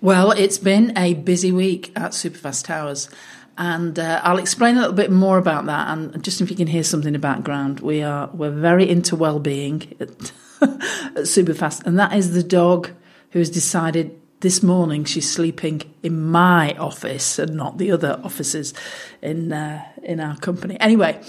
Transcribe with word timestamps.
Well, 0.00 0.30
it's 0.30 0.58
been 0.58 0.96
a 0.96 1.14
busy 1.14 1.50
week 1.50 1.90
at 1.96 2.12
Superfast 2.12 2.64
Towers. 2.64 3.10
And 3.56 3.98
uh, 3.98 4.20
I'll 4.22 4.38
explain 4.38 4.76
a 4.76 4.80
little 4.80 4.94
bit 4.94 5.10
more 5.10 5.38
about 5.38 5.66
that. 5.66 5.88
And 5.88 6.22
just 6.22 6.40
if 6.40 6.50
you 6.50 6.56
can 6.56 6.68
hear 6.68 6.84
something 6.84 7.08
in 7.08 7.14
the 7.14 7.18
background, 7.18 7.80
we 7.80 8.04
are 8.04 8.30
we're 8.32 8.52
very 8.52 8.88
into 8.88 9.16
well-being 9.16 9.96
at, 9.98 10.10
at 10.60 11.24
Superfast, 11.26 11.84
and 11.84 11.98
that 11.98 12.12
is 12.12 12.32
the 12.32 12.44
dog 12.44 12.90
who 13.30 13.40
has 13.40 13.50
decided 13.50 14.16
this 14.38 14.62
morning 14.62 15.04
she's 15.04 15.28
sleeping 15.28 15.82
in 16.04 16.30
my 16.30 16.74
office 16.74 17.40
and 17.40 17.56
not 17.56 17.78
the 17.78 17.90
other 17.90 18.20
offices 18.22 18.74
in 19.20 19.52
uh, 19.52 19.84
in 20.04 20.20
our 20.20 20.36
company. 20.36 20.76
Anyway, 20.78 21.20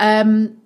um, 0.00 0.60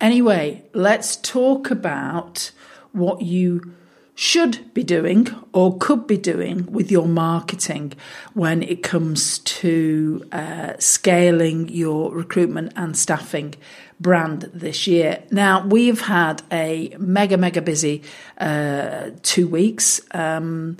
anyway, 0.00 0.64
let's 0.72 1.16
talk 1.16 1.70
about 1.70 2.50
what 2.92 3.20
you 3.20 3.74
should 4.14 4.72
be 4.74 4.84
doing 4.84 5.28
or 5.52 5.76
could 5.78 6.06
be 6.06 6.16
doing 6.16 6.70
with 6.70 6.90
your 6.90 7.06
marketing 7.06 7.92
when 8.32 8.62
it 8.62 8.82
comes 8.82 9.40
to 9.40 10.24
uh, 10.30 10.74
scaling 10.78 11.68
your 11.68 12.14
recruitment 12.14 12.72
and 12.76 12.96
staffing 12.96 13.54
brand 14.00 14.50
this 14.54 14.86
year. 14.86 15.22
Now, 15.30 15.66
we've 15.66 16.00
had 16.00 16.42
a 16.52 16.94
mega, 16.98 17.36
mega 17.36 17.62
busy 17.62 18.02
uh, 18.38 19.10
two 19.22 19.48
weeks. 19.48 20.00
Um, 20.12 20.76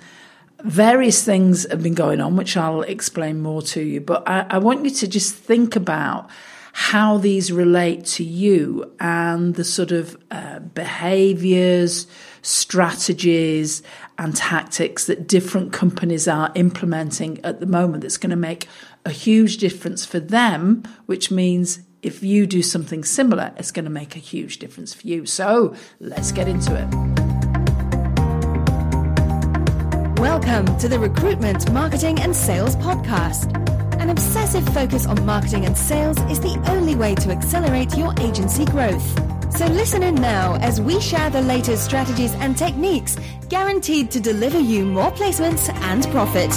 various 0.61 1.25
things 1.25 1.69
have 1.70 1.83
been 1.83 1.95
going 1.95 2.20
on, 2.20 2.37
which 2.37 2.56
I'll 2.56 2.83
explain 2.83 3.42
more 3.42 3.62
to 3.62 3.80
you, 3.80 4.01
but 4.01 4.28
I, 4.28 4.47
I 4.48 4.59
want 4.59 4.84
you 4.84 4.91
to 4.92 5.09
just 5.09 5.34
think 5.34 5.75
about 5.77 6.30
how 6.73 7.19
these 7.19 7.53
relate 7.53 8.05
to 8.05 8.25
you 8.25 8.92
and 8.98 9.55
the 9.55 9.62
sort 9.62 9.92
of 9.92 10.16
uh, 10.33 10.59
behaviors, 10.59 12.09
strategies, 12.45 13.83
and 14.19 14.37
tactics 14.37 15.07
that 15.07 15.27
different 15.27 15.73
companies 15.73 16.29
are 16.29 16.53
implementing 16.55 17.45
at 17.45 17.59
the 17.59 17.67
moment 17.67 18.03
that's 18.03 18.19
going 18.19 18.30
to 18.30 18.37
make 18.37 18.69
a 19.05 19.11
huge 19.11 19.57
difference 19.57 20.05
for 20.05 20.20
them, 20.20 20.83
which 21.06 21.31
means 21.31 21.81
if 22.03 22.23
you 22.23 22.47
do 22.47 22.62
something 22.62 23.03
similar, 23.03 23.53
it's 23.56 23.73
going 23.73 23.86
to 23.86 23.91
make 23.91 24.14
a 24.14 24.20
huge 24.20 24.59
difference 24.59 24.92
for 24.92 25.06
you. 25.06 25.27
So 25.27 25.75
let's 26.01 26.33
get 26.33 26.47
into 26.47 26.75
it. 26.77 26.89
Welcome 30.20 30.79
to 30.79 30.89
the 30.89 30.98
Recruitment, 30.98 31.73
Marketing 31.73 32.20
and 32.20 32.36
Sales 32.36 32.77
Podcast 32.77 33.75
an 34.05 34.11
obsessive 34.11 34.69
focus 34.75 35.06
on 35.06 35.25
marketing 35.25 35.64
and 35.64 35.79
sales 35.79 36.20
is 36.31 36.39
the 36.39 36.62
only 36.69 36.95
way 36.95 37.14
to 37.14 37.31
accelerate 37.31 37.97
your 37.97 38.12
agency 38.20 38.67
growth. 38.67 39.33
So 39.56 39.66
listen 39.66 40.02
in 40.02 40.16
now 40.16 40.56
as 40.56 40.80
we 40.80 41.00
share 41.00 41.30
the 41.30 41.41
latest 41.41 41.84
strategies 41.84 42.34
and 42.34 42.58
techniques 42.58 43.16
guaranteed 43.48 44.11
to 44.11 44.19
deliver 44.19 44.58
you 44.58 44.84
more 44.84 45.12
placements 45.12 45.72
and 45.72 46.05
profit. 46.08 46.50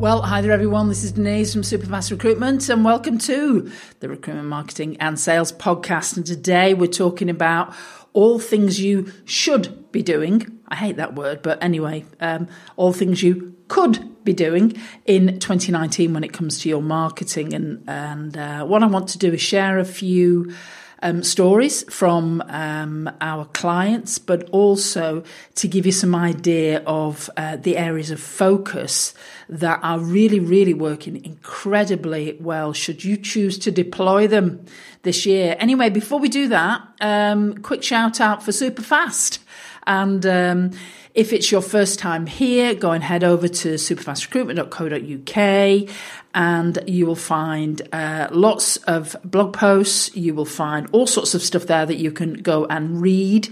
Well, 0.00 0.22
hi 0.22 0.40
there, 0.40 0.50
everyone. 0.50 0.88
This 0.88 1.04
is 1.04 1.12
Denise 1.12 1.52
from 1.52 1.62
Superfast 1.62 2.10
Recruitment, 2.10 2.68
and 2.68 2.84
welcome 2.84 3.16
to 3.18 3.70
the 4.00 4.08
Recruitment 4.08 4.48
Marketing 4.48 4.96
and 4.96 5.20
Sales 5.20 5.52
Podcast. 5.52 6.16
And 6.16 6.26
today 6.26 6.74
we're 6.74 6.88
talking 6.88 7.30
about 7.30 7.72
all 8.12 8.40
things 8.40 8.80
you 8.80 9.12
should 9.24 9.92
be 9.92 10.02
doing. 10.02 10.51
I 10.72 10.74
hate 10.74 10.96
that 10.96 11.14
word, 11.14 11.42
but 11.42 11.62
anyway, 11.62 12.06
um, 12.18 12.48
all 12.76 12.94
things 12.94 13.22
you 13.22 13.54
could 13.68 14.24
be 14.24 14.32
doing 14.32 14.80
in 15.04 15.38
2019 15.38 16.14
when 16.14 16.24
it 16.24 16.32
comes 16.32 16.60
to 16.60 16.68
your 16.70 16.80
marketing. 16.80 17.52
And, 17.52 17.84
and 17.86 18.34
uh, 18.38 18.64
what 18.64 18.82
I 18.82 18.86
want 18.86 19.08
to 19.10 19.18
do 19.18 19.34
is 19.34 19.40
share 19.42 19.78
a 19.78 19.84
few 19.84 20.54
um, 21.02 21.22
stories 21.22 21.82
from 21.92 22.40
um, 22.48 23.10
our 23.20 23.44
clients, 23.46 24.18
but 24.18 24.48
also 24.48 25.24
to 25.56 25.68
give 25.68 25.84
you 25.84 25.92
some 25.92 26.14
idea 26.14 26.82
of 26.86 27.28
uh, 27.36 27.56
the 27.56 27.76
areas 27.76 28.10
of 28.10 28.18
focus 28.18 29.12
that 29.50 29.78
are 29.82 29.98
really, 29.98 30.40
really 30.40 30.72
working 30.72 31.22
incredibly 31.22 32.38
well 32.40 32.72
should 32.72 33.04
you 33.04 33.18
choose 33.18 33.58
to 33.58 33.70
deploy 33.70 34.26
them 34.26 34.64
this 35.02 35.26
year. 35.26 35.54
Anyway, 35.58 35.90
before 35.90 36.18
we 36.18 36.30
do 36.30 36.48
that, 36.48 36.80
um, 37.02 37.58
quick 37.58 37.82
shout 37.82 38.22
out 38.22 38.42
for 38.42 38.52
Superfast. 38.52 39.38
And 39.86 40.26
um, 40.26 40.72
if 41.14 41.32
it's 41.32 41.52
your 41.52 41.62
first 41.62 41.98
time 41.98 42.26
here, 42.26 42.74
go 42.74 42.92
and 42.92 43.02
head 43.02 43.24
over 43.24 43.48
to 43.48 43.74
superfastrecruitment.co.uk 43.74 45.90
and 46.34 46.78
you 46.86 47.06
will 47.06 47.14
find 47.14 47.82
uh, 47.92 48.28
lots 48.30 48.78
of 48.78 49.14
blog 49.24 49.52
posts. 49.52 50.16
You 50.16 50.34
will 50.34 50.46
find 50.46 50.88
all 50.92 51.06
sorts 51.06 51.34
of 51.34 51.42
stuff 51.42 51.66
there 51.66 51.84
that 51.84 51.96
you 51.96 52.10
can 52.10 52.32
go 52.34 52.64
and 52.66 53.02
read 53.02 53.48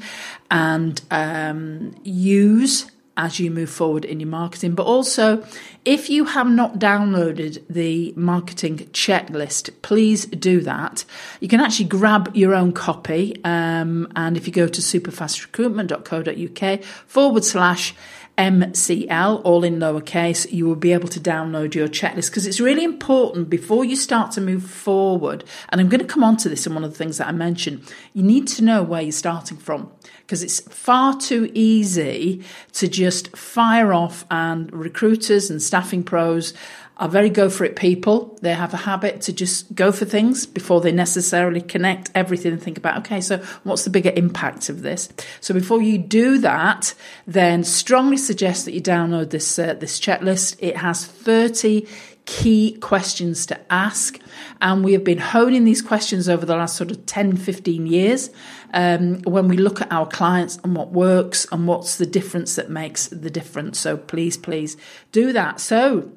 and 0.50 1.00
um, 1.10 1.94
use 2.02 2.90
as 3.20 3.38
you 3.38 3.50
move 3.50 3.68
forward 3.68 4.06
in 4.06 4.18
your 4.18 4.28
marketing. 4.28 4.74
But 4.74 4.86
also, 4.86 5.44
if 5.84 6.08
you 6.08 6.24
have 6.24 6.48
not 6.48 6.78
downloaded 6.78 7.62
the 7.68 8.14
marketing 8.16 8.78
checklist, 8.92 9.68
please 9.82 10.24
do 10.26 10.62
that. 10.62 11.04
You 11.40 11.48
can 11.48 11.60
actually 11.60 11.88
grab 11.88 12.34
your 12.34 12.54
own 12.54 12.72
copy. 12.72 13.38
Um, 13.44 14.10
and 14.16 14.38
if 14.38 14.46
you 14.46 14.52
go 14.52 14.66
to 14.66 14.80
superfastrecruitment.co.uk 14.80 16.84
forward 17.06 17.44
slash 17.44 17.94
MCL, 18.40 19.42
all 19.44 19.64
in 19.64 19.78
lowercase, 19.78 20.50
you 20.50 20.64
will 20.64 20.74
be 20.74 20.94
able 20.94 21.08
to 21.08 21.20
download 21.20 21.74
your 21.74 21.88
checklist 21.88 22.30
because 22.30 22.46
it's 22.46 22.58
really 22.58 22.84
important 22.84 23.50
before 23.50 23.84
you 23.84 23.94
start 23.96 24.32
to 24.32 24.40
move 24.40 24.64
forward. 24.64 25.44
And 25.68 25.78
I'm 25.78 25.90
going 25.90 26.00
to 26.00 26.06
come 26.06 26.24
on 26.24 26.38
to 26.38 26.48
this 26.48 26.66
in 26.66 26.72
one 26.72 26.82
of 26.82 26.90
the 26.90 26.96
things 26.96 27.18
that 27.18 27.28
I 27.28 27.32
mentioned. 27.32 27.82
You 28.14 28.22
need 28.22 28.48
to 28.48 28.64
know 28.64 28.82
where 28.82 29.02
you're 29.02 29.12
starting 29.12 29.58
from 29.58 29.92
because 30.20 30.42
it's 30.42 30.60
far 30.60 31.18
too 31.18 31.50
easy 31.52 32.42
to 32.72 32.88
just 32.88 33.36
fire 33.36 33.92
off 33.92 34.24
and 34.30 34.72
recruiters 34.72 35.50
and 35.50 35.60
staffing 35.60 36.02
pros 36.02 36.54
are 37.00 37.08
very 37.08 37.30
go 37.30 37.48
for 37.48 37.64
it 37.64 37.76
people. 37.76 38.38
They 38.42 38.52
have 38.52 38.74
a 38.74 38.76
habit 38.78 39.22
to 39.22 39.32
just 39.32 39.74
go 39.74 39.90
for 39.90 40.04
things 40.04 40.44
before 40.44 40.82
they 40.82 40.92
necessarily 40.92 41.62
connect 41.62 42.10
everything 42.14 42.52
and 42.52 42.62
think 42.62 42.76
about, 42.76 42.98
okay, 42.98 43.22
so 43.22 43.38
what's 43.64 43.84
the 43.84 43.90
bigger 43.90 44.12
impact 44.14 44.68
of 44.68 44.82
this? 44.82 45.08
So 45.40 45.54
before 45.54 45.80
you 45.80 45.96
do 45.96 46.36
that, 46.38 46.94
then 47.26 47.64
strongly 47.64 48.18
suggest 48.18 48.66
that 48.66 48.74
you 48.74 48.82
download 48.82 49.30
this, 49.30 49.58
uh, 49.58 49.74
this 49.74 49.98
checklist. 49.98 50.56
It 50.58 50.76
has 50.76 51.06
30 51.06 51.86
key 52.26 52.76
questions 52.80 53.46
to 53.46 53.58
ask. 53.72 54.20
And 54.60 54.84
we 54.84 54.92
have 54.92 55.02
been 55.02 55.18
honing 55.18 55.64
these 55.64 55.80
questions 55.80 56.28
over 56.28 56.44
the 56.44 56.54
last 56.54 56.76
sort 56.76 56.90
of 56.90 57.06
10, 57.06 57.38
15 57.38 57.86
years 57.86 58.28
um, 58.74 59.22
when 59.22 59.48
we 59.48 59.56
look 59.56 59.80
at 59.80 59.90
our 59.90 60.06
clients 60.06 60.58
and 60.62 60.76
what 60.76 60.92
works 60.92 61.46
and 61.50 61.66
what's 61.66 61.96
the 61.96 62.04
difference 62.04 62.56
that 62.56 62.68
makes 62.68 63.08
the 63.08 63.30
difference. 63.30 63.80
So 63.80 63.96
please, 63.96 64.36
please 64.36 64.76
do 65.12 65.32
that. 65.32 65.60
So 65.60 66.12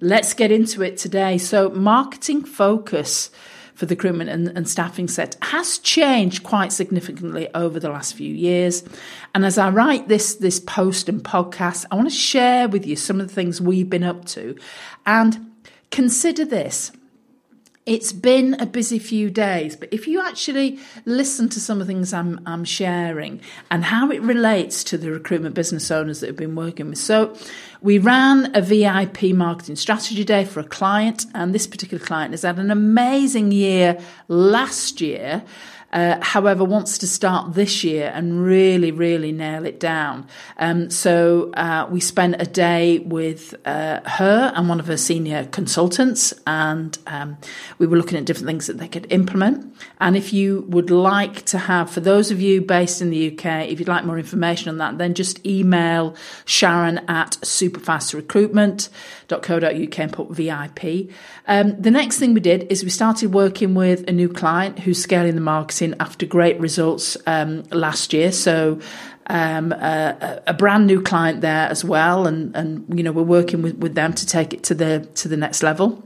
Let's 0.00 0.34
get 0.34 0.50
into 0.50 0.82
it 0.82 0.96
today. 0.96 1.38
So, 1.38 1.70
marketing 1.70 2.44
focus 2.44 3.30
for 3.74 3.86
the 3.86 3.94
recruitment 3.94 4.30
and, 4.30 4.48
and, 4.56 4.68
staffing 4.68 5.08
set 5.08 5.36
has 5.42 5.78
changed 5.78 6.44
quite 6.44 6.72
significantly 6.72 7.48
over 7.54 7.80
the 7.80 7.88
last 7.88 8.14
few 8.14 8.32
years. 8.32 8.84
And 9.34 9.44
as 9.44 9.58
I 9.58 9.68
write 9.70 10.06
this, 10.06 10.36
this 10.36 10.60
post 10.60 11.08
and 11.08 11.22
podcast, 11.22 11.84
I 11.90 11.96
want 11.96 12.08
to 12.08 12.14
share 12.14 12.68
with 12.68 12.86
you 12.86 12.94
some 12.94 13.20
of 13.20 13.26
the 13.26 13.34
things 13.34 13.60
we've 13.60 13.90
been 13.90 14.04
up 14.04 14.24
to. 14.26 14.56
And 15.06 15.50
consider 15.90 16.44
this 16.44 16.92
it's 17.86 18.14
been 18.14 18.54
a 18.60 18.64
busy 18.64 18.98
few 18.98 19.28
days, 19.28 19.76
but 19.76 19.90
if 19.92 20.08
you 20.08 20.24
actually 20.24 20.78
listen 21.04 21.50
to 21.50 21.60
some 21.60 21.80
of 21.80 21.86
the 21.86 21.92
things 21.92 22.14
I'm, 22.14 22.40
I'm 22.46 22.64
sharing 22.64 23.42
and 23.70 23.84
how 23.84 24.10
it 24.10 24.22
relates 24.22 24.82
to 24.84 24.96
the 24.96 25.10
recruitment 25.10 25.54
business 25.54 25.90
owners 25.90 26.20
that 26.20 26.28
have 26.28 26.36
been 26.36 26.54
working 26.54 26.88
with. 26.88 26.98
So, 26.98 27.36
we 27.82 27.98
ran 27.98 28.56
a 28.56 28.62
VIP 28.62 29.34
marketing 29.34 29.76
strategy 29.76 30.24
day 30.24 30.46
for 30.46 30.60
a 30.60 30.64
client, 30.64 31.26
and 31.34 31.54
this 31.54 31.66
particular 31.66 32.02
client 32.02 32.30
has 32.30 32.40
had 32.40 32.58
an 32.58 32.70
amazing 32.70 33.52
year 33.52 33.98
last 34.28 35.02
year 35.02 35.42
uh, 35.94 36.18
however, 36.20 36.64
wants 36.64 36.98
to 36.98 37.06
start 37.06 37.54
this 37.54 37.84
year 37.84 38.10
and 38.12 38.44
really, 38.44 38.90
really 38.90 39.30
nail 39.30 39.64
it 39.64 39.78
down. 39.78 40.26
Um, 40.58 40.90
so 40.90 41.52
uh, 41.52 41.86
we 41.88 42.00
spent 42.00 42.42
a 42.42 42.46
day 42.46 42.98
with 42.98 43.54
uh, 43.64 44.00
her 44.04 44.52
and 44.56 44.68
one 44.68 44.80
of 44.80 44.88
her 44.88 44.96
senior 44.96 45.44
consultants, 45.46 46.34
and 46.48 46.98
um, 47.06 47.38
we 47.78 47.86
were 47.86 47.96
looking 47.96 48.18
at 48.18 48.24
different 48.24 48.48
things 48.48 48.66
that 48.66 48.78
they 48.78 48.88
could 48.88 49.06
implement. 49.10 49.72
And 50.00 50.16
if 50.16 50.32
you 50.32 50.66
would 50.68 50.90
like 50.90 51.44
to 51.46 51.58
have, 51.58 51.90
for 51.90 52.00
those 52.00 52.32
of 52.32 52.40
you 52.40 52.60
based 52.60 53.00
in 53.00 53.10
the 53.10 53.32
UK, 53.32 53.68
if 53.68 53.78
you'd 53.78 53.88
like 53.88 54.04
more 54.04 54.18
information 54.18 54.70
on 54.70 54.78
that, 54.78 54.98
then 54.98 55.14
just 55.14 55.46
email 55.46 56.16
Sharon 56.44 56.98
at 57.08 57.38
superfastrecruitment.co.uk 59.28 59.98
and 59.98 60.12
put 60.12 60.30
VIP. 60.30 61.10
Um, 61.46 61.80
the 61.80 61.90
next 61.90 62.18
thing 62.18 62.34
we 62.34 62.40
did 62.40 62.70
is 62.70 62.84
we 62.84 62.90
started 62.90 63.32
working 63.32 63.74
with 63.74 64.08
a 64.08 64.12
new 64.12 64.28
client 64.28 64.80
who's 64.80 65.02
scaling 65.02 65.34
the 65.34 65.40
marketing 65.40 65.94
after 66.00 66.26
great 66.26 66.58
results 66.60 67.16
um, 67.26 67.64
last 67.70 68.12
year. 68.12 68.32
So 68.32 68.80
um, 69.26 69.72
a, 69.72 70.42
a, 70.46 70.54
brand 70.54 70.86
new 70.86 71.00
client 71.00 71.40
there 71.40 71.68
as 71.68 71.82
well, 71.82 72.26
and 72.26 72.54
and 72.54 72.84
you 72.94 73.02
know 73.02 73.12
we're 73.12 73.22
working 73.22 73.62
with, 73.62 73.76
with 73.78 73.94
them 73.94 74.12
to 74.12 74.26
take 74.26 74.52
it 74.52 74.62
to 74.64 74.74
the 74.74 75.08
to 75.14 75.28
the 75.28 75.36
next 75.36 75.62
level. 75.62 76.02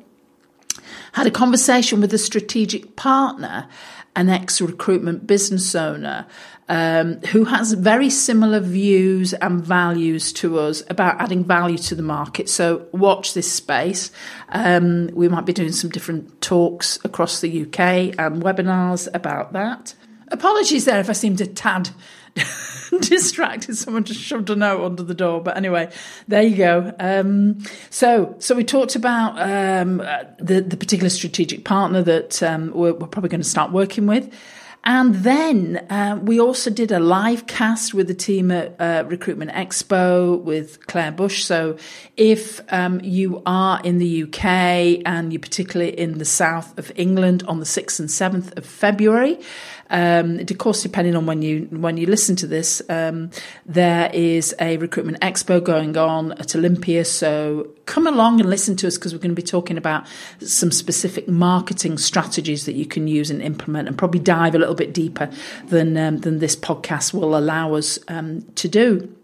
Had 1.12 1.26
a 1.26 1.30
conversation 1.30 2.00
with 2.00 2.14
a 2.14 2.18
strategic 2.18 2.94
partner, 2.94 3.66
an 4.14 4.28
ex 4.28 4.60
recruitment 4.60 5.26
business 5.26 5.74
owner, 5.74 6.26
um, 6.68 7.20
who 7.32 7.44
has 7.44 7.72
very 7.72 8.10
similar 8.10 8.60
views 8.60 9.32
and 9.34 9.60
values 9.60 10.32
to 10.34 10.58
us 10.58 10.82
about 10.90 11.20
adding 11.20 11.44
value 11.44 11.78
to 11.78 11.94
the 11.94 12.02
market. 12.02 12.48
So 12.48 12.86
watch 12.92 13.34
this 13.34 13.50
space. 13.50 14.10
Um, 14.50 15.08
we 15.14 15.28
might 15.28 15.46
be 15.46 15.52
doing 15.52 15.72
some 15.72 15.90
different 15.90 16.40
talks 16.40 16.98
across 17.04 17.40
the 17.40 17.62
UK 17.62 17.80
and 18.18 18.42
webinars 18.42 19.08
about 19.14 19.52
that. 19.54 19.94
Apologies 20.30 20.84
there 20.84 21.00
if 21.00 21.08
I 21.08 21.14
seemed 21.14 21.40
a 21.40 21.46
tad 21.46 21.88
distracted. 23.00 23.76
Someone 23.76 24.04
just 24.04 24.20
shoved 24.20 24.50
a 24.50 24.56
note 24.56 24.84
under 24.84 25.02
the 25.02 25.14
door. 25.14 25.40
But 25.42 25.56
anyway, 25.56 25.90
there 26.26 26.42
you 26.42 26.56
go. 26.56 26.94
Um, 26.98 27.64
so, 27.90 28.36
so 28.38 28.54
we 28.54 28.64
talked 28.64 28.96
about 28.96 29.40
um, 29.40 29.98
the 30.38 30.60
the 30.60 30.76
particular 30.76 31.08
strategic 31.08 31.64
partner 31.64 32.02
that 32.02 32.42
um, 32.42 32.72
we're, 32.74 32.92
we're, 32.92 33.06
probably 33.06 33.30
going 33.30 33.40
to 33.40 33.48
start 33.48 33.72
working 33.72 34.06
with. 34.06 34.32
And 34.88 35.16
then 35.16 35.86
uh, 35.90 36.18
we 36.22 36.40
also 36.40 36.70
did 36.70 36.92
a 36.92 36.98
live 36.98 37.46
cast 37.46 37.92
with 37.92 38.06
the 38.06 38.14
team 38.14 38.50
at 38.50 38.74
uh, 38.80 39.04
Recruitment 39.06 39.50
Expo 39.50 40.40
with 40.40 40.86
Claire 40.86 41.12
Bush. 41.12 41.44
So 41.44 41.76
if 42.16 42.62
um, 42.72 42.98
you 43.02 43.42
are 43.44 43.82
in 43.84 43.98
the 43.98 44.22
UK 44.22 45.02
and 45.04 45.30
you're 45.30 45.40
particularly 45.40 45.92
in 45.92 46.16
the 46.16 46.24
south 46.24 46.78
of 46.78 46.90
England 46.96 47.44
on 47.46 47.60
the 47.60 47.66
6th 47.66 48.00
and 48.00 48.08
7th 48.08 48.56
of 48.56 48.64
February, 48.64 49.38
um, 49.90 50.38
of 50.38 50.58
course, 50.58 50.82
depending 50.82 51.16
on 51.16 51.26
when 51.26 51.42
you 51.42 51.68
when 51.70 51.96
you 51.96 52.06
listen 52.06 52.36
to 52.36 52.46
this, 52.46 52.82
um, 52.88 53.30
there 53.66 54.10
is 54.12 54.54
a 54.60 54.76
recruitment 54.76 55.20
expo 55.20 55.62
going 55.62 55.96
on 55.96 56.32
at 56.32 56.54
Olympia. 56.54 57.04
So 57.04 57.68
come 57.86 58.06
along 58.06 58.40
and 58.40 58.50
listen 58.50 58.76
to 58.76 58.86
us 58.86 58.96
because 58.96 59.12
we're 59.12 59.20
going 59.20 59.34
to 59.34 59.42
be 59.42 59.42
talking 59.42 59.78
about 59.78 60.06
some 60.40 60.70
specific 60.70 61.28
marketing 61.28 61.98
strategies 61.98 62.66
that 62.66 62.74
you 62.74 62.86
can 62.86 63.08
use 63.08 63.30
and 63.30 63.40
implement, 63.40 63.88
and 63.88 63.96
probably 63.96 64.20
dive 64.20 64.54
a 64.54 64.58
little 64.58 64.74
bit 64.74 64.92
deeper 64.92 65.30
than 65.66 65.96
um, 65.96 66.18
than 66.18 66.38
this 66.38 66.56
podcast 66.56 67.14
will 67.14 67.36
allow 67.36 67.74
us 67.74 67.98
um, 68.08 68.42
to 68.56 68.68
do. 68.68 69.14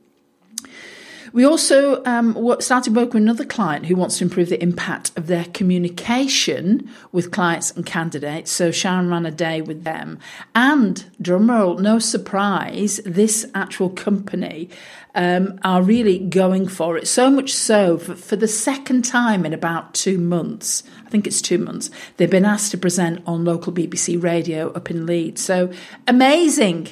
We 1.34 1.44
also 1.44 2.00
um, 2.04 2.36
started 2.60 2.94
working 2.94 3.14
with 3.14 3.22
another 3.24 3.44
client 3.44 3.86
who 3.86 3.96
wants 3.96 4.18
to 4.18 4.24
improve 4.24 4.50
the 4.50 4.62
impact 4.62 5.10
of 5.16 5.26
their 5.26 5.46
communication 5.46 6.88
with 7.10 7.32
clients 7.32 7.72
and 7.72 7.84
candidates. 7.84 8.52
So 8.52 8.70
Sharon 8.70 9.10
ran 9.10 9.26
a 9.26 9.32
day 9.32 9.60
with 9.60 9.82
them. 9.82 10.20
And 10.54 11.04
drumroll, 11.20 11.80
no 11.80 11.98
surprise, 11.98 13.00
this 13.04 13.46
actual 13.52 13.90
company 13.90 14.70
um, 15.16 15.58
are 15.64 15.82
really 15.82 16.20
going 16.20 16.68
for 16.68 16.96
it. 16.96 17.08
So 17.08 17.28
much 17.30 17.52
so, 17.52 17.98
for, 17.98 18.14
for 18.14 18.36
the 18.36 18.46
second 18.46 19.04
time 19.04 19.44
in 19.44 19.52
about 19.52 19.92
two 19.92 20.18
months, 20.18 20.84
I 21.04 21.10
think 21.10 21.26
it's 21.26 21.42
two 21.42 21.58
months, 21.58 21.90
they've 22.16 22.30
been 22.30 22.44
asked 22.44 22.70
to 22.70 22.78
present 22.78 23.24
on 23.26 23.44
local 23.44 23.72
BBC 23.72 24.22
radio 24.22 24.70
up 24.74 24.88
in 24.88 25.04
Leeds. 25.04 25.42
So 25.42 25.72
amazing. 26.06 26.90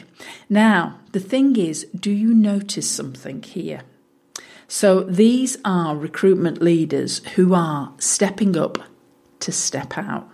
Now, 0.50 0.98
the 1.12 1.20
thing 1.20 1.54
is, 1.54 1.86
do 1.94 2.10
you 2.10 2.34
notice 2.34 2.90
something 2.90 3.40
here? 3.44 3.82
So 4.72 5.02
these 5.02 5.58
are 5.66 5.94
recruitment 5.94 6.62
leaders 6.62 7.18
who 7.34 7.52
are 7.52 7.92
stepping 7.98 8.56
up 8.56 8.78
to 9.40 9.52
step 9.52 9.98
out. 9.98 10.26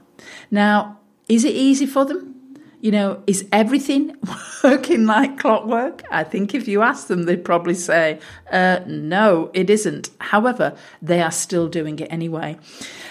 Now, 0.49 1.01
is 1.29 1.45
it 1.45 1.57
easy 1.57 1.87
for 1.87 2.05
them? 2.05 2.37
You 2.81 2.93
know, 2.93 3.25
is 3.27 3.49
everything 3.51 4.15
working 4.63 5.07
like 5.07 5.41
clockwork? 5.41 6.05
I 6.09 6.23
think 6.23 6.55
if 6.55 6.69
you 6.69 6.83
ask 6.83 7.09
them, 7.09 7.25
they'd 7.25 7.45
probably 7.45 7.75
say, 7.75 8.21
uh, 8.53 8.79
no, 8.87 9.51
it 9.55 9.69
isn't. 9.71 10.11
However, 10.21 10.77
they 11.03 11.21
are 11.21 11.33
still 11.33 11.67
doing 11.67 11.99
it 11.99 12.07
anyway. 12.09 12.59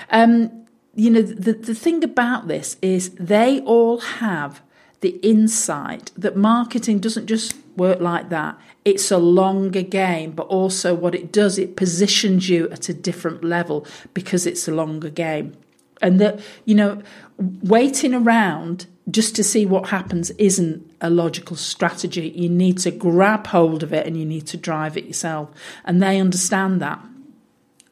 Um, 0.10 0.66
you 0.96 1.10
know, 1.10 1.22
the, 1.22 1.52
the 1.52 1.76
thing 1.76 2.06
about 2.06 2.48
this 2.48 2.78
is 2.82 3.10
they 3.10 3.60
all 3.64 4.00
have 4.00 4.62
the 5.02 5.18
insight 5.18 6.10
that 6.16 6.38
marketing 6.38 7.00
doesn't 7.00 7.28
just 7.28 7.54
work 7.76 8.00
like 8.00 8.30
that 8.30 8.58
it's 8.88 9.12
a 9.12 9.18
longer 9.18 9.82
game, 9.82 10.32
but 10.32 10.48
also 10.48 10.96
what 10.96 11.14
it 11.14 11.30
does, 11.30 11.60
it 11.60 11.76
positions 11.76 12.48
you 12.48 12.70
at 12.70 12.88
a 12.88 12.94
different 12.94 13.44
level 13.44 13.86
because 14.14 14.48
it's 14.48 14.66
a 14.66 14.72
longer 14.72 15.10
game. 15.10 15.58
And 16.02 16.22
that, 16.22 16.40
you 16.64 16.74
know, 16.74 17.02
waiting 17.38 18.14
around 18.14 18.86
just 19.12 19.36
to 19.36 19.44
see 19.44 19.66
what 19.66 19.90
happens 19.90 20.30
isn't 20.32 20.90
a 21.02 21.10
logical 21.10 21.58
strategy. 21.58 22.30
You 22.30 22.48
need 22.48 22.78
to 22.80 22.92
grab 22.92 23.48
hold 23.48 23.84
of 23.84 23.92
it 23.92 24.08
and 24.08 24.16
you 24.16 24.26
need 24.26 24.48
to 24.48 24.58
drive 24.58 24.96
it 24.96 25.04
yourself. 25.04 25.50
And 25.84 26.02
they 26.02 26.18
understand 26.22 26.82
that. 26.82 27.04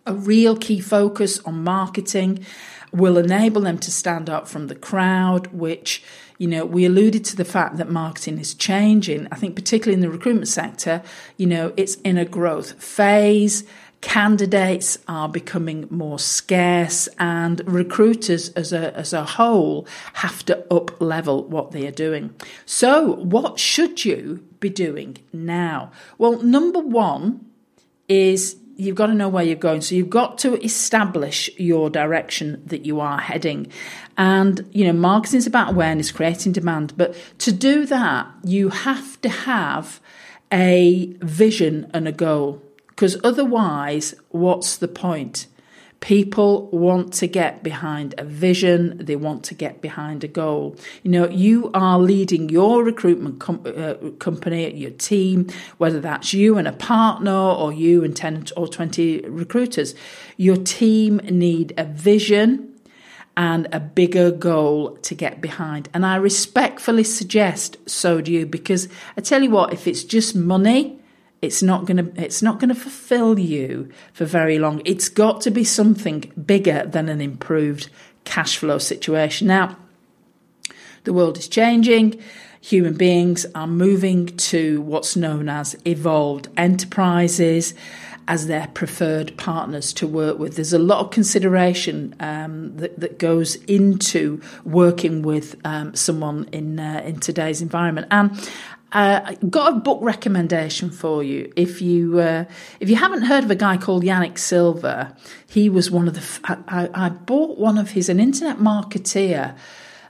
A 0.05 0.13
real 0.13 0.55
key 0.55 0.79
focus 0.79 1.39
on 1.39 1.61
marketing 1.61 2.45
will 2.93 3.17
enable 3.17 3.59
them 3.59 3.79
to 3.79 3.91
stand 3.91 4.29
up 4.29 4.47
from 4.47 4.67
the 4.67 4.75
crowd, 4.75 5.47
which 5.47 6.01
you 6.37 6.47
know, 6.47 6.65
we 6.65 6.85
alluded 6.85 7.23
to 7.25 7.35
the 7.35 7.45
fact 7.45 7.77
that 7.77 7.89
marketing 7.89 8.39
is 8.39 8.53
changing. 8.53 9.27
I 9.31 9.35
think, 9.35 9.55
particularly 9.55 9.93
in 9.93 10.01
the 10.01 10.09
recruitment 10.09 10.47
sector, 10.47 11.01
you 11.37 11.45
know, 11.45 11.73
it's 11.77 11.95
in 11.95 12.17
a 12.17 12.25
growth 12.25 12.81
phase. 12.83 13.63
Candidates 14.01 14.99
are 15.07 15.27
becoming 15.27 15.87
more 15.89 16.19
scarce, 16.19 17.07
and 17.17 17.61
recruiters 17.65 18.49
as 18.49 18.71
a, 18.71 18.95
as 18.95 19.13
a 19.13 19.23
whole 19.23 19.87
have 20.13 20.45
to 20.45 20.71
up 20.71 21.01
level 21.01 21.43
what 21.45 21.71
they 21.71 21.87
are 21.87 21.91
doing. 21.91 22.35
So, 22.65 23.13
what 23.15 23.57
should 23.57 24.05
you 24.05 24.45
be 24.59 24.69
doing 24.69 25.17
now? 25.33 25.91
Well, 26.17 26.43
number 26.43 26.79
one 26.79 27.45
is 28.07 28.57
you've 28.75 28.95
got 28.95 29.07
to 29.07 29.13
know 29.13 29.29
where 29.29 29.43
you're 29.43 29.55
going. 29.55 29.81
So 29.81 29.95
you've 29.95 30.09
got 30.09 30.37
to 30.39 30.61
establish 30.63 31.49
your 31.57 31.89
direction 31.89 32.61
that 32.65 32.85
you 32.85 32.99
are 32.99 33.19
heading. 33.19 33.67
And, 34.17 34.67
you 34.71 34.85
know, 34.85 34.93
marketing 34.93 35.37
is 35.37 35.47
about 35.47 35.71
awareness, 35.71 36.11
creating 36.11 36.51
demand. 36.51 36.93
But 36.97 37.15
to 37.39 37.51
do 37.51 37.85
that, 37.87 38.27
you 38.43 38.69
have 38.69 39.19
to 39.21 39.29
have 39.29 39.99
a 40.51 41.15
vision 41.21 41.89
and 41.93 42.07
a 42.07 42.11
goal. 42.11 42.61
Because 42.87 43.17
otherwise, 43.23 44.15
what's 44.29 44.77
the 44.77 44.87
point? 44.87 45.47
People 45.99 46.69
want 46.69 47.13
to 47.13 47.27
get 47.27 47.63
behind 47.63 48.13
a 48.17 48.23
vision, 48.23 48.97
they 49.03 49.15
want 49.15 49.43
to 49.45 49.53
get 49.55 49.81
behind 49.81 50.23
a 50.23 50.27
goal. 50.27 50.75
You 51.03 51.11
know, 51.11 51.29
you 51.29 51.71
are 51.73 51.97
leading 51.97 52.49
your 52.49 52.83
recruitment 52.83 53.39
com- 53.39 53.63
uh, 53.65 53.95
company, 54.19 54.71
your 54.75 54.91
team, 54.91 55.47
whether 55.77 55.99
that's 55.99 56.33
you 56.33 56.57
and 56.57 56.67
a 56.67 56.73
partner 56.73 57.31
or 57.31 57.73
you 57.73 58.03
and 58.03 58.15
10 58.15 58.47
or 58.55 58.67
20 58.67 59.21
recruiters. 59.21 59.95
Your 60.37 60.57
team 60.57 61.17
need 61.17 61.73
a 61.77 61.85
vision 61.85 62.71
and 63.37 63.67
a 63.71 63.79
bigger 63.79 64.31
goal 64.31 64.97
to 64.97 65.15
get 65.15 65.41
behind. 65.41 65.89
And 65.93 66.05
I 66.05 66.15
respectfully 66.15 67.03
suggest 67.03 67.77
so 67.89 68.21
do 68.21 68.31
you 68.31 68.45
because 68.45 68.87
I 69.17 69.21
tell 69.21 69.43
you 69.43 69.49
what, 69.49 69.73
if 69.73 69.87
it's 69.87 70.03
just 70.03 70.35
money, 70.35 70.99
it's 71.45 71.63
not 71.63 71.85
going 71.85 71.97
to 71.97 72.21
it's 72.21 72.41
not 72.41 72.59
going 72.59 72.69
to 72.69 72.75
fulfill 72.75 73.39
you 73.39 73.89
for 74.13 74.25
very 74.25 74.59
long. 74.59 74.81
It's 74.85 75.09
got 75.09 75.41
to 75.41 75.51
be 75.51 75.63
something 75.63 76.31
bigger 76.45 76.85
than 76.85 77.09
an 77.09 77.21
improved 77.21 77.89
cash 78.23 78.57
flow 78.57 78.77
situation. 78.77 79.47
Now, 79.47 79.77
the 81.03 81.13
world 81.13 81.37
is 81.37 81.47
changing. 81.47 82.21
Human 82.61 82.95
beings 82.95 83.45
are 83.53 83.67
moving 83.67 84.25
to 84.25 84.81
what's 84.81 85.15
known 85.15 85.49
as 85.49 85.75
evolved 85.85 86.49
enterprises 86.57 87.75
as 88.27 88.47
their 88.47 88.67
preferred 88.73 89.37
partners 89.37 89.93
to 89.93 90.07
work 90.07 90.39
with. 90.39 90.55
There's 90.55 90.73
a 90.73 90.79
lot 90.79 90.99
of 90.99 91.11
consideration 91.11 92.15
um, 92.19 92.75
that, 92.77 92.99
that, 92.99 93.19
goes 93.19 93.55
into 93.65 94.41
working 94.63 95.21
with 95.21 95.55
um, 95.63 95.95
someone 95.95 96.49
in 96.51 96.79
uh, 96.79 97.03
in 97.05 97.19
today's 97.19 97.61
environment, 97.61 98.07
and 98.09 98.49
uh, 98.91 99.33
got 99.49 99.73
a 99.73 99.75
book 99.79 99.99
recommendation 100.01 100.89
for 100.89 101.23
you. 101.23 101.51
If 101.55 101.81
you 101.81 102.19
uh, 102.19 102.45
if 102.79 102.89
you 102.89 102.95
haven't 102.95 103.23
heard 103.23 103.43
of 103.43 103.51
a 103.51 103.55
guy 103.55 103.77
called 103.77 104.03
Yanik 104.03 104.37
Silver, 104.37 105.15
he 105.47 105.69
was 105.69 105.91
one 105.91 106.07
of 106.07 106.13
the. 106.13 106.21
F- 106.21 106.39
I, 106.45 106.89
I 106.93 107.09
bought 107.09 107.57
one 107.57 107.77
of 107.77 107.91
his 107.91 108.09
an 108.09 108.19
internet 108.19 108.57
marketeer. 108.57 109.55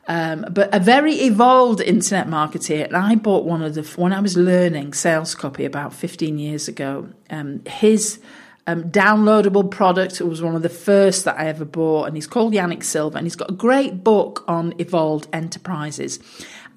Um, 0.08 0.46
but 0.52 0.70
a 0.72 0.80
very 0.80 1.16
evolved 1.16 1.82
internet 1.82 2.28
marketeer. 2.28 2.86
And 2.86 2.96
I 2.96 3.16
bought 3.16 3.44
one 3.44 3.64
of 3.64 3.74
the 3.74 3.82
when 4.00 4.14
I 4.14 4.20
was 4.20 4.38
learning 4.38 4.94
sales 4.94 5.34
copy 5.34 5.66
about 5.66 5.94
15 5.94 6.38
years 6.38 6.68
ago. 6.68 7.10
Um, 7.32 7.64
his 7.66 8.20
um, 8.68 8.84
downloadable 8.86 9.70
product 9.70 10.20
was 10.22 10.42
one 10.42 10.56
of 10.56 10.62
the 10.62 10.70
first 10.70 11.26
that 11.26 11.40
I 11.40 11.48
ever 11.48 11.66
bought, 11.66 12.06
and 12.06 12.16
he's 12.16 12.28
called 12.28 12.54
Yanik 12.54 12.84
Silver, 12.84 13.18
and 13.18 13.26
he's 13.26 13.36
got 13.36 13.50
a 13.50 13.54
great 13.54 14.04
book 14.04 14.44
on 14.48 14.74
evolved 14.80 15.28
enterprises. 15.32 16.20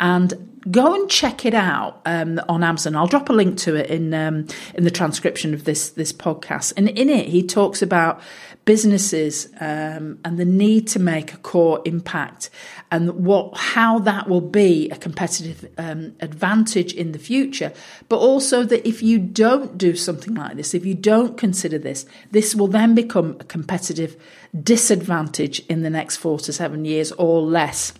And 0.00 0.62
go 0.70 0.94
and 0.94 1.08
check 1.08 1.44
it 1.44 1.54
out 1.54 2.00
um, 2.04 2.40
on 2.48 2.62
Amazon. 2.62 2.96
I'll 2.96 3.06
drop 3.06 3.28
a 3.28 3.32
link 3.32 3.58
to 3.58 3.74
it 3.74 3.90
in 3.90 4.12
um, 4.14 4.46
in 4.74 4.84
the 4.84 4.90
transcription 4.90 5.54
of 5.54 5.64
this 5.64 5.90
this 5.90 6.12
podcast. 6.12 6.72
And 6.76 6.88
in 6.88 7.08
it, 7.08 7.28
he 7.28 7.42
talks 7.42 7.82
about 7.82 8.20
businesses 8.68 9.48
um, 9.60 10.18
and 10.26 10.38
the 10.38 10.44
need 10.44 10.86
to 10.86 10.98
make 10.98 11.32
a 11.32 11.38
core 11.38 11.80
impact 11.86 12.50
and 12.90 13.24
what 13.24 13.56
how 13.56 13.98
that 13.98 14.28
will 14.28 14.42
be 14.42 14.90
a 14.90 14.96
competitive 14.96 15.66
um, 15.78 16.14
advantage 16.20 16.92
in 16.92 17.12
the 17.12 17.18
future 17.18 17.72
but 18.10 18.18
also 18.18 18.64
that 18.64 18.86
if 18.86 19.02
you 19.02 19.18
don't 19.18 19.78
do 19.78 19.96
something 19.96 20.34
like 20.34 20.54
this 20.56 20.74
if 20.74 20.84
you 20.84 20.92
don't 20.92 21.38
consider 21.38 21.78
this 21.78 22.04
this 22.30 22.54
will 22.54 22.68
then 22.68 22.94
become 22.94 23.38
a 23.40 23.44
competitive 23.44 24.22
disadvantage 24.62 25.60
in 25.60 25.80
the 25.80 25.88
next 25.88 26.18
4 26.18 26.38
to 26.40 26.52
7 26.52 26.84
years 26.84 27.10
or 27.12 27.40
less 27.40 27.94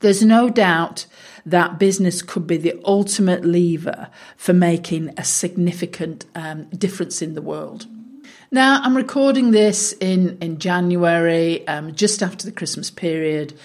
there's 0.00 0.22
no 0.22 0.48
doubt 0.48 1.06
that 1.44 1.78
business 1.78 2.22
could 2.22 2.46
be 2.46 2.56
the 2.56 2.80
ultimate 2.84 3.44
lever 3.44 4.08
for 4.36 4.52
making 4.52 5.14
a 5.16 5.24
significant 5.24 6.26
um, 6.34 6.64
difference 6.70 7.22
in 7.22 7.34
the 7.34 7.42
world. 7.42 7.86
Now, 8.50 8.80
I'm 8.82 8.96
recording 8.96 9.50
this 9.50 9.92
in, 9.94 10.38
in 10.40 10.58
January, 10.58 11.66
um, 11.66 11.94
just 11.94 12.22
after 12.22 12.46
the 12.46 12.52
Christmas 12.52 12.90
period. 12.90 13.58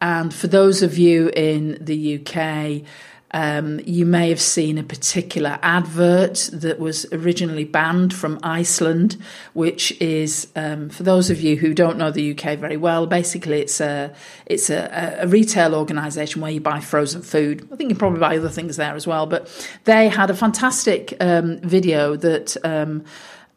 And 0.00 0.32
for 0.32 0.46
those 0.46 0.82
of 0.82 0.96
you 0.96 1.30
in 1.34 1.78
the 1.80 2.20
UK, 2.20 2.86
um, 3.32 3.80
you 3.84 4.06
may 4.06 4.30
have 4.30 4.40
seen 4.40 4.78
a 4.78 4.82
particular 4.82 5.58
advert 5.62 6.48
that 6.52 6.78
was 6.78 7.04
originally 7.12 7.64
banned 7.64 8.14
from 8.14 8.38
Iceland, 8.42 9.18
which 9.52 9.92
is, 10.00 10.48
um, 10.56 10.88
for 10.88 11.02
those 11.02 11.28
of 11.28 11.40
you 11.40 11.56
who 11.56 11.74
don't 11.74 11.98
know 11.98 12.10
the 12.10 12.32
UK 12.32 12.58
very 12.58 12.76
well, 12.76 13.06
basically 13.06 13.60
it's 13.60 13.80
a 13.80 14.14
it's 14.46 14.70
a, 14.70 15.18
a 15.20 15.26
retail 15.26 15.74
organisation 15.74 16.40
where 16.40 16.50
you 16.50 16.60
buy 16.60 16.80
frozen 16.80 17.20
food. 17.20 17.68
I 17.70 17.76
think 17.76 17.90
you 17.90 17.96
probably 17.96 18.20
buy 18.20 18.38
other 18.38 18.48
things 18.48 18.76
there 18.76 18.94
as 18.94 19.06
well, 19.06 19.26
but 19.26 19.48
they 19.84 20.08
had 20.08 20.30
a 20.30 20.34
fantastic 20.34 21.14
um, 21.20 21.58
video 21.58 22.16
that 22.16 22.56
um, 22.64 23.04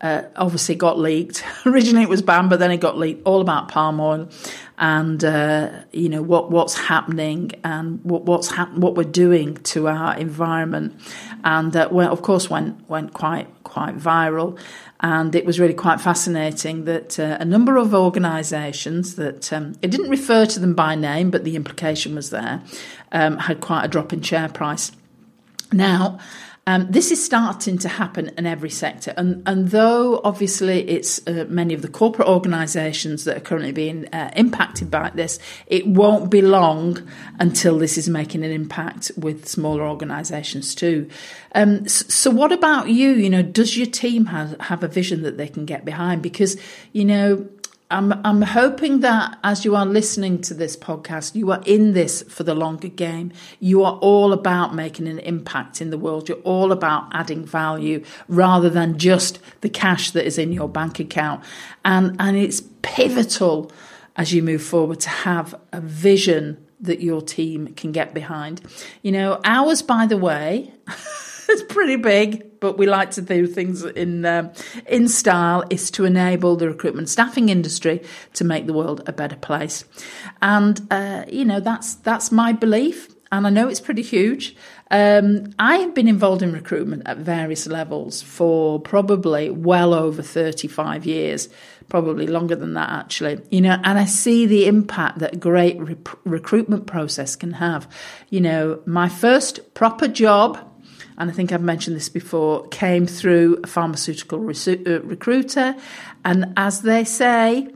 uh, 0.02 0.24
obviously 0.36 0.76
got 0.76 0.98
leaked. 0.98 1.44
Originally, 1.66 2.04
it 2.04 2.10
was 2.10 2.22
banned, 2.22 2.50
but 2.50 2.60
then 2.60 2.72
it 2.72 2.78
got 2.78 2.98
leaked. 2.98 3.22
All 3.26 3.40
about 3.40 3.68
palm 3.68 4.00
oil, 4.00 4.30
and 4.78 5.24
uh, 5.24 5.84
you 5.92 6.10
know 6.10 6.22
what 6.22 6.52
what's 6.52 6.76
happening 6.76 7.52
and 7.64 8.04
what 8.04 8.24
what's 8.24 8.52
hap- 8.52 8.74
what 8.74 8.96
we're 8.96 9.04
doing 9.04 9.56
to 9.58 9.88
our 9.88 10.18
environment, 10.18 11.00
and 11.44 11.76
uh, 11.76 11.88
well, 11.92 12.12
of 12.12 12.24
course, 12.24 12.50
went 12.50 12.90
went 12.90 13.14
quite 13.14 13.48
quite 13.64 13.98
viral. 13.98 14.60
And 15.04 15.34
it 15.34 15.46
was 15.46 15.60
really 15.60 15.74
quite 15.74 16.00
fascinating 16.00 16.86
that 16.86 17.20
uh, 17.20 17.38
a 17.40 17.46
number 17.46 17.78
of 17.78 17.96
organisations 17.96 19.16
that 19.16 19.52
um, 19.52 19.74
it 19.82 19.90
didn't 19.90 20.12
refer 20.12 20.46
to 20.46 20.60
them 20.60 20.76
by 20.76 20.94
name, 20.94 21.32
but 21.32 21.44
the 21.44 21.56
implication 21.56 22.14
was 22.14 22.30
there, 22.30 22.62
um, 23.12 23.40
had 23.40 23.62
quite 23.62 23.84
a 23.84 23.88
drop 23.88 24.14
in 24.14 24.22
share 24.22 24.48
price. 24.48 24.92
Now, 25.74 26.20
um, 26.68 26.86
this 26.92 27.10
is 27.10 27.24
starting 27.24 27.80
to 27.80 27.90
happen 27.90 28.30
in 28.38 28.46
every 28.46 28.70
sector, 28.70 29.16
and 29.18 29.42
and 29.48 29.70
though 29.70 30.22
obviously 30.24 30.88
it's 30.88 31.26
uh, 31.28 31.46
many 31.50 31.74
of 31.74 31.82
the 31.82 31.88
corporate 31.88 32.28
organisations 32.28 33.24
that 33.24 33.36
are 33.36 33.42
currently 33.42 33.72
being 33.72 34.08
uh, 34.14 34.32
impacted 34.36 34.92
by 34.92 35.10
this, 35.10 35.40
it 35.66 35.88
won't 35.88 36.30
be 36.30 36.44
long 36.44 37.02
until 37.40 37.80
this 37.80 37.98
is 37.98 38.08
making 38.08 38.44
an 38.44 38.52
impact 38.52 39.12
with 39.18 39.48
smaller 39.48 39.82
organisations 39.82 40.76
too. 40.76 41.10
Um, 41.56 41.88
so, 41.88 42.30
what 42.30 42.52
about 42.52 42.90
you? 42.90 43.10
You 43.10 43.32
know, 43.32 43.42
does 43.42 43.76
your 43.76 43.88
team 43.88 44.28
have 44.28 44.60
have 44.62 44.84
a 44.84 44.88
vision 44.88 45.24
that 45.24 45.38
they 45.38 45.48
can 45.48 45.66
get 45.66 45.84
behind? 45.84 46.22
Because 46.22 46.58
you 46.94 47.06
know 47.06 47.50
I'm 47.92 48.14
I'm 48.26 48.42
hoping 48.42 49.02
that 49.02 49.38
as 49.44 49.66
you 49.66 49.76
are 49.76 49.86
listening 49.86 50.42
to 50.42 50.54
this 50.54 50.78
podcast, 50.78 51.36
you 51.36 51.52
are 51.52 51.62
in 51.66 51.94
this 51.94 52.24
for 52.24 52.44
the 52.44 52.56
longer 52.56 52.88
game. 52.88 53.32
You 53.60 53.84
are 53.84 53.98
all 53.98 54.34
about 54.34 54.74
making 54.74 55.08
an 55.08 55.20
impact 55.20 55.82
in 55.82 55.90
the 55.90 55.98
world. 55.98 56.30
You're 56.30 56.38
all 56.40 56.72
about 56.72 57.10
adding 57.12 57.46
value 57.46 58.04
rather 58.28 58.70
than 58.70 58.98
just 58.98 59.40
the 59.62 59.70
cash 59.70 60.12
that 60.12 60.26
is 60.26 60.38
in 60.38 60.54
your 60.54 60.70
bank 60.70 61.00
account. 61.00 61.44
And 61.84 62.16
and 62.20 62.38
it's 62.38 62.62
pivotal 62.82 63.72
as 64.16 64.34
you 64.34 64.42
move 64.42 64.64
forward 64.64 65.00
to 65.02 65.10
have 65.10 65.54
a 65.72 65.82
vision 65.82 66.66
that 66.80 67.02
your 67.02 67.22
team 67.22 67.74
can 67.76 67.92
get 67.92 68.14
behind. 68.14 68.62
You 69.02 69.12
know, 69.12 69.40
ours 69.46 69.82
by 69.82 70.06
the 70.06 70.18
way 70.18 70.74
is 71.50 71.64
pretty 71.64 71.98
big, 71.98 72.51
but 72.62 72.78
we 72.78 72.86
like 72.86 73.12
to 73.12 73.22
do 73.22 73.46
things 73.46 73.84
in 73.84 74.24
uh, 74.24 74.54
in 74.88 75.10
style. 75.10 75.66
Is 75.70 75.92
to 75.92 76.06
enable 76.06 76.56
the 76.56 76.70
recruitment 76.70 77.10
staffing 77.10 77.50
industry 77.50 78.02
to 78.36 78.46
make 78.46 78.68
the 78.68 78.74
world 78.74 79.02
a 79.08 79.12
better 79.12 79.36
place, 79.36 79.84
and 80.42 80.80
uh, 80.90 81.26
you 81.28 81.44
know 81.44 81.60
that's 81.60 81.96
that's 81.96 82.32
my 82.32 82.54
belief, 82.54 83.10
and 83.34 83.46
I 83.46 83.50
know 83.50 83.68
it's 83.68 83.82
pretty 83.82 84.04
huge. 84.04 84.56
Um, 84.92 85.54
I 85.58 85.78
have 85.78 85.94
been 85.94 86.10
involved 86.10 86.42
in 86.42 86.52
recruitment 86.52 87.04
at 87.06 87.18
various 87.18 87.66
levels 87.66 88.22
for 88.22 88.80
probably 88.80 89.50
well 89.50 89.94
over 89.94 90.22
35 90.22 91.06
years, 91.06 91.48
probably 91.88 92.28
longer 92.28 92.56
than 92.56 92.74
that 92.74 92.90
actually. 92.90 93.42
You 93.50 93.62
know, 93.62 93.80
and 93.84 93.98
I 93.98 94.06
see 94.06 94.46
the 94.46 94.68
impact 94.68 95.20
that 95.20 95.34
a 95.34 95.38
great 95.38 95.80
re- 95.80 95.96
recruitment 96.26 96.88
process 96.88 97.36
can 97.38 97.54
have. 97.54 97.90
You 98.30 98.42
know, 98.42 98.82
my 98.86 99.08
first 99.08 99.74
proper 99.74 100.10
job 100.10 100.71
and 101.18 101.30
I 101.30 101.34
think 101.34 101.52
I've 101.52 101.62
mentioned 101.62 101.96
this 101.96 102.10
before, 102.10 102.68
came 102.68 103.06
through 103.06 103.60
a 103.64 103.68
pharmaceutical 103.68 104.40
resu- 104.40 104.88
uh, 104.88 105.02
recruiter. 105.02 105.76
And 106.26 106.54
as 106.58 106.82
they 106.82 107.04
say, 107.04 107.68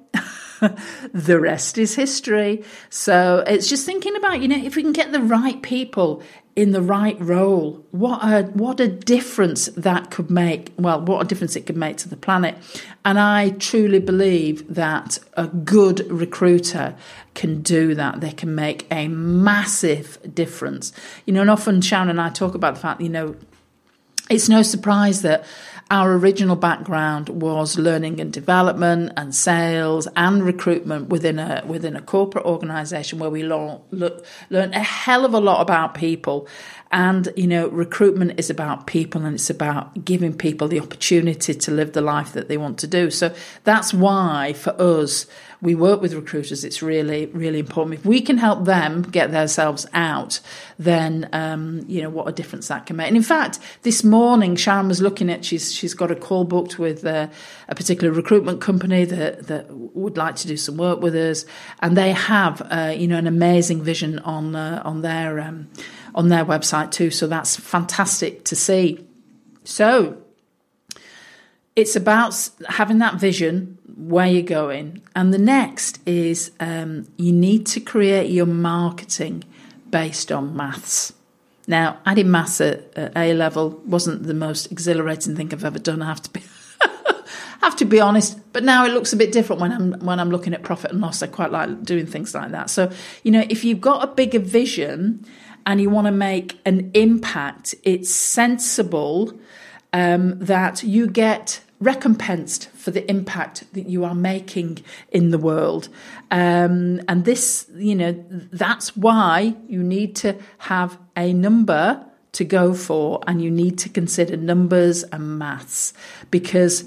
the 1.13 1.39
rest 1.39 1.77
is 1.77 1.95
history. 1.95 2.63
So 2.89 3.43
it's 3.45 3.69
just 3.69 3.85
thinking 3.85 4.15
about, 4.15 4.41
you 4.41 4.47
know, 4.47 4.57
if 4.57 4.75
we 4.75 4.81
can 4.81 4.93
get 4.93 5.11
the 5.11 5.21
right 5.21 5.61
people 5.61 6.23
in 6.55 6.71
the 6.71 6.81
right 6.81 7.19
role, 7.19 7.85
what 7.91 8.19
a 8.23 8.43
what 8.53 8.79
a 8.79 8.87
difference 8.87 9.65
that 9.75 10.09
could 10.09 10.31
make. 10.31 10.71
Well, 10.77 11.01
what 11.01 11.21
a 11.21 11.25
difference 11.27 11.55
it 11.57 11.65
could 11.65 11.75
make 11.75 11.97
to 11.97 12.09
the 12.09 12.15
planet. 12.15 12.57
And 13.03 13.19
I 13.19 13.49
truly 13.49 13.99
believe 13.99 14.73
that 14.73 15.19
a 15.33 15.47
good 15.47 16.09
recruiter 16.09 16.95
can 17.33 17.61
do 17.61 17.93
that. 17.95 18.21
They 18.21 18.31
can 18.31 18.55
make 18.55 18.87
a 18.89 19.09
massive 19.09 20.17
difference. 20.33 20.93
You 21.25 21.33
know, 21.33 21.41
and 21.41 21.49
often 21.49 21.81
Sharon 21.81 22.09
and 22.09 22.21
I 22.21 22.29
talk 22.29 22.55
about 22.55 22.75
the 22.75 22.81
fact, 22.81 23.01
you 23.01 23.09
know, 23.09 23.35
it's 24.29 24.47
no 24.47 24.61
surprise 24.61 25.21
that 25.23 25.43
our 25.91 26.13
original 26.13 26.55
background 26.55 27.29
was 27.29 27.77
learning 27.77 28.19
and 28.19 28.33
development 28.33 29.13
and 29.17 29.35
sales 29.35 30.07
and 30.15 30.43
recruitment 30.43 31.09
within 31.09 31.37
a 31.37 31.63
within 31.67 31.95
a 31.95 32.01
corporate 32.01 32.45
organization 32.45 33.19
where 33.19 33.29
we 33.29 33.43
learn, 33.43 33.79
learn 33.91 34.73
a 34.73 34.79
hell 34.79 35.25
of 35.25 35.33
a 35.33 35.39
lot 35.39 35.61
about 35.61 35.93
people 35.93 36.47
and, 36.91 37.31
you 37.35 37.47
know, 37.47 37.67
recruitment 37.69 38.39
is 38.39 38.49
about 38.49 38.87
people 38.87 39.25
and 39.25 39.35
it's 39.35 39.49
about 39.49 40.05
giving 40.05 40.33
people 40.33 40.67
the 40.67 40.79
opportunity 40.79 41.53
to 41.53 41.71
live 41.71 41.93
the 41.93 42.01
life 42.01 42.33
that 42.33 42.47
they 42.47 42.57
want 42.57 42.77
to 42.79 42.87
do. 42.87 43.09
So 43.11 43.33
that's 43.63 43.93
why 43.93 44.53
for 44.53 44.79
us, 44.79 45.25
we 45.61 45.73
work 45.73 46.01
with 46.01 46.13
recruiters. 46.13 46.63
It's 46.63 46.81
really, 46.81 47.25
really 47.27 47.59
important. 47.59 47.99
If 47.99 48.05
we 48.05 48.21
can 48.21 48.37
help 48.37 48.65
them 48.65 49.01
get 49.01 49.31
themselves 49.31 49.87
out, 49.93 50.39
then, 50.77 51.27
um, 51.33 51.83
you 51.87 52.01
know, 52.01 52.09
what 52.09 52.27
a 52.27 52.31
difference 52.31 52.67
that 52.67 52.85
can 52.85 52.97
make. 52.97 53.07
And 53.07 53.17
in 53.17 53.23
fact, 53.23 53.59
this 53.81 54.03
morning, 54.03 54.55
Sharon 54.55 54.87
was 54.87 55.01
looking 55.01 55.29
at, 55.29 55.43
she's, 55.43 55.73
she's 55.73 55.93
got 55.93 56.11
a 56.11 56.15
call 56.15 56.43
booked 56.43 56.77
with 56.77 57.05
uh, 57.05 57.29
a 57.67 57.75
particular 57.75 58.13
recruitment 58.13 58.61
company 58.61 59.05
that, 59.05 59.47
that 59.47 59.71
would 59.71 60.17
like 60.17 60.35
to 60.37 60.47
do 60.47 60.57
some 60.57 60.77
work 60.77 61.01
with 61.01 61.15
us. 61.15 61.45
And 61.79 61.97
they 61.97 62.11
have, 62.11 62.61
uh, 62.69 62.93
you 62.95 63.07
know, 63.07 63.17
an 63.17 63.27
amazing 63.27 63.81
vision 63.81 64.19
on, 64.19 64.55
uh, 64.55 64.81
on 64.85 65.01
their, 65.01 65.39
um, 65.39 65.67
on 66.15 66.29
their 66.29 66.45
website 66.45 66.91
too. 66.91 67.11
So 67.11 67.27
that's 67.27 67.55
fantastic 67.57 68.45
to 68.45 68.55
see. 68.55 69.05
So 69.65 70.17
it's 71.75 71.95
about 71.95 72.49
having 72.69 72.99
that 72.99 73.15
vision 73.15 73.77
where 73.97 74.25
you're 74.25 74.41
going. 74.41 75.01
And 75.15 75.33
the 75.33 75.37
next 75.37 75.99
is 76.07 76.51
um, 76.59 77.07
you 77.17 77.33
need 77.33 77.65
to 77.67 77.81
create 77.81 78.31
your 78.31 78.45
marketing 78.45 79.43
based 79.89 80.31
on 80.31 80.55
maths. 80.55 81.13
Now, 81.67 81.99
adding 82.05 82.31
maths 82.31 82.61
at, 82.61 82.95
at 82.97 83.17
A 83.17 83.33
level 83.33 83.81
wasn't 83.85 84.23
the 84.23 84.33
most 84.33 84.71
exhilarating 84.71 85.35
thing 85.35 85.51
I've 85.51 85.65
ever 85.65 85.79
done. 85.79 86.01
I 86.01 86.05
have 86.05 86.21
to 86.21 86.29
be 86.29 86.43
have 87.61 87.75
to 87.77 87.85
be 87.85 87.99
honest. 87.99 88.39
But 88.53 88.63
now 88.63 88.85
it 88.85 88.93
looks 88.93 89.13
a 89.13 89.17
bit 89.17 89.31
different 89.31 89.61
when 89.61 89.71
I'm 89.71 89.93
when 90.05 90.19
I'm 90.19 90.29
looking 90.29 90.53
at 90.53 90.63
profit 90.63 90.91
and 90.91 91.01
loss. 91.01 91.23
I 91.23 91.27
quite 91.27 91.51
like 91.51 91.83
doing 91.83 92.05
things 92.05 92.35
like 92.35 92.51
that. 92.51 92.69
So 92.69 92.91
you 93.23 93.31
know, 93.31 93.43
if 93.49 93.65
you've 93.65 93.81
got 93.81 94.03
a 94.03 94.07
bigger 94.07 94.39
vision 94.39 95.25
and 95.65 95.81
you 95.81 95.89
want 95.89 96.05
to 96.05 96.11
make 96.11 96.59
an 96.65 96.91
impact, 96.93 97.75
it's 97.83 98.09
sensible 98.13 99.33
um, 99.93 100.39
that 100.39 100.83
you 100.83 101.07
get 101.07 101.61
recompensed 101.79 102.69
for 102.69 102.91
the 102.91 103.09
impact 103.09 103.63
that 103.73 103.87
you 103.87 104.05
are 104.05 104.15
making 104.15 104.83
in 105.11 105.31
the 105.31 105.37
world. 105.37 105.89
Um, 106.31 107.01
and 107.07 107.25
this, 107.25 107.69
you 107.75 107.95
know, 107.95 108.23
that's 108.29 108.95
why 108.95 109.55
you 109.67 109.83
need 109.83 110.15
to 110.17 110.37
have 110.59 110.97
a 111.17 111.33
number 111.33 112.05
to 112.33 112.43
go 112.43 112.73
for 112.73 113.21
and 113.27 113.41
you 113.41 113.49
need 113.49 113.77
to 113.79 113.89
consider 113.89 114.37
numbers 114.37 115.03
and 115.03 115.39
maths 115.39 115.93
because 116.31 116.83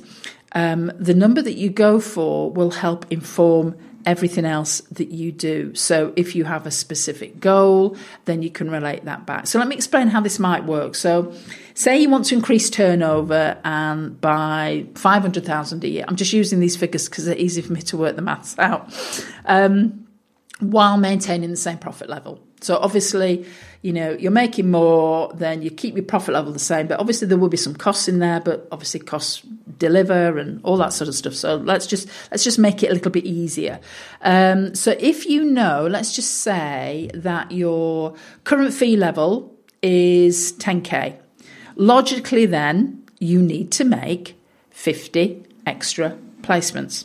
um, 0.53 0.93
the 0.99 1.15
number 1.15 1.43
that 1.43 1.55
you 1.55 1.71
go 1.71 2.01
for 2.01 2.51
will 2.51 2.71
help 2.71 3.07
inform 3.11 3.77
everything 4.09 4.47
else 4.47 4.81
that 4.91 5.11
you 5.11 5.31
do. 5.31 5.75
So 5.75 6.15
if 6.17 6.35
you 6.35 6.45
have 6.45 6.67
a 6.67 6.71
specific 6.71 7.41
goal, 7.41 7.95
then 8.25 8.41
you 8.41 8.51
can 8.51 8.71
relate 8.71 9.05
that 9.05 9.27
back. 9.27 9.47
So 9.47 9.59
let 9.59 9.69
me 9.69 9.77
explain 9.77 10.09
how 10.09 10.23
this 10.23 10.39
might 10.39 10.65
work. 10.65 10.95
So 10.95 11.35
say 11.75 11.99
you 11.99 12.09
want 12.09 12.25
to 12.27 12.35
increase 12.35 12.71
turnover 12.71 13.59
and 13.65 14.19
by 14.19 14.87
500,000 14.95 15.85
a 15.85 15.89
year. 15.89 16.07
I'm 16.09 16.17
just 16.17 16.33
using 16.33 16.59
these 16.59 16.75
figures 16.75 17.07
because 17.07 17.27
they're 17.27 17.37
easy 17.37 17.61
for 17.61 17.75
me 17.75 17.83
to 17.83 17.99
work 17.99 18.17
the 18.17 18.23
maths 18.23 18.59
out. 18.59 18.89
Um, 19.45 20.07
while 20.61 20.97
maintaining 20.97 21.51
the 21.51 21.57
same 21.57 21.77
profit 21.77 22.09
level. 22.09 22.43
So 22.61 22.77
obviously, 22.77 23.47
you 23.83 23.93
know, 23.93 24.13
you're 24.13 24.33
making 24.33 24.71
more, 24.71 25.33
then 25.35 25.63
you 25.63 25.71
keep 25.71 25.95
your 25.95 26.05
profit 26.05 26.35
level 26.35 26.53
the 26.53 26.59
same, 26.59 26.87
but 26.89 26.99
obviously 26.99 27.29
there 27.29 27.39
will 27.39 27.49
be 27.49 27.57
some 27.57 27.75
costs 27.75 28.09
in 28.09 28.19
there, 28.19 28.41
but 28.41 28.67
obviously 28.73 29.01
costs 29.01 29.43
deliver 29.79 30.39
and 30.39 30.61
all 30.65 30.77
that 30.79 30.93
sort 30.93 31.09
of 31.09 31.15
stuff. 31.15 31.35
So 31.35 31.57
let's 31.57 31.87
just 31.87 32.09
let's 32.31 32.45
just 32.45 32.59
make 32.59 32.83
it 32.83 32.91
a 32.91 32.95
little 32.95 33.13
bit 33.13 33.25
easier. 33.25 33.81
Um, 34.23 34.75
so 34.75 34.97
if 34.99 35.27
you 35.27 35.45
know, 35.45 35.87
let's 35.89 36.15
just 36.15 36.39
say 36.39 37.11
that 37.15 37.53
your 37.53 38.15
current 38.45 38.75
fee 38.75 38.97
level 38.97 39.55
is 39.83 40.53
10k. 40.55 41.17
Logically, 41.77 42.47
then 42.47 43.05
you 43.21 43.41
need 43.41 43.71
to 43.73 43.85
make 43.85 44.37
50 44.71 45.45
extra 45.67 46.19
placements. 46.43 47.05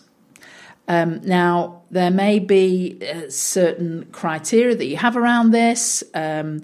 Um, 0.87 1.21
now, 1.21 1.83
there 1.91 2.11
may 2.11 2.39
be 2.39 2.99
uh, 3.01 3.29
certain 3.29 4.05
criteria 4.11 4.75
that 4.75 4.85
you 4.85 4.97
have 4.97 5.15
around 5.15 5.51
this. 5.51 6.03
Um, 6.13 6.61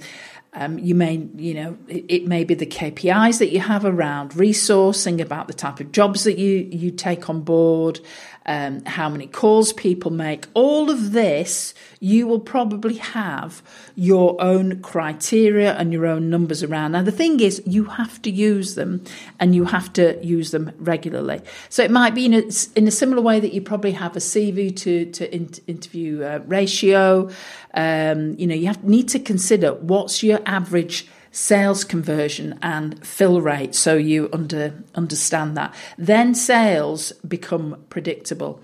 um, 0.54 0.80
you 0.80 0.96
may, 0.96 1.28
you 1.36 1.54
know, 1.54 1.78
it, 1.88 2.06
it, 2.10 2.28
may 2.28 2.44
be 2.44 2.56
the 2.56 2.66
KPIs 2.66 3.38
that 3.38 3.52
you 3.52 3.60
have 3.60 3.86
around 3.86 4.32
resourcing, 4.32 5.22
about 5.22 5.48
the 5.48 5.54
type 5.54 5.80
of 5.80 5.92
jobs 5.92 6.24
that 6.24 6.40
you 6.40 6.68
you 6.72 6.90
take 6.90 7.30
on 7.30 7.42
board, 7.42 8.00
um, 8.46 8.84
how 8.86 9.10
many 9.10 9.28
calls 9.28 9.74
people 9.74 10.12
make. 10.12 10.48
All 10.54 10.90
of 10.90 11.12
this, 11.12 11.74
you 12.00 12.26
will 12.28 12.40
probably 12.40 12.96
have 12.96 13.62
your 13.96 14.42
own 14.42 14.82
criteria 14.82 15.74
and 15.76 15.94
your 15.94 16.06
own 16.06 16.30
numbers 16.30 16.64
around. 16.64 16.94
Now, 16.94 17.04
the 17.04 17.12
thing 17.12 17.40
is, 17.40 17.62
you 17.66 17.86
have 17.86 18.22
to 18.24 18.32
use 18.32 18.76
them 18.76 19.04
and 19.40 19.54
you 19.54 19.66
have 19.66 19.94
to 19.94 20.18
use 20.26 20.52
them 20.52 20.72
regularly. 20.80 21.42
So 21.70 21.84
it 21.84 21.92
might 21.92 22.16
be 22.16 22.26
in 22.26 22.34
a, 22.34 22.44
in 22.76 22.88
a 22.88 22.92
similar 22.92 23.22
way 23.22 23.40
that 23.40 23.54
you 23.54 23.62
probably 23.62 23.92
have 23.92 24.16
a 24.16 24.20
CV 24.20 24.76
to, 24.78 25.12
to 25.12 25.34
in, 25.34 25.50
interview 25.68 26.24
uh, 26.24 26.40
ratio. 26.46 27.30
Um, 27.74 28.36
you 28.40 28.48
know, 28.48 28.56
you 28.56 28.68
have, 28.68 28.84
need 28.84 29.10
to 29.10 29.20
consider 29.20 29.74
what's 29.74 30.24
your 30.24 30.40
average 30.46 31.08
sales 31.32 31.84
conversion 31.84 32.58
and 32.62 33.06
fill 33.06 33.42
rate 33.42 33.76
so 33.76 33.96
you 33.96 34.30
under, 34.34 34.84
understand 34.96 35.56
that. 35.58 35.74
Then 35.98 36.34
sales 36.34 37.12
become 37.28 37.84
predictable. 37.90 38.62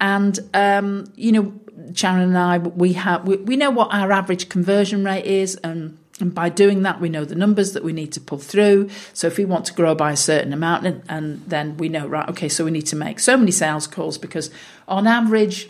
And, 0.00 0.38
um, 0.52 1.12
you 1.16 1.32
know, 1.32 1.52
Sharon 1.94 2.22
and 2.22 2.38
I, 2.38 2.58
we 2.58 2.94
have, 2.94 3.26
we, 3.26 3.36
we 3.36 3.56
know 3.56 3.70
what 3.70 3.92
our 3.92 4.12
average 4.12 4.48
conversion 4.48 5.04
rate 5.04 5.24
is 5.24 5.56
and 5.56 5.98
and 6.20 6.32
by 6.32 6.50
doing 6.50 6.82
that, 6.82 7.00
we 7.00 7.08
know 7.08 7.24
the 7.24 7.34
numbers 7.34 7.72
that 7.72 7.82
we 7.82 7.92
need 7.92 8.12
to 8.12 8.20
pull 8.20 8.38
through. 8.38 8.90
So 9.12 9.26
if 9.26 9.38
we 9.38 9.44
want 9.44 9.64
to 9.66 9.74
grow 9.74 9.94
by 9.96 10.12
a 10.12 10.16
certain 10.16 10.52
amount, 10.52 10.86
and, 10.86 11.02
and, 11.08 11.44
then 11.48 11.76
we 11.78 11.88
know, 11.88 12.06
right, 12.06 12.28
okay, 12.28 12.48
so 12.48 12.64
we 12.64 12.70
need 12.70 12.86
to 12.86 12.96
make 12.96 13.18
so 13.18 13.36
many 13.36 13.50
sales 13.50 13.88
calls 13.88 14.18
because 14.18 14.48
on 14.86 15.08
average, 15.08 15.68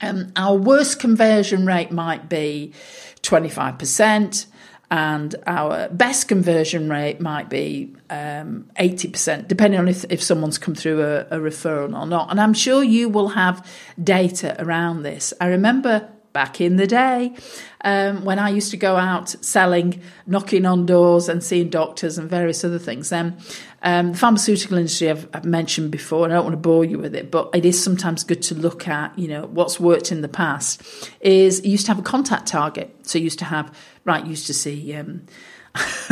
um, 0.00 0.32
our 0.36 0.56
worst 0.56 0.98
conversion 1.00 1.66
rate 1.66 1.90
might 1.90 2.30
be 2.30 2.72
25% 3.22 4.46
and 4.90 5.34
our 5.46 5.88
best 5.90 6.28
conversion 6.28 6.88
rate 6.88 7.20
might 7.20 7.50
be 7.50 7.94
um, 8.08 8.70
80%, 8.78 9.46
depending 9.46 9.78
on 9.78 9.88
if, 9.88 10.04
if 10.08 10.22
someone's 10.22 10.56
come 10.56 10.74
through 10.74 11.02
a, 11.02 11.20
a 11.30 11.38
referral 11.38 11.94
or 11.98 12.06
not. 12.06 12.30
And 12.30 12.40
I'm 12.40 12.54
sure 12.54 12.82
you 12.82 13.08
will 13.08 13.28
have 13.28 13.66
data 14.02 14.56
around 14.58 15.02
this. 15.02 15.34
I 15.40 15.48
remember 15.48 16.08
back 16.38 16.60
in 16.60 16.76
the 16.76 16.86
day 16.86 17.34
um, 17.80 18.24
when 18.24 18.38
I 18.38 18.50
used 18.50 18.70
to 18.70 18.76
go 18.76 18.94
out 18.94 19.30
selling, 19.44 20.00
knocking 20.24 20.66
on 20.66 20.86
doors 20.86 21.28
and 21.28 21.42
seeing 21.42 21.68
doctors 21.68 22.16
and 22.16 22.30
various 22.30 22.62
other 22.62 22.78
things. 22.78 23.10
Then 23.10 23.36
um, 23.82 24.12
the 24.12 24.18
pharmaceutical 24.18 24.76
industry 24.78 25.10
I've, 25.10 25.28
I've, 25.34 25.44
mentioned 25.44 25.90
before, 25.90 26.22
and 26.24 26.32
I 26.32 26.36
don't 26.36 26.44
want 26.44 26.52
to 26.52 26.58
bore 26.58 26.84
you 26.84 26.96
with 26.96 27.16
it, 27.16 27.32
but 27.32 27.50
it 27.54 27.64
is 27.64 27.82
sometimes 27.82 28.22
good 28.22 28.40
to 28.42 28.54
look 28.54 28.86
at, 28.86 29.18
you 29.18 29.26
know, 29.26 29.46
what's 29.46 29.80
worked 29.80 30.12
in 30.12 30.20
the 30.20 30.28
past. 30.28 30.80
Is 31.20 31.64
you 31.64 31.72
used 31.72 31.86
to 31.86 31.90
have 31.90 31.98
a 31.98 32.02
contact 32.14 32.46
target, 32.46 32.94
so 33.02 33.18
you 33.18 33.24
used 33.24 33.40
to 33.40 33.44
have 33.46 33.76
right, 34.04 34.24
used 34.24 34.46
to 34.46 34.54
see. 34.54 34.94
Um, 34.94 35.26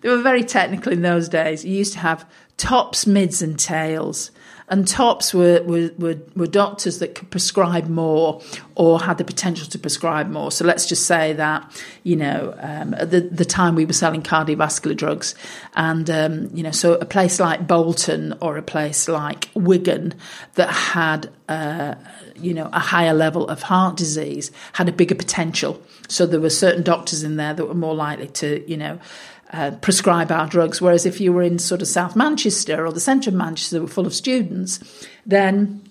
they 0.00 0.08
were 0.08 0.20
very 0.20 0.42
technical 0.42 0.92
in 0.92 1.02
those 1.02 1.28
days. 1.28 1.64
You 1.64 1.76
used 1.76 1.92
to 1.92 2.00
have 2.00 2.28
tops, 2.56 3.06
mids, 3.06 3.40
and 3.40 3.56
tails. 3.56 4.32
And 4.70 4.86
tops 4.86 5.34
were, 5.34 5.62
were, 5.64 5.90
were, 5.98 6.16
were, 6.36 6.46
doctors 6.46 7.00
that 7.00 7.16
could 7.16 7.28
prescribe 7.30 7.88
more 7.88 8.40
or 8.76 9.00
had 9.00 9.18
the 9.18 9.24
potential 9.24 9.66
to 9.66 9.78
prescribe 9.80 10.30
more. 10.30 10.52
So 10.52 10.64
let's 10.64 10.86
just 10.86 11.06
say 11.06 11.32
that, 11.32 11.68
you 12.04 12.14
know, 12.14 12.54
um, 12.56 12.94
at 12.94 13.10
the, 13.10 13.20
the 13.20 13.44
time 13.44 13.74
we 13.74 13.84
were 13.84 13.92
selling 13.92 14.22
cardiovascular 14.22 14.96
drugs. 14.96 15.34
And, 15.74 16.08
um, 16.08 16.50
you 16.54 16.62
know, 16.62 16.70
so 16.70 16.94
a 16.94 17.04
place 17.04 17.40
like 17.40 17.66
Bolton 17.66 18.34
or 18.40 18.56
a 18.56 18.62
place 18.62 19.08
like 19.08 19.50
Wigan 19.54 20.14
that 20.54 20.70
had, 20.70 21.30
uh, 21.48 21.96
you 22.36 22.54
know, 22.54 22.70
a 22.72 22.78
higher 22.78 23.12
level 23.12 23.48
of 23.48 23.62
heart 23.62 23.96
disease 23.96 24.52
had 24.74 24.88
a 24.88 24.92
bigger 24.92 25.16
potential. 25.16 25.82
So 26.08 26.26
there 26.26 26.40
were 26.40 26.48
certain 26.48 26.84
doctors 26.84 27.24
in 27.24 27.34
there 27.36 27.54
that 27.54 27.66
were 27.66 27.74
more 27.74 27.94
likely 27.94 28.28
to, 28.28 28.64
you 28.70 28.76
know, 28.76 29.00
uh, 29.52 29.72
prescribe 29.80 30.30
our 30.30 30.46
drugs. 30.46 30.80
Whereas 30.80 31.06
if 31.06 31.20
you 31.20 31.32
were 31.32 31.42
in 31.42 31.58
sort 31.58 31.82
of 31.82 31.88
South 31.88 32.14
Manchester 32.14 32.86
or 32.86 32.92
the 32.92 33.00
centre 33.00 33.30
of 33.30 33.36
Manchester 33.36 33.76
that 33.76 33.82
were 33.82 33.88
full 33.88 34.06
of 34.06 34.14
students, 34.14 34.78
then 35.26 35.82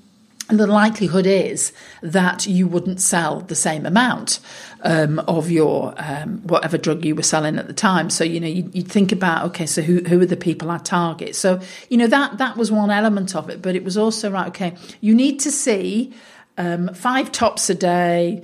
the 0.50 0.66
likelihood 0.66 1.28
is 1.28 1.72
that 2.02 2.48
you 2.48 2.68
wouldn't 2.68 3.00
sell 3.00 3.42
the 3.42 3.56
same 3.56 3.86
amount 3.86 4.40
um, 4.82 5.20
of 5.20 5.52
your 5.52 5.94
um, 5.98 6.40
whatever 6.40 6.78
drug 6.78 7.06
you 7.06 7.16
were 7.16 7.24
selling 7.24 7.58
at 7.58 7.68
the 7.68 7.74
time. 7.74 8.10
So 8.10 8.24
you 8.24 8.40
know 8.40 8.48
you'd, 8.48 8.76
you'd, 8.76 8.88
think 8.88 9.12
about 9.12 9.46
okay, 9.48 9.66
so 9.66 9.82
who 9.82 10.04
who 10.04 10.20
are 10.22 10.26
the 10.26 10.38
people 10.38 10.72
I 10.72 10.80
target? 10.80 11.36
So 11.36 11.62
you 11.90 11.98
know 11.98 12.08
that 12.08 12.40
that 12.40 12.58
was 12.58 12.72
one 12.72 12.90
element 12.90 13.36
of 13.36 13.50
it, 13.50 13.62
but 13.62 13.76
it 13.76 13.84
was 13.84 13.98
also 13.98 14.32
right. 14.32 14.48
Okay, 14.48 14.76
you 15.02 15.14
need 15.14 15.40
to 15.42 15.52
see 15.52 16.14
um, 16.58 16.94
five 16.94 17.32
tops 17.32 17.70
a 17.70 17.76
day, 17.76 18.42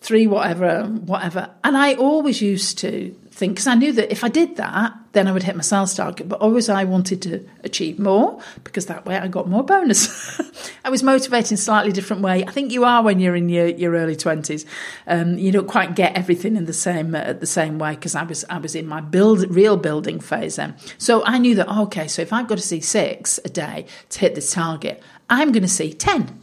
three 0.00 0.26
whatever 0.26 0.84
whatever, 0.84 1.50
and 1.64 1.76
I 1.76 1.94
always 1.94 2.42
used 2.42 2.78
to 2.78 3.16
thing 3.36 3.50
because 3.50 3.66
I 3.66 3.74
knew 3.74 3.92
that 3.92 4.10
if 4.10 4.24
I 4.24 4.28
did 4.28 4.56
that, 4.56 4.94
then 5.12 5.28
I 5.28 5.32
would 5.32 5.42
hit 5.42 5.54
my 5.54 5.62
sales 5.62 5.94
target. 5.94 6.28
But 6.28 6.40
always 6.40 6.68
I 6.68 6.84
wanted 6.84 7.20
to 7.22 7.46
achieve 7.64 7.98
more 7.98 8.40
because 8.64 8.86
that 8.86 9.04
way 9.04 9.16
I 9.18 9.28
got 9.28 9.46
more 9.46 9.62
bonus. 9.62 10.40
I 10.84 10.90
was 10.90 11.02
motivated 11.02 11.52
in 11.52 11.54
a 11.56 11.58
slightly 11.58 11.92
different 11.92 12.22
way. 12.22 12.44
I 12.44 12.50
think 12.50 12.72
you 12.72 12.84
are 12.84 13.02
when 13.02 13.20
you're 13.20 13.36
in 13.36 13.48
your, 13.48 13.68
your 13.68 13.92
early 13.92 14.16
twenties. 14.16 14.64
Um, 15.06 15.36
you 15.36 15.52
don't 15.52 15.68
quite 15.68 15.94
get 15.94 16.16
everything 16.16 16.56
in 16.56 16.64
the 16.64 16.72
same 16.72 17.14
uh, 17.14 17.34
the 17.34 17.46
same 17.46 17.78
way 17.78 17.94
because 17.94 18.14
I 18.14 18.22
was 18.22 18.44
I 18.48 18.58
was 18.58 18.74
in 18.74 18.86
my 18.86 19.02
build 19.02 19.48
real 19.54 19.76
building 19.76 20.18
phase 20.18 20.56
then. 20.56 20.74
So 20.96 21.22
I 21.24 21.38
knew 21.38 21.54
that 21.56 21.68
okay, 21.68 22.08
so 22.08 22.22
if 22.22 22.32
I've 22.32 22.48
got 22.48 22.56
to 22.56 22.64
see 22.64 22.80
six 22.80 23.38
a 23.44 23.50
day 23.50 23.86
to 24.10 24.18
hit 24.18 24.34
this 24.34 24.52
target, 24.52 25.02
I'm 25.28 25.52
going 25.52 25.62
to 25.62 25.68
see 25.68 25.92
ten 25.92 26.40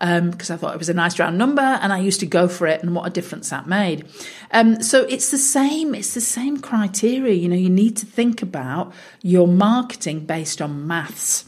because 0.00 0.50
um, 0.50 0.54
I 0.54 0.56
thought 0.56 0.74
it 0.74 0.78
was 0.78 0.88
a 0.88 0.94
nice 0.94 1.18
round 1.18 1.36
number 1.36 1.60
and 1.60 1.92
I 1.92 1.98
used 1.98 2.20
to 2.20 2.26
go 2.26 2.48
for 2.48 2.66
it 2.66 2.82
and 2.82 2.94
what 2.94 3.06
a 3.06 3.10
difference 3.10 3.50
that 3.50 3.66
made. 3.66 4.08
Um, 4.50 4.82
so 4.82 5.02
it's 5.02 5.30
the 5.30 5.36
same, 5.36 5.94
it's 5.94 6.14
the 6.14 6.22
same 6.22 6.58
criteria. 6.58 7.34
You 7.34 7.48
know, 7.48 7.56
you 7.56 7.68
need 7.68 7.98
to 7.98 8.06
think 8.06 8.40
about 8.40 8.94
your 9.20 9.46
marketing 9.46 10.24
based 10.24 10.62
on 10.62 10.86
maths. 10.86 11.44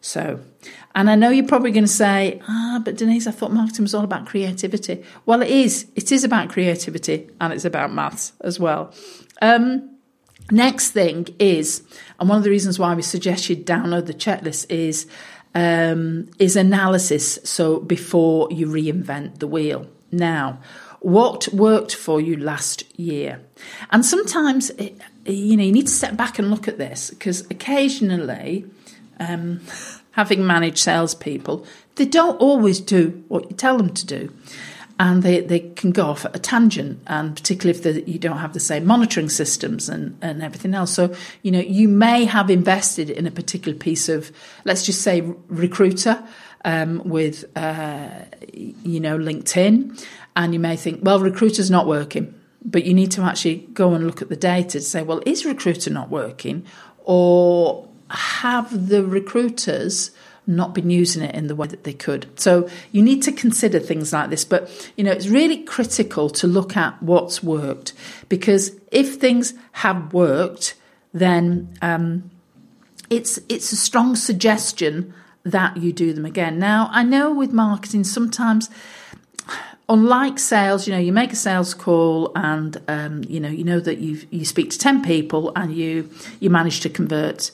So, 0.00 0.40
and 0.96 1.08
I 1.08 1.14
know 1.14 1.30
you're 1.30 1.46
probably 1.46 1.70
going 1.70 1.84
to 1.84 1.88
say, 1.88 2.42
ah, 2.48 2.82
but 2.84 2.96
Denise, 2.96 3.28
I 3.28 3.30
thought 3.30 3.52
marketing 3.52 3.84
was 3.84 3.94
all 3.94 4.04
about 4.04 4.26
creativity. 4.26 5.04
Well, 5.24 5.40
it 5.40 5.48
is. 5.48 5.86
It 5.94 6.10
is 6.10 6.24
about 6.24 6.50
creativity 6.50 7.30
and 7.40 7.52
it's 7.52 7.64
about 7.64 7.92
maths 7.92 8.32
as 8.40 8.58
well. 8.58 8.92
Um, 9.40 9.96
next 10.50 10.90
thing 10.90 11.28
is, 11.38 11.84
and 12.18 12.28
one 12.28 12.36
of 12.36 12.44
the 12.44 12.50
reasons 12.50 12.80
why 12.80 12.94
we 12.94 13.02
suggest 13.02 13.48
you 13.48 13.56
download 13.56 14.06
the 14.06 14.12
checklist 14.12 14.66
is 14.70 15.06
um, 15.54 16.28
is 16.38 16.56
analysis. 16.56 17.38
So 17.44 17.80
before 17.80 18.48
you 18.50 18.66
reinvent 18.66 19.38
the 19.38 19.46
wheel. 19.46 19.86
Now, 20.10 20.60
what 21.00 21.48
worked 21.52 21.94
for 21.94 22.20
you 22.20 22.36
last 22.36 22.98
year? 22.98 23.40
And 23.90 24.04
sometimes, 24.04 24.70
it, 24.70 24.98
you 25.26 25.56
know, 25.56 25.62
you 25.62 25.72
need 25.72 25.86
to 25.86 25.92
step 25.92 26.16
back 26.16 26.38
and 26.38 26.50
look 26.50 26.66
at 26.66 26.78
this 26.78 27.10
because 27.10 27.42
occasionally, 27.50 28.64
um, 29.20 29.60
having 30.12 30.46
managed 30.46 30.78
salespeople, 30.78 31.66
they 31.96 32.06
don't 32.06 32.36
always 32.36 32.80
do 32.80 33.24
what 33.28 33.50
you 33.50 33.56
tell 33.56 33.76
them 33.76 33.92
to 33.92 34.06
do 34.06 34.32
and 34.98 35.22
they, 35.22 35.40
they 35.40 35.60
can 35.60 35.90
go 35.90 36.06
off 36.06 36.24
at 36.24 36.36
a 36.36 36.38
tangent, 36.38 37.00
and 37.06 37.34
particularly 37.34 37.76
if 37.76 37.82
the, 37.82 38.08
you 38.10 38.18
don't 38.18 38.38
have 38.38 38.52
the 38.52 38.60
same 38.60 38.86
monitoring 38.86 39.28
systems 39.28 39.88
and, 39.88 40.16
and 40.22 40.42
everything 40.42 40.74
else. 40.74 40.92
So, 40.92 41.14
you 41.42 41.50
know, 41.50 41.60
you 41.60 41.88
may 41.88 42.24
have 42.24 42.48
invested 42.48 43.10
in 43.10 43.26
a 43.26 43.30
particular 43.30 43.76
piece 43.76 44.08
of, 44.08 44.30
let's 44.64 44.84
just 44.86 45.02
say, 45.02 45.22
recruiter 45.48 46.22
um, 46.64 47.02
with, 47.04 47.44
uh, 47.56 48.08
you 48.52 49.00
know, 49.00 49.18
LinkedIn, 49.18 50.06
and 50.36 50.52
you 50.52 50.60
may 50.60 50.76
think, 50.76 51.00
well, 51.02 51.18
recruiter's 51.18 51.70
not 51.70 51.86
working. 51.86 52.34
But 52.64 52.84
you 52.84 52.94
need 52.94 53.10
to 53.12 53.22
actually 53.22 53.68
go 53.74 53.92
and 53.94 54.06
look 54.06 54.22
at 54.22 54.28
the 54.30 54.36
data 54.36 54.78
to 54.78 54.80
say, 54.80 55.02
well, 55.02 55.20
is 55.26 55.44
recruiter 55.44 55.90
not 55.90 56.08
working? 56.08 56.64
Or 57.04 57.88
have 58.08 58.88
the 58.88 59.04
recruiters 59.04 60.12
not 60.46 60.74
been 60.74 60.90
using 60.90 61.22
it 61.22 61.34
in 61.34 61.46
the 61.46 61.56
way 61.56 61.66
that 61.66 61.84
they 61.84 61.92
could. 61.92 62.26
So 62.38 62.68
you 62.92 63.02
need 63.02 63.22
to 63.22 63.32
consider 63.32 63.78
things 63.78 64.12
like 64.12 64.30
this. 64.30 64.44
But, 64.44 64.70
you 64.96 65.04
know, 65.04 65.12
it's 65.12 65.28
really 65.28 65.62
critical 65.62 66.28
to 66.30 66.46
look 66.46 66.76
at 66.76 67.02
what's 67.02 67.42
worked 67.42 67.92
because 68.28 68.72
if 68.90 69.16
things 69.16 69.54
have 69.72 70.12
worked, 70.12 70.74
then 71.12 71.76
um, 71.80 72.30
it's 73.10 73.38
it's 73.48 73.72
a 73.72 73.76
strong 73.76 74.16
suggestion 74.16 75.14
that 75.44 75.76
you 75.76 75.92
do 75.92 76.12
them 76.12 76.24
again. 76.24 76.58
Now, 76.58 76.88
I 76.90 77.02
know 77.04 77.32
with 77.32 77.52
marketing 77.52 78.04
sometimes 78.04 78.70
unlike 79.88 80.38
sales, 80.38 80.86
you 80.86 80.94
know, 80.94 80.98
you 80.98 81.12
make 81.12 81.32
a 81.32 81.36
sales 81.36 81.74
call 81.74 82.32
and 82.34 82.80
um, 82.88 83.22
you 83.28 83.40
know 83.40 83.48
you 83.48 83.64
know 83.64 83.80
that 83.80 83.98
you 83.98 84.26
you 84.30 84.44
speak 84.44 84.70
to 84.70 84.78
ten 84.78 85.02
people 85.02 85.52
and 85.56 85.74
you 85.74 86.10
you 86.40 86.50
manage 86.50 86.80
to 86.80 86.88
convert. 86.88 87.50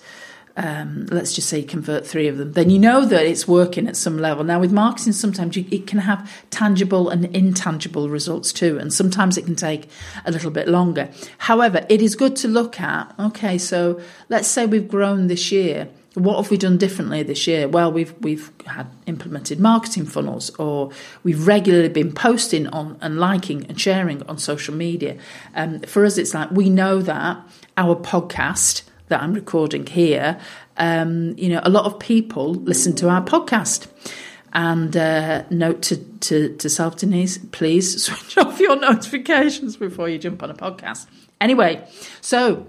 Um, 0.63 1.07
let's 1.11 1.33
just 1.33 1.49
say 1.49 1.63
convert 1.63 2.07
three 2.07 2.29
of 2.29 2.37
them, 2.37 2.53
then 2.53 2.69
you 2.69 2.79
know 2.79 3.07
that 3.07 3.25
it's 3.25 3.49
working 3.49 3.89
at 3.89 3.97
some 3.97 4.19
level. 4.19 4.45
Now, 4.45 4.61
with 4.61 4.73
marketing, 4.73 5.15
sometimes 5.15 5.57
you, 5.57 5.65
it 5.71 5.87
can 5.87 6.01
have 6.01 6.31
tangible 6.51 7.09
and 7.09 7.25
intangible 7.35 8.11
results 8.11 8.53
too, 8.53 8.79
and 8.79 8.93
sometimes 8.93 9.39
it 9.39 9.47
can 9.47 9.57
take 9.57 9.89
a 10.27 10.31
little 10.31 10.51
bit 10.51 10.69
longer. 10.69 11.09
However, 11.39 11.87
it 11.89 12.03
is 12.03 12.15
good 12.15 12.37
to 12.37 12.49
look 12.49 12.79
at 12.79 13.15
okay, 13.19 13.57
so 13.57 14.03
let's 14.29 14.49
say 14.49 14.67
we've 14.67 14.89
grown 14.89 15.29
this 15.29 15.51
year 15.51 15.89
what 16.15 16.37
have 16.43 16.51
we 16.51 16.57
done 16.57 16.77
differently 16.77 17.23
this 17.23 17.47
year? 17.47 17.69
Well, 17.69 17.93
we've 17.93 18.13
we've 18.21 18.51
had 18.67 18.89
implemented 19.07 19.61
marketing 19.61 20.07
funnels, 20.07 20.51
or 20.59 20.91
we've 21.23 21.47
regularly 21.47 21.89
been 21.89 22.13
posting 22.13 22.67
on 22.67 22.99
and 23.01 23.19
liking 23.19 23.65
and 23.67 23.81
sharing 23.81 24.23
on 24.25 24.37
social 24.37 24.75
media. 24.75 25.17
Um, 25.55 25.81
for 25.81 26.05
us, 26.05 26.19
it's 26.19 26.35
like 26.35 26.51
we 26.51 26.69
know 26.69 27.01
that 27.01 27.39
our 27.77 27.95
podcast 27.95 28.83
that 29.11 29.23
I'm 29.23 29.35
recording 29.35 29.87
here, 29.87 30.41
um, 30.79 31.37
you 31.37 31.51
know, 31.51 31.61
a 31.63 31.69
lot 31.69 31.85
of 31.85 32.01
people 32.01 32.55
listen 32.55 32.97
to 32.97 33.09
our 33.09 33.23
podcast. 33.23 33.87
And 34.53 34.97
uh, 34.97 35.45
note 35.51 35.83
to, 35.83 35.97
to, 35.97 36.57
to 36.57 36.69
self 36.69 36.97
Denise, 36.97 37.39
please 37.53 38.03
switch 38.05 38.37
off 38.39 38.59
your 38.59 38.77
notifications 38.81 39.77
before 39.77 40.09
you 40.09 40.19
jump 40.19 40.43
on 40.43 40.51
a 40.51 40.55
podcast. 40.55 41.07
Anyway, 41.41 41.87
so 42.21 42.67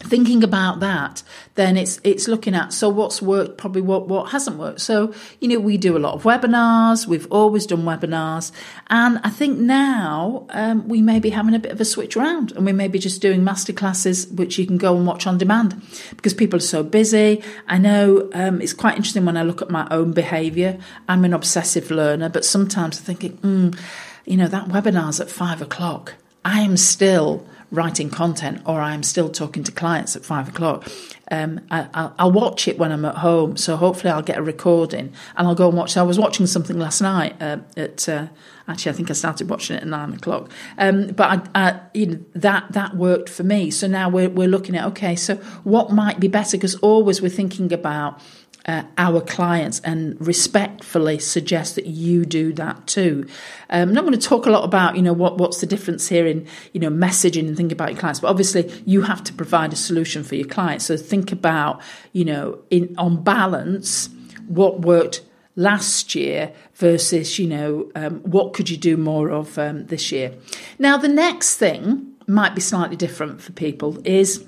thinking 0.00 0.44
about 0.44 0.78
that 0.80 1.22
then 1.56 1.76
it's 1.76 2.00
it's 2.04 2.28
looking 2.28 2.54
at 2.54 2.72
so 2.72 2.88
what's 2.88 3.20
worked 3.20 3.58
probably 3.58 3.82
what 3.82 4.06
what 4.06 4.30
hasn't 4.30 4.56
worked. 4.56 4.80
So 4.80 5.12
you 5.40 5.48
know 5.48 5.58
we 5.58 5.76
do 5.76 5.96
a 5.96 5.98
lot 5.98 6.14
of 6.14 6.22
webinars. 6.22 7.06
We've 7.06 7.26
always 7.32 7.66
done 7.66 7.82
webinars. 7.82 8.52
And 8.88 9.18
i 9.24 9.30
think 9.30 9.58
now 9.58 10.46
um, 10.50 10.88
we 10.88 11.02
may 11.02 11.18
be 11.18 11.30
having 11.30 11.54
a 11.54 11.58
bit 11.58 11.72
of 11.72 11.80
a 11.80 11.84
switch 11.84 12.16
around 12.16 12.52
and 12.52 12.64
we 12.64 12.72
may 12.72 12.86
be 12.88 12.98
just 12.98 13.20
doing 13.20 13.40
masterclasses 13.42 14.32
which 14.32 14.58
you 14.58 14.66
can 14.66 14.78
go 14.78 14.96
and 14.96 15.06
watch 15.06 15.26
on 15.26 15.36
demand 15.36 15.82
because 16.10 16.32
people 16.32 16.58
are 16.58 16.60
so 16.60 16.82
busy. 16.82 17.42
I 17.66 17.78
know 17.78 18.30
um, 18.34 18.60
it's 18.60 18.72
quite 18.72 18.96
interesting 18.96 19.24
when 19.24 19.36
i 19.36 19.42
look 19.42 19.60
at 19.62 19.70
my 19.70 19.86
own 19.90 20.12
behavior. 20.12 20.78
I'm 21.08 21.24
an 21.24 21.34
obsessive 21.34 21.90
learner 21.90 22.28
but 22.28 22.44
sometimes 22.44 22.98
i'm 22.98 23.04
thinking 23.04 23.36
mm, 23.38 23.78
you 24.24 24.36
know 24.36 24.48
that 24.48 24.68
webinar's 24.68 25.20
at 25.20 25.28
five 25.28 25.60
o'clock. 25.60 26.14
I 26.44 26.60
am 26.60 26.76
still 26.76 27.44
writing 27.70 28.08
content 28.08 28.62
or 28.64 28.80
I'm 28.80 29.02
still 29.02 29.28
talking 29.28 29.62
to 29.64 29.72
clients 29.72 30.16
at 30.16 30.24
five 30.24 30.48
o'clock. 30.48 30.88
Um, 31.30 31.60
I, 31.70 32.24
will 32.24 32.32
watch 32.32 32.66
it 32.66 32.78
when 32.78 32.90
I'm 32.90 33.04
at 33.04 33.16
home. 33.16 33.56
So 33.58 33.76
hopefully 33.76 34.10
I'll 34.10 34.22
get 34.22 34.38
a 34.38 34.42
recording 34.42 35.12
and 35.36 35.46
I'll 35.46 35.54
go 35.54 35.68
and 35.68 35.76
watch. 35.76 35.96
I 35.96 36.02
was 36.02 36.18
watching 36.18 36.46
something 36.46 36.78
last 36.78 37.02
night 37.02 37.40
uh, 37.40 37.58
at. 37.76 38.08
Uh, 38.08 38.28
actually, 38.66 38.92
I 38.92 38.94
think 38.94 39.10
I 39.10 39.14
started 39.14 39.50
watching 39.50 39.76
it 39.76 39.82
at 39.82 39.88
nine 39.88 40.14
o'clock. 40.14 40.50
Um, 40.78 41.08
but 41.08 41.50
I, 41.54 41.68
I, 41.68 41.80
you 41.92 42.06
know, 42.06 42.24
that 42.34 42.72
that 42.72 42.96
worked 42.96 43.28
for 43.28 43.42
me. 43.42 43.70
So 43.70 43.86
now 43.86 44.08
we're 44.08 44.30
we're 44.30 44.48
looking 44.48 44.76
at 44.76 44.86
okay, 44.86 45.14
so 45.14 45.36
what 45.64 45.90
might 45.90 46.18
be 46.18 46.28
better? 46.28 46.56
Because 46.56 46.76
always 46.76 47.20
we're 47.20 47.28
thinking 47.28 47.72
about 47.72 48.20
uh, 48.68 48.82
our 48.98 49.22
clients 49.22 49.80
and 49.80 50.14
respectfully 50.24 51.18
suggest 51.18 51.74
that 51.74 51.86
you 51.86 52.26
do 52.26 52.52
that 52.52 52.86
too. 52.86 53.26
Um, 53.70 53.88
I'm 53.88 53.94
not 53.94 54.02
going 54.04 54.18
to 54.18 54.28
talk 54.28 54.44
a 54.44 54.50
lot 54.50 54.62
about 54.62 54.94
you 54.94 55.02
know 55.02 55.14
what 55.14 55.38
what's 55.38 55.60
the 55.60 55.66
difference 55.66 56.08
here 56.08 56.26
in 56.26 56.46
you 56.74 56.80
know 56.80 56.90
messaging 56.90 57.48
and 57.48 57.56
thinking 57.56 57.72
about 57.72 57.92
your 57.92 57.98
clients, 57.98 58.20
but 58.20 58.28
obviously 58.28 58.70
you 58.84 59.02
have 59.02 59.24
to 59.24 59.32
provide 59.32 59.72
a 59.72 59.76
solution 59.76 60.22
for 60.22 60.34
your 60.34 60.46
clients. 60.46 60.84
So 60.84 60.96
think 60.98 61.32
about 61.32 61.80
you 62.12 62.26
know 62.26 62.58
in 62.70 62.94
on 62.98 63.24
balance 63.24 64.10
what 64.46 64.82
worked 64.82 65.22
last 65.56 66.14
year 66.14 66.52
versus 66.74 67.38
you 67.38 67.48
know 67.48 67.90
um, 67.94 68.20
what 68.20 68.52
could 68.52 68.68
you 68.68 68.76
do 68.76 68.98
more 68.98 69.30
of 69.30 69.58
um, 69.58 69.86
this 69.86 70.12
year. 70.12 70.34
Now 70.78 70.98
the 70.98 71.08
next 71.08 71.56
thing 71.56 72.14
might 72.26 72.54
be 72.54 72.60
slightly 72.60 72.96
different 72.96 73.40
for 73.40 73.52
people 73.52 73.98
is 74.04 74.44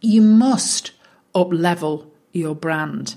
you 0.00 0.22
must 0.22 0.92
up 1.34 1.52
level 1.52 2.10
your 2.32 2.54
brand 2.54 3.16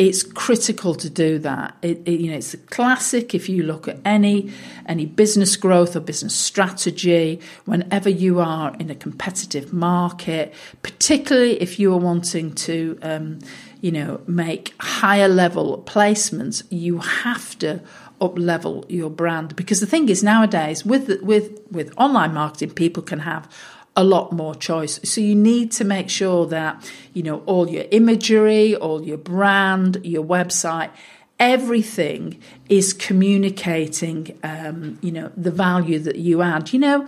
it's 0.00 0.22
critical 0.22 0.94
to 0.94 1.10
do 1.10 1.38
that. 1.40 1.76
It, 1.82 2.00
it, 2.06 2.20
you 2.20 2.30
know, 2.30 2.38
it's 2.38 2.54
a 2.54 2.56
classic. 2.56 3.34
If 3.34 3.50
you 3.50 3.62
look 3.62 3.86
at 3.86 3.98
any 4.02 4.50
any 4.86 5.04
business 5.04 5.56
growth 5.56 5.94
or 5.94 6.00
business 6.00 6.34
strategy, 6.34 7.38
whenever 7.66 8.08
you 8.08 8.40
are 8.40 8.74
in 8.78 8.88
a 8.88 8.94
competitive 8.94 9.74
market, 9.74 10.54
particularly 10.82 11.60
if 11.60 11.78
you 11.78 11.92
are 11.92 11.98
wanting 11.98 12.54
to, 12.54 12.98
um, 13.02 13.40
you 13.82 13.92
know, 13.92 14.22
make 14.26 14.74
higher 14.80 15.28
level 15.28 15.82
placements, 15.86 16.62
you 16.70 17.00
have 17.00 17.58
to 17.58 17.82
up 18.22 18.38
level 18.38 18.86
your 18.88 19.10
brand 19.10 19.54
because 19.54 19.80
the 19.80 19.86
thing 19.86 20.08
is 20.08 20.22
nowadays 20.22 20.82
with 20.82 21.20
with 21.20 21.60
with 21.70 21.92
online 21.98 22.32
marketing, 22.32 22.70
people 22.70 23.02
can 23.02 23.18
have 23.18 23.46
a 23.96 24.04
lot 24.04 24.32
more 24.32 24.54
choice. 24.54 25.00
So 25.04 25.20
you 25.20 25.34
need 25.34 25.72
to 25.72 25.84
make 25.84 26.08
sure 26.08 26.46
that, 26.46 26.90
you 27.12 27.22
know, 27.22 27.40
all 27.46 27.68
your 27.68 27.84
imagery, 27.90 28.76
all 28.76 29.02
your 29.02 29.18
brand, 29.18 30.00
your 30.04 30.24
website, 30.24 30.90
everything 31.38 32.40
is 32.68 32.92
communicating, 32.92 34.38
um, 34.44 34.98
you 35.02 35.10
know, 35.10 35.32
the 35.36 35.50
value 35.50 35.98
that 35.98 36.16
you 36.16 36.42
add, 36.42 36.72
you 36.72 36.78
know, 36.78 37.06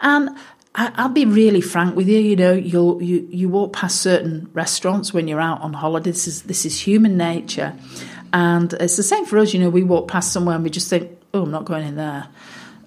and 0.00 0.30
I, 0.74 1.04
will 1.06 1.14
be 1.14 1.24
really 1.24 1.60
frank 1.60 1.94
with 1.94 2.08
you. 2.08 2.18
You 2.18 2.36
know, 2.36 2.52
you'll 2.52 3.00
you 3.00 3.28
you 3.30 3.48
walk 3.48 3.72
past 3.72 4.02
certain 4.02 4.50
restaurants 4.54 5.14
when 5.14 5.28
you're 5.28 5.40
out 5.40 5.60
on 5.60 5.72
holiday. 5.72 6.10
This 6.10 6.26
is 6.26 6.42
this 6.42 6.66
is 6.66 6.80
human 6.80 7.16
nature, 7.16 7.74
and 8.32 8.72
it's 8.74 8.96
the 8.96 9.04
same 9.04 9.24
for 9.24 9.38
us. 9.38 9.54
You 9.54 9.60
know, 9.60 9.70
we 9.70 9.84
walk 9.84 10.08
past 10.08 10.32
somewhere 10.32 10.56
and 10.56 10.64
we 10.64 10.70
just 10.70 10.90
think, 10.90 11.16
"Oh, 11.32 11.42
I'm 11.42 11.52
not 11.52 11.64
going 11.64 11.86
in 11.86 11.94
there." 11.94 12.26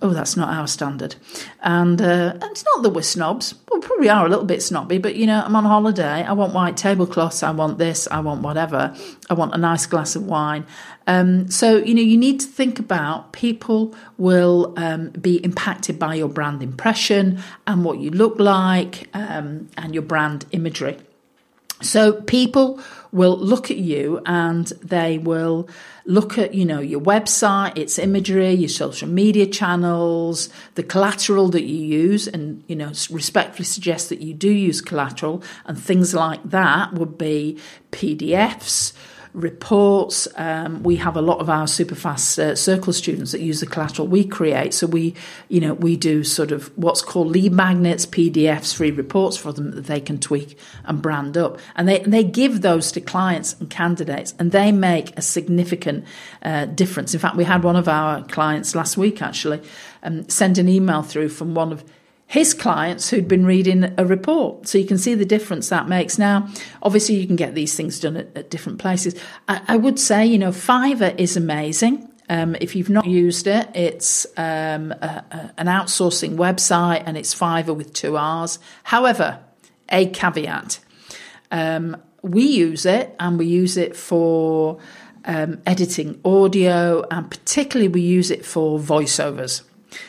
Oh, 0.02 0.10
that's 0.10 0.38
not 0.38 0.50
our 0.50 0.68
standard. 0.68 1.16
And, 1.62 2.02
uh, 2.02 2.38
it's 2.44 2.64
not 2.64 2.84
that 2.84 2.90
we're 2.92 3.02
snobs. 3.02 3.56
We 3.72 3.80
probably 3.80 4.10
are 4.10 4.26
a 4.26 4.30
little 4.30 4.46
bit 4.46 4.62
snobby, 4.64 4.98
but 4.98 5.16
you 5.16 5.26
know, 5.26 5.42
I'm 5.44 5.56
on 5.56 5.66
holiday. 5.66 6.24
I 6.24 6.34
want 6.34 6.54
white 6.54 6.78
tablecloths. 6.78 7.44
I 7.44 7.52
want 7.52 7.78
this. 7.78 8.08
I 8.10 8.20
want 8.20 8.42
whatever. 8.42 8.96
I 9.30 9.34
want 9.34 9.54
a 9.54 9.58
nice 9.58 9.86
glass 9.86 10.16
of 10.16 10.26
wine. 10.26 10.66
Um, 11.08 11.50
so, 11.50 11.78
you 11.78 11.94
know, 11.94 12.02
you 12.02 12.18
need 12.18 12.40
to 12.42 12.48
think 12.48 12.80
about 12.80 13.32
people 13.32 13.96
will 14.18 14.74
um, 14.78 15.10
be 15.12 15.38
impacted 15.44 15.98
by 15.98 16.16
your 16.16 16.28
brand 16.28 16.62
impression 16.62 17.42
and 17.66 17.86
what 17.86 18.00
you 18.00 18.12
look 18.12 18.40
like 18.40 19.08
um, 19.14 19.70
and 19.78 19.94
your 19.94 20.04
brand 20.04 20.46
imagery. 20.52 20.98
So 21.82 22.22
people 22.22 22.80
will 23.12 23.38
look 23.38 23.72
at 23.72 23.78
you 23.78 24.22
and 24.26 24.68
they 24.82 25.18
will 25.18 25.70
look 26.06 26.38
at, 26.38 26.54
you 26.54 26.66
know, 26.66 26.80
your 26.80 27.02
website, 27.02 27.78
its 27.78 28.00
imagery, 28.00 28.52
your 28.52 28.70
social 28.70 29.08
media 29.08 29.46
channels, 29.46 30.50
the 30.76 30.84
collateral 30.84 31.50
that 31.50 31.64
you 31.64 31.78
use, 31.78 32.28
and, 32.28 32.64
you 32.68 32.76
know, 32.76 32.92
respectfully 33.10 33.66
suggest 33.66 34.10
that 34.10 34.22
you 34.22 34.34
do 34.34 34.50
use 34.50 34.82
collateral 34.82 35.44
and 35.66 35.80
things 35.80 36.14
like 36.14 36.42
that 36.44 36.94
would 36.94 37.18
be 37.18 37.60
PDFs, 37.92 38.94
reports. 39.38 40.28
Um, 40.36 40.82
we 40.82 40.96
have 40.96 41.16
a 41.16 41.22
lot 41.22 41.40
of 41.40 41.50
our 41.50 41.68
super 41.68 41.94
fast 41.94 42.40
uh, 42.40 42.56
circle 42.56 42.92
students 42.92 43.32
that 43.32 43.40
use 43.40 43.60
the 43.60 43.68
collateral 43.68 44.08
we 44.08 44.26
create. 44.26 44.74
So 44.74 44.88
we, 44.88 45.14
you 45.48 45.62
know, 45.62 45.76
we 45.76 45.96
do 45.96 46.24
sort 46.24 46.52
of 46.52 46.76
what's 46.76 47.04
called 47.04 47.28
lead 47.28 47.54
magnets, 47.54 48.06
PDFs, 48.08 48.76
free 48.76 48.90
reports 48.90 49.38
for 49.38 49.54
them 49.54 49.72
that 49.72 49.86
they 49.86 50.02
can 50.02 50.20
tweak 50.20 50.58
and 50.86 51.02
brand 51.02 51.38
up, 51.38 51.60
and 51.76 51.88
they 51.88 52.02
and 52.02 52.12
they 52.12 52.24
give 52.24 52.62
those 52.62 52.92
to 52.94 53.02
clients 53.02 53.56
and 53.60 53.70
candidates, 53.70 54.34
and 54.40 54.52
they 54.52 54.72
make 54.72 55.16
a 55.18 55.22
significant 55.22 56.04
uh, 56.42 56.66
difference. 56.66 57.14
In 57.14 57.20
fact, 57.20 57.36
we 57.36 57.44
had 57.44 57.64
one 57.64 57.76
of 57.76 57.88
our 57.88 58.24
clients 58.24 58.74
last 58.74 58.98
week 58.98 59.22
actually 59.22 59.62
um, 60.02 60.28
send 60.30 60.58
an 60.58 60.68
email 60.68 61.04
through 61.04 61.30
from 61.30 61.54
one 61.54 61.72
of 61.72 61.84
his 62.28 62.54
clients 62.54 63.10
who'd 63.10 63.28
been 63.28 63.46
reading 63.46 63.94
a 63.98 64.06
report. 64.06 64.68
So 64.68 64.78
you 64.78 64.86
can 64.86 64.98
see 64.98 65.16
the 65.16 65.26
difference 65.26 65.70
that 65.70 65.88
makes. 65.88 66.20
Now, 66.20 66.50
obviously, 66.84 67.16
you 67.16 67.26
can 67.26 67.38
get 67.38 67.56
these 67.56 67.74
things 67.74 68.00
done 68.00 68.18
at, 68.18 68.36
at 68.36 68.50
different 68.50 68.80
places. 68.80 69.16
I, 69.48 69.62
I, 69.70 69.78
would 69.78 69.98
say, 69.98 70.26
you 70.26 70.38
know, 70.38 70.52
Fiverr 70.52 71.18
is 71.18 71.38
amazing. 71.38 72.12
Um, 72.30 72.58
if 72.60 72.76
you've 72.76 72.90
not 72.90 73.06
used 73.06 73.48
it, 73.48 73.70
it's 73.74 74.26
um, 74.36 74.92
a, 74.92 75.24
a, 75.32 75.54
an 75.58 75.68
outsourcing 75.68 76.36
website 76.36 77.04
and 77.06 77.18
it's 77.18 77.34
Fiverr 77.34 77.76
with 77.76 77.94
two 77.94 78.18
R's. 78.18 78.60
However, 78.84 79.40
a 79.90 80.08
caveat 80.08 80.80
um, 81.52 81.96
we 82.22 82.44
use 82.44 82.86
it 82.86 83.16
and 83.20 83.40
we 83.40 83.46
use 83.46 83.78
it 83.78 83.96
for 83.96 84.80
um, 85.26 85.62
editing 85.66 86.20
audio 86.26 87.06
and 87.10 87.30
particularly 87.30 87.88
we 87.88 88.02
use 88.02 88.32
it 88.32 88.46
for 88.46 88.80
voiceovers. 88.80 89.64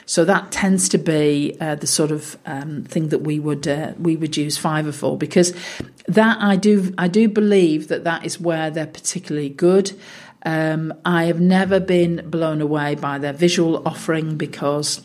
So 0.07 0.25
that 0.25 0.51
tends 0.53 0.89
to 0.91 0.99
be 0.99 1.57
uh, 1.61 1.77
the 1.77 1.87
sort 1.87 2.11
of 2.11 2.37
um, 2.47 2.85
thing 2.85 3.09
that 3.09 3.21
we 3.21 3.39
would 3.39 3.67
uh, 3.67 3.93
we 3.99 4.17
would 4.17 4.37
use 4.37 4.59
Fiverr 4.59 4.95
for 4.95 5.17
because 5.17 5.53
that 6.07 6.39
I 6.41 6.57
do 6.57 6.95
I 6.99 7.09
do 7.09 7.29
believe 7.29 7.89
that 7.89 8.05
that 8.05 8.25
is 8.25 8.41
where 8.41 8.71
they're 8.71 8.87
particularly 8.87 9.51
good. 9.51 9.93
Um, 10.45 10.95
I 11.05 11.25
have 11.25 11.41
never 11.41 11.81
been 11.81 12.29
blown 12.31 12.61
away 12.61 12.95
by 12.95 13.19
their 13.19 13.33
visual 13.33 13.87
offering 13.87 14.37
because 14.37 15.03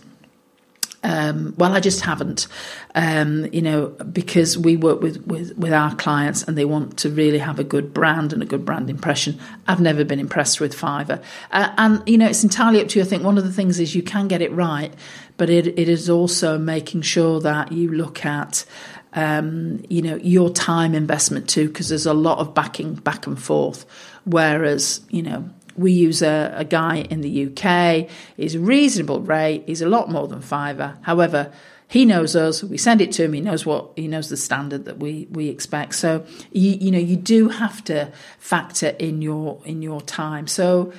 um, 1.03 1.53
well, 1.57 1.73
I 1.73 1.81
just 1.81 2.01
haven't, 2.01 2.47
um, 2.95 3.45
you 3.51 3.61
know, 3.61 3.87
because 3.87 4.57
we 4.57 4.77
work 4.77 5.01
with, 5.01 5.25
with, 5.27 5.57
with 5.57 5.73
our 5.73 5.93
clients 5.95 6.43
and 6.43 6.57
they 6.57 6.65
want 6.65 6.97
to 6.99 7.09
really 7.09 7.39
have 7.39 7.59
a 7.59 7.63
good 7.63 7.93
brand 7.93 8.31
and 8.31 8.41
a 8.41 8.45
good 8.45 8.63
brand 8.63 8.89
impression. 8.89 9.37
I've 9.67 9.81
never 9.81 10.05
been 10.05 10.19
impressed 10.19 10.61
with 10.61 10.75
Fiverr. 10.75 11.21
Uh, 11.51 11.73
and, 11.77 12.01
you 12.07 12.17
know, 12.17 12.27
it's 12.27 12.43
entirely 12.43 12.81
up 12.81 12.87
to 12.89 12.99
you. 12.99 13.05
I 13.05 13.07
think 13.07 13.23
one 13.23 13.37
of 13.37 13.43
the 13.43 13.51
things 13.51 13.79
is 13.79 13.95
you 13.95 14.03
can 14.03 14.27
get 14.27 14.41
it 14.41 14.51
right, 14.53 14.93
but 15.35 15.49
it, 15.49 15.67
it 15.67 15.89
is 15.89 16.09
also 16.09 16.57
making 16.57 17.01
sure 17.01 17.41
that 17.41 17.71
you 17.71 17.91
look 17.91 18.25
at, 18.25 18.65
um, 19.13 19.83
you 19.89 20.01
know, 20.01 20.15
your 20.15 20.49
time 20.49 20.95
investment 20.95 21.49
too, 21.49 21.67
because 21.67 21.89
there's 21.89 22.05
a 22.05 22.13
lot 22.13 22.39
of 22.39 22.53
backing 22.53 22.95
back 22.95 23.27
and 23.27 23.41
forth. 23.41 23.85
Whereas, 24.23 25.01
you 25.09 25.21
know, 25.21 25.49
we 25.75 25.91
use 25.91 26.21
a, 26.21 26.53
a, 26.55 26.63
guy 26.63 26.97
in 26.97 27.21
the 27.21 27.47
UK. 27.47 28.09
He's 28.37 28.57
reasonable 28.57 29.21
rate. 29.21 29.63
He's 29.65 29.81
a 29.81 29.89
lot 29.89 30.09
more 30.09 30.27
than 30.27 30.41
Fiverr. 30.41 30.97
However, 31.01 31.51
he 31.87 32.05
knows 32.05 32.35
us. 32.35 32.63
We 32.63 32.77
send 32.77 33.01
it 33.01 33.11
to 33.13 33.23
him. 33.25 33.33
He 33.33 33.41
knows 33.41 33.65
what 33.65 33.91
he 33.95 34.07
knows 34.07 34.29
the 34.29 34.37
standard 34.37 34.85
that 34.85 34.97
we 34.97 35.27
we 35.31 35.49
expect. 35.49 35.95
So 35.95 36.25
you 36.51 36.71
you 36.71 36.91
know 36.91 36.99
you 36.99 37.15
do 37.15 37.49
have 37.49 37.83
to 37.85 38.11
factor 38.39 38.89
in 38.99 39.21
your 39.21 39.61
in 39.65 39.81
your 39.81 40.01
time. 40.01 40.47
So 40.47 40.93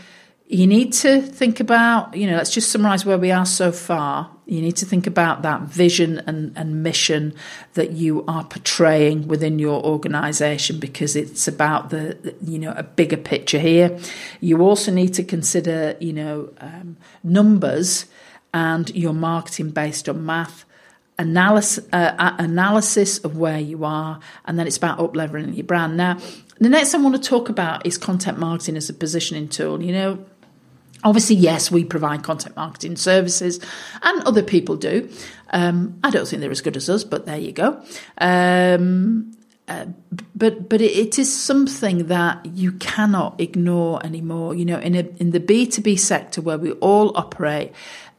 you 0.47 0.67
need 0.67 0.93
to 0.93 1.21
think 1.21 1.61
about, 1.61 2.15
you 2.17 2.27
know, 2.27 2.37
let's 2.37 2.51
just 2.53 2.71
summarize 2.71 3.05
where 3.05 3.19
we 3.19 3.31
are 3.31 3.47
so 3.47 3.73
far. 3.73 4.31
You 4.47 4.61
need 4.61 4.77
to 4.77 4.87
think 4.87 5.07
about 5.07 5.43
that 5.43 5.63
vision 5.63 6.23
and, 6.27 6.53
and 6.57 6.83
mission 6.83 7.35
that 7.75 7.93
you 7.93 8.25
are 8.29 8.45
portraying 8.45 9.27
within 9.27 9.59
your 9.59 9.83
organization 9.83 10.79
because 10.79 11.17
it's 11.17 11.49
about 11.49 11.91
the, 11.91 12.35
you 12.43 12.59
know, 12.59 12.75
a 12.77 12.83
bigger 12.83 13.17
picture 13.17 13.59
here. 13.59 13.99
You 14.41 14.61
also 14.61 14.93
need 14.93 15.15
to 15.15 15.25
consider, 15.25 15.97
you 15.99 16.13
know, 16.13 16.51
um, 16.59 16.99
numbers 17.23 18.07
and 18.53 18.95
your 18.95 19.15
marketing 19.15 19.71
based 19.71 20.09
on 20.09 20.25
math. 20.25 20.65
Analysis, 21.17 21.87
uh, 21.93 22.35
analysis 22.41 23.19
of 23.19 23.37
where 23.37 23.61
you 23.61 23.85
are, 23.85 24.19
and 24.47 24.59
then 24.59 24.67
it's 24.67 24.77
about 24.77 24.99
up 24.99 25.15
leveling 25.15 25.55
your 25.55 25.63
brand. 25.63 25.97
Now, 25.97 26.19
the 26.59 26.69
next 26.69 26.93
I 26.93 26.99
want 26.99 27.15
to 27.15 27.23
talk 27.23 27.49
about 27.49 27.87
is 27.87 27.97
content 27.97 28.37
marketing 28.37 28.77
as 28.77 28.91
a 28.91 28.95
positioning 28.95 29.49
tool. 29.49 29.81
You 29.81 29.93
know, 29.93 30.25
Obviously, 31.05 31.37
yes, 31.37 31.71
we 31.71 31.85
provide 31.85 32.23
content 32.23 32.57
marketing 32.57 32.97
services, 32.97 33.61
and 34.03 34.23
other 34.23 34.43
people 34.43 34.77
do. 34.77 35.11
Um, 35.51 35.99
I 36.03 36.11
don't 36.11 36.27
think 36.27 36.41
they're 36.41 36.51
as 36.51 36.63
good 36.63 36.77
as 36.77 36.89
us, 36.89 37.05
but 37.05 37.27
there 37.27 37.39
you 37.39 37.53
go. 37.53 37.83
Um, 38.19 39.37
uh, 39.69 39.87
but 40.35 40.69
but 40.69 40.81
it, 40.81 40.97
it 40.97 41.19
is 41.19 41.31
something 41.33 42.07
that 42.09 42.45
you 42.47 42.73
cannot 42.73 43.41
ignore 43.41 44.05
anymore. 44.05 44.55
You 44.55 44.65
know, 44.65 44.79
in 44.79 44.95
a, 44.95 45.07
in 45.19 45.31
the 45.31 45.41
B 45.41 45.67
two 45.67 45.83
B 45.83 45.97
sector 45.97 46.41
where 46.41 46.59
we 46.59 46.73
all 46.73 47.17
operate, 47.17 47.73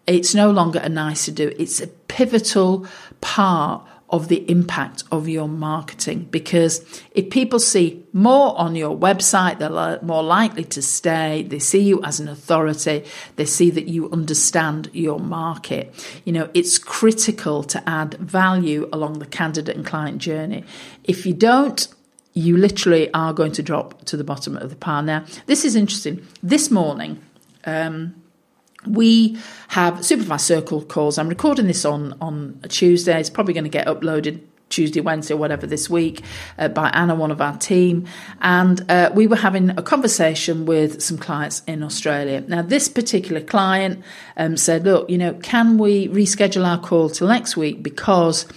it's 0.07 0.35
no 0.35 0.51
longer 0.51 0.79
a 0.79 0.89
nice 0.89 1.25
to 1.25 1.31
do. 1.31 1.53
It's 1.57 1.81
a 1.81 1.87
pivotal 1.87 2.87
part 3.19 3.83
of 4.15 4.29
the 4.29 4.49
impact 4.49 5.03
of 5.11 5.27
your 5.27 5.47
marketing 5.47 6.25
because 6.31 6.81
if 7.11 7.29
people 7.29 7.59
see 7.59 8.01
more 8.13 8.57
on 8.57 8.73
your 8.73 8.97
website, 8.97 9.59
they're 9.59 9.99
more 10.01 10.23
likely 10.23 10.63
to 10.63 10.81
stay. 10.81 11.43
They 11.43 11.59
see 11.59 11.81
you 11.81 12.01
as 12.01 12.21
an 12.21 12.29
authority. 12.29 13.03
They 13.35 13.43
see 13.43 13.69
that 13.71 13.89
you 13.89 14.09
understand 14.11 14.89
your 14.93 15.19
market. 15.19 15.93
You 16.23 16.31
know, 16.31 16.49
it's 16.53 16.77
critical 16.77 17.61
to 17.63 17.89
add 17.89 18.13
value 18.13 18.87
along 18.93 19.19
the 19.19 19.25
candidate 19.25 19.75
and 19.75 19.85
client 19.85 20.19
journey. 20.19 20.63
If 21.03 21.25
you 21.25 21.33
don't, 21.33 21.85
you 22.33 22.55
literally 22.55 23.13
are 23.13 23.33
going 23.33 23.51
to 23.51 23.63
drop 23.63 24.05
to 24.05 24.15
the 24.15 24.23
bottom 24.23 24.55
of 24.55 24.69
the 24.69 24.77
pile. 24.77 25.03
Now, 25.03 25.25
this 25.45 25.65
is 25.65 25.75
interesting. 25.75 26.25
This 26.41 26.71
morning, 26.71 27.21
um, 27.65 28.15
we 28.87 29.37
have 29.69 29.95
Superfast 29.95 30.41
Circle 30.41 30.83
calls. 30.85 31.17
I'm 31.17 31.29
recording 31.29 31.67
this 31.67 31.85
on 31.85 32.15
on 32.21 32.59
Tuesday. 32.69 33.19
It's 33.19 33.29
probably 33.29 33.53
going 33.53 33.65
to 33.65 33.69
get 33.69 33.87
uploaded 33.87 34.41
Tuesday, 34.69 34.99
Wednesday, 34.99 35.33
or 35.33 35.37
whatever 35.37 35.67
this 35.67 35.89
week 35.89 36.21
uh, 36.57 36.67
by 36.67 36.89
Anna, 36.89 37.15
one 37.15 37.31
of 37.31 37.39
our 37.39 37.57
team. 37.57 38.05
And 38.41 38.89
uh, 38.89 39.11
we 39.13 39.27
were 39.27 39.35
having 39.35 39.69
a 39.71 39.81
conversation 39.81 40.65
with 40.65 41.01
some 41.01 41.17
clients 41.17 41.61
in 41.67 41.83
Australia. 41.83 42.41
Now, 42.41 42.61
this 42.61 42.87
particular 42.87 43.41
client 43.41 44.03
um, 44.37 44.57
said, 44.57 44.83
Look, 44.83 45.09
you 45.09 45.17
know, 45.17 45.33
can 45.35 45.77
we 45.77 46.07
reschedule 46.09 46.65
our 46.65 46.79
call 46.79 47.09
till 47.09 47.27
next 47.27 47.55
week? 47.55 47.83
Because 47.83 48.47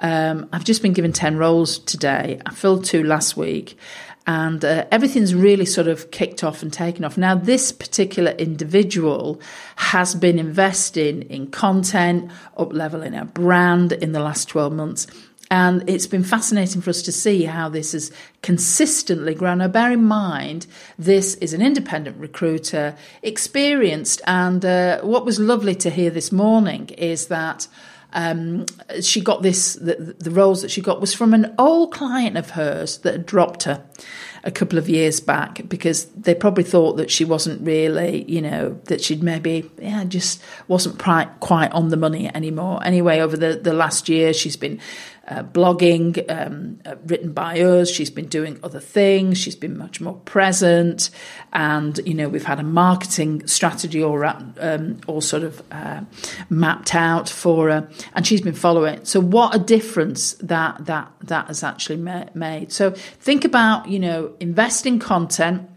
um, 0.00 0.48
I've 0.52 0.64
just 0.64 0.82
been 0.82 0.92
given 0.92 1.12
10 1.12 1.36
roles 1.36 1.78
today. 1.78 2.40
I 2.44 2.52
filled 2.52 2.84
two 2.84 3.04
last 3.04 3.36
week 3.36 3.78
and 4.26 4.64
uh, 4.64 4.86
everything's 4.90 5.34
really 5.34 5.66
sort 5.66 5.88
of 5.88 6.10
kicked 6.10 6.44
off 6.44 6.62
and 6.62 6.72
taken 6.72 7.04
off. 7.04 7.18
Now, 7.18 7.34
this 7.34 7.72
particular 7.72 8.32
individual 8.32 9.40
has 9.76 10.14
been 10.14 10.38
investing 10.38 11.22
in 11.22 11.48
content, 11.48 12.30
up 12.56 12.72
leveling 12.72 13.14
a 13.14 13.24
brand 13.24 13.92
in 13.92 14.12
the 14.12 14.20
last 14.20 14.48
12 14.48 14.72
months. 14.72 15.06
And 15.50 15.84
it's 15.86 16.06
been 16.06 16.24
fascinating 16.24 16.80
for 16.80 16.88
us 16.88 17.02
to 17.02 17.12
see 17.12 17.44
how 17.44 17.68
this 17.68 17.92
has 17.92 18.10
consistently 18.40 19.34
grown. 19.34 19.58
Now, 19.58 19.68
bear 19.68 19.92
in 19.92 20.04
mind, 20.04 20.66
this 20.98 21.34
is 21.36 21.52
an 21.52 21.60
independent 21.60 22.16
recruiter, 22.16 22.96
experienced. 23.22 24.22
And 24.26 24.64
uh, 24.64 25.02
what 25.02 25.26
was 25.26 25.38
lovely 25.38 25.74
to 25.74 25.90
hear 25.90 26.08
this 26.08 26.32
morning 26.32 26.88
is 26.96 27.26
that 27.26 27.68
um, 28.12 28.66
she 29.00 29.20
got 29.20 29.42
this, 29.42 29.74
the, 29.74 30.16
the 30.18 30.30
roles 30.30 30.62
that 30.62 30.70
she 30.70 30.80
got 30.80 31.00
was 31.00 31.14
from 31.14 31.34
an 31.34 31.54
old 31.58 31.92
client 31.92 32.36
of 32.36 32.50
hers 32.50 32.98
that 32.98 33.12
had 33.12 33.26
dropped 33.26 33.64
her 33.64 33.84
a 34.44 34.50
couple 34.50 34.78
of 34.78 34.88
years 34.88 35.20
back 35.20 35.62
because 35.68 36.06
they 36.06 36.34
probably 36.34 36.64
thought 36.64 36.94
that 36.94 37.10
she 37.10 37.24
wasn't 37.24 37.64
really, 37.64 38.24
you 38.30 38.42
know, 38.42 38.78
that 38.84 39.00
she'd 39.00 39.22
maybe, 39.22 39.70
yeah, 39.78 40.04
just 40.04 40.42
wasn't 40.68 40.98
quite 40.98 41.70
on 41.72 41.90
the 41.90 41.96
money 41.96 42.34
anymore. 42.34 42.80
Anyway, 42.84 43.20
over 43.20 43.36
the, 43.36 43.54
the 43.54 43.72
last 43.72 44.08
year, 44.08 44.32
she's 44.32 44.56
been 44.56 44.80
uh, 45.28 45.42
blogging, 45.42 46.24
um, 46.30 46.80
uh, 46.84 46.96
written 47.06 47.32
by 47.32 47.60
us. 47.60 47.88
She's 47.88 48.10
been 48.10 48.26
doing 48.26 48.58
other 48.62 48.80
things. 48.80 49.38
She's 49.38 49.56
been 49.56 49.78
much 49.78 50.00
more 50.00 50.16
present, 50.24 51.10
and 51.52 52.00
you 52.04 52.14
know 52.14 52.28
we've 52.28 52.44
had 52.44 52.58
a 52.58 52.64
marketing 52.64 53.46
strategy 53.46 54.02
all 54.02 54.24
um, 54.24 55.00
all 55.06 55.20
sort 55.20 55.44
of 55.44 55.62
uh, 55.70 56.00
mapped 56.50 56.94
out 56.94 57.28
for 57.28 57.70
her, 57.70 57.88
and 58.14 58.26
she's 58.26 58.40
been 58.40 58.54
following. 58.54 59.04
So 59.04 59.20
what 59.20 59.54
a 59.54 59.58
difference 59.58 60.34
that 60.34 60.86
that 60.86 61.12
that 61.22 61.46
has 61.46 61.62
actually 61.62 61.98
ma- 61.98 62.26
made. 62.34 62.72
So 62.72 62.90
think 62.90 63.44
about 63.44 63.88
you 63.88 63.98
know 63.98 64.34
investing 64.40 64.98
content 64.98 65.68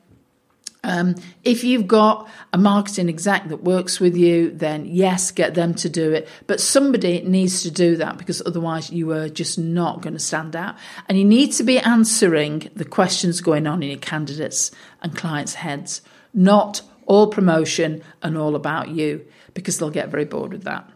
um, 0.86 1.16
if 1.44 1.64
you've 1.64 1.88
got 1.88 2.30
a 2.54 2.60
marketing 2.60 3.10
exec 3.10 3.50
that 3.50 3.64
works 3.64 4.00
with 4.00 4.16
you, 4.16 4.52
then 4.52 4.86
yes, 4.86 5.32
get 5.32 5.56
them 5.56 5.74
to 5.76 5.90
do 5.90 6.14
it. 6.14 6.28
But 6.46 6.62
somebody 6.62 7.22
needs 7.22 7.64
to 7.64 7.72
do 7.72 7.98
that 7.98 8.18
because 8.20 8.42
otherwise 8.46 8.92
you 8.92 9.12
are 9.12 9.28
just 9.28 9.58
not 9.58 10.02
going 10.02 10.14
to 10.14 10.20
stand 10.20 10.56
out. 10.56 10.76
And 11.10 11.18
you 11.18 11.26
need 11.26 11.52
to 11.54 11.64
be 11.64 11.80
answering 11.80 12.70
the 12.76 12.86
questions 12.86 13.42
going 13.42 13.66
on 13.66 13.82
in 13.82 13.90
your 13.90 14.00
candidates 14.00 14.70
and 15.02 15.18
clients' 15.18 15.56
heads, 15.56 16.02
not 16.34 16.84
all 17.08 17.28
promotion 17.28 18.04
and 18.22 18.38
all 18.38 18.56
about 18.56 18.90
you, 18.90 19.26
because 19.56 19.80
they'll 19.80 19.90
get 19.90 20.10
very 20.10 20.26
bored 20.26 20.52
with 20.52 20.64
that. 20.64 20.88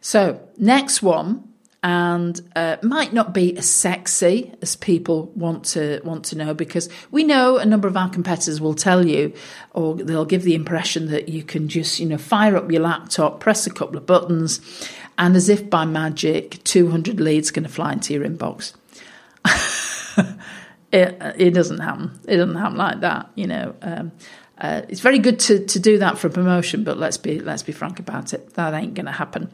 So, 0.00 0.40
next 0.56 1.02
one 1.02 1.51
and 1.82 2.40
uh, 2.54 2.76
might 2.82 3.12
not 3.12 3.34
be 3.34 3.56
as 3.56 3.68
sexy 3.68 4.54
as 4.62 4.76
people 4.76 5.26
want 5.34 5.64
to 5.64 6.00
want 6.04 6.24
to 6.24 6.36
know 6.36 6.54
because 6.54 6.88
we 7.10 7.24
know 7.24 7.56
a 7.58 7.66
number 7.66 7.88
of 7.88 7.96
our 7.96 8.08
competitors 8.08 8.60
will 8.60 8.74
tell 8.74 9.06
you 9.06 9.32
or 9.72 9.96
they'll 9.96 10.24
give 10.24 10.44
the 10.44 10.54
impression 10.54 11.10
that 11.10 11.28
you 11.28 11.42
can 11.42 11.68
just 11.68 11.98
you 11.98 12.06
know 12.06 12.18
fire 12.18 12.56
up 12.56 12.70
your 12.70 12.82
laptop 12.82 13.40
press 13.40 13.66
a 13.66 13.70
couple 13.70 13.96
of 13.96 14.06
buttons 14.06 14.60
and 15.18 15.34
as 15.34 15.48
if 15.48 15.68
by 15.68 15.84
magic 15.84 16.62
200 16.64 17.18
leads 17.18 17.50
going 17.50 17.64
to 17.64 17.68
fly 17.68 17.92
into 17.92 18.14
your 18.14 18.24
inbox 18.24 18.74
it, 20.92 21.16
it 21.36 21.50
doesn't 21.50 21.80
happen 21.80 22.16
it 22.28 22.36
doesn't 22.36 22.54
happen 22.54 22.78
like 22.78 23.00
that 23.00 23.28
you 23.34 23.46
know 23.48 23.74
um, 23.82 24.12
uh, 24.58 24.82
it's 24.88 25.00
very 25.00 25.18
good 25.18 25.40
to, 25.40 25.66
to 25.66 25.80
do 25.80 25.98
that 25.98 26.18
for 26.18 26.28
a 26.28 26.30
promotion, 26.30 26.84
but 26.84 26.96
let's 26.96 27.16
be 27.16 27.40
let's 27.40 27.64
be 27.64 27.72
frank 27.72 27.98
about 27.98 28.32
it. 28.32 28.54
That 28.54 28.74
ain't 28.74 28.94
going 28.94 29.06
to 29.06 29.12
happen. 29.12 29.50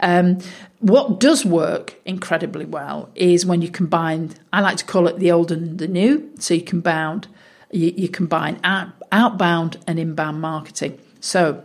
Um, 0.00 0.38
what 0.80 1.20
does 1.20 1.44
work 1.44 1.94
incredibly 2.04 2.64
well 2.64 3.10
is 3.14 3.46
when 3.46 3.62
you 3.62 3.70
combine. 3.70 4.32
I 4.52 4.60
like 4.60 4.78
to 4.78 4.84
call 4.84 5.06
it 5.06 5.18
the 5.18 5.30
old 5.30 5.52
and 5.52 5.78
the 5.78 5.88
new. 5.88 6.30
So 6.38 6.54
you 6.54 6.62
combine 6.62 7.24
you, 7.70 7.92
you 7.96 8.08
combine 8.08 8.60
out, 8.64 8.88
outbound 9.12 9.78
and 9.86 9.98
inbound 9.98 10.40
marketing. 10.40 10.98
So 11.20 11.64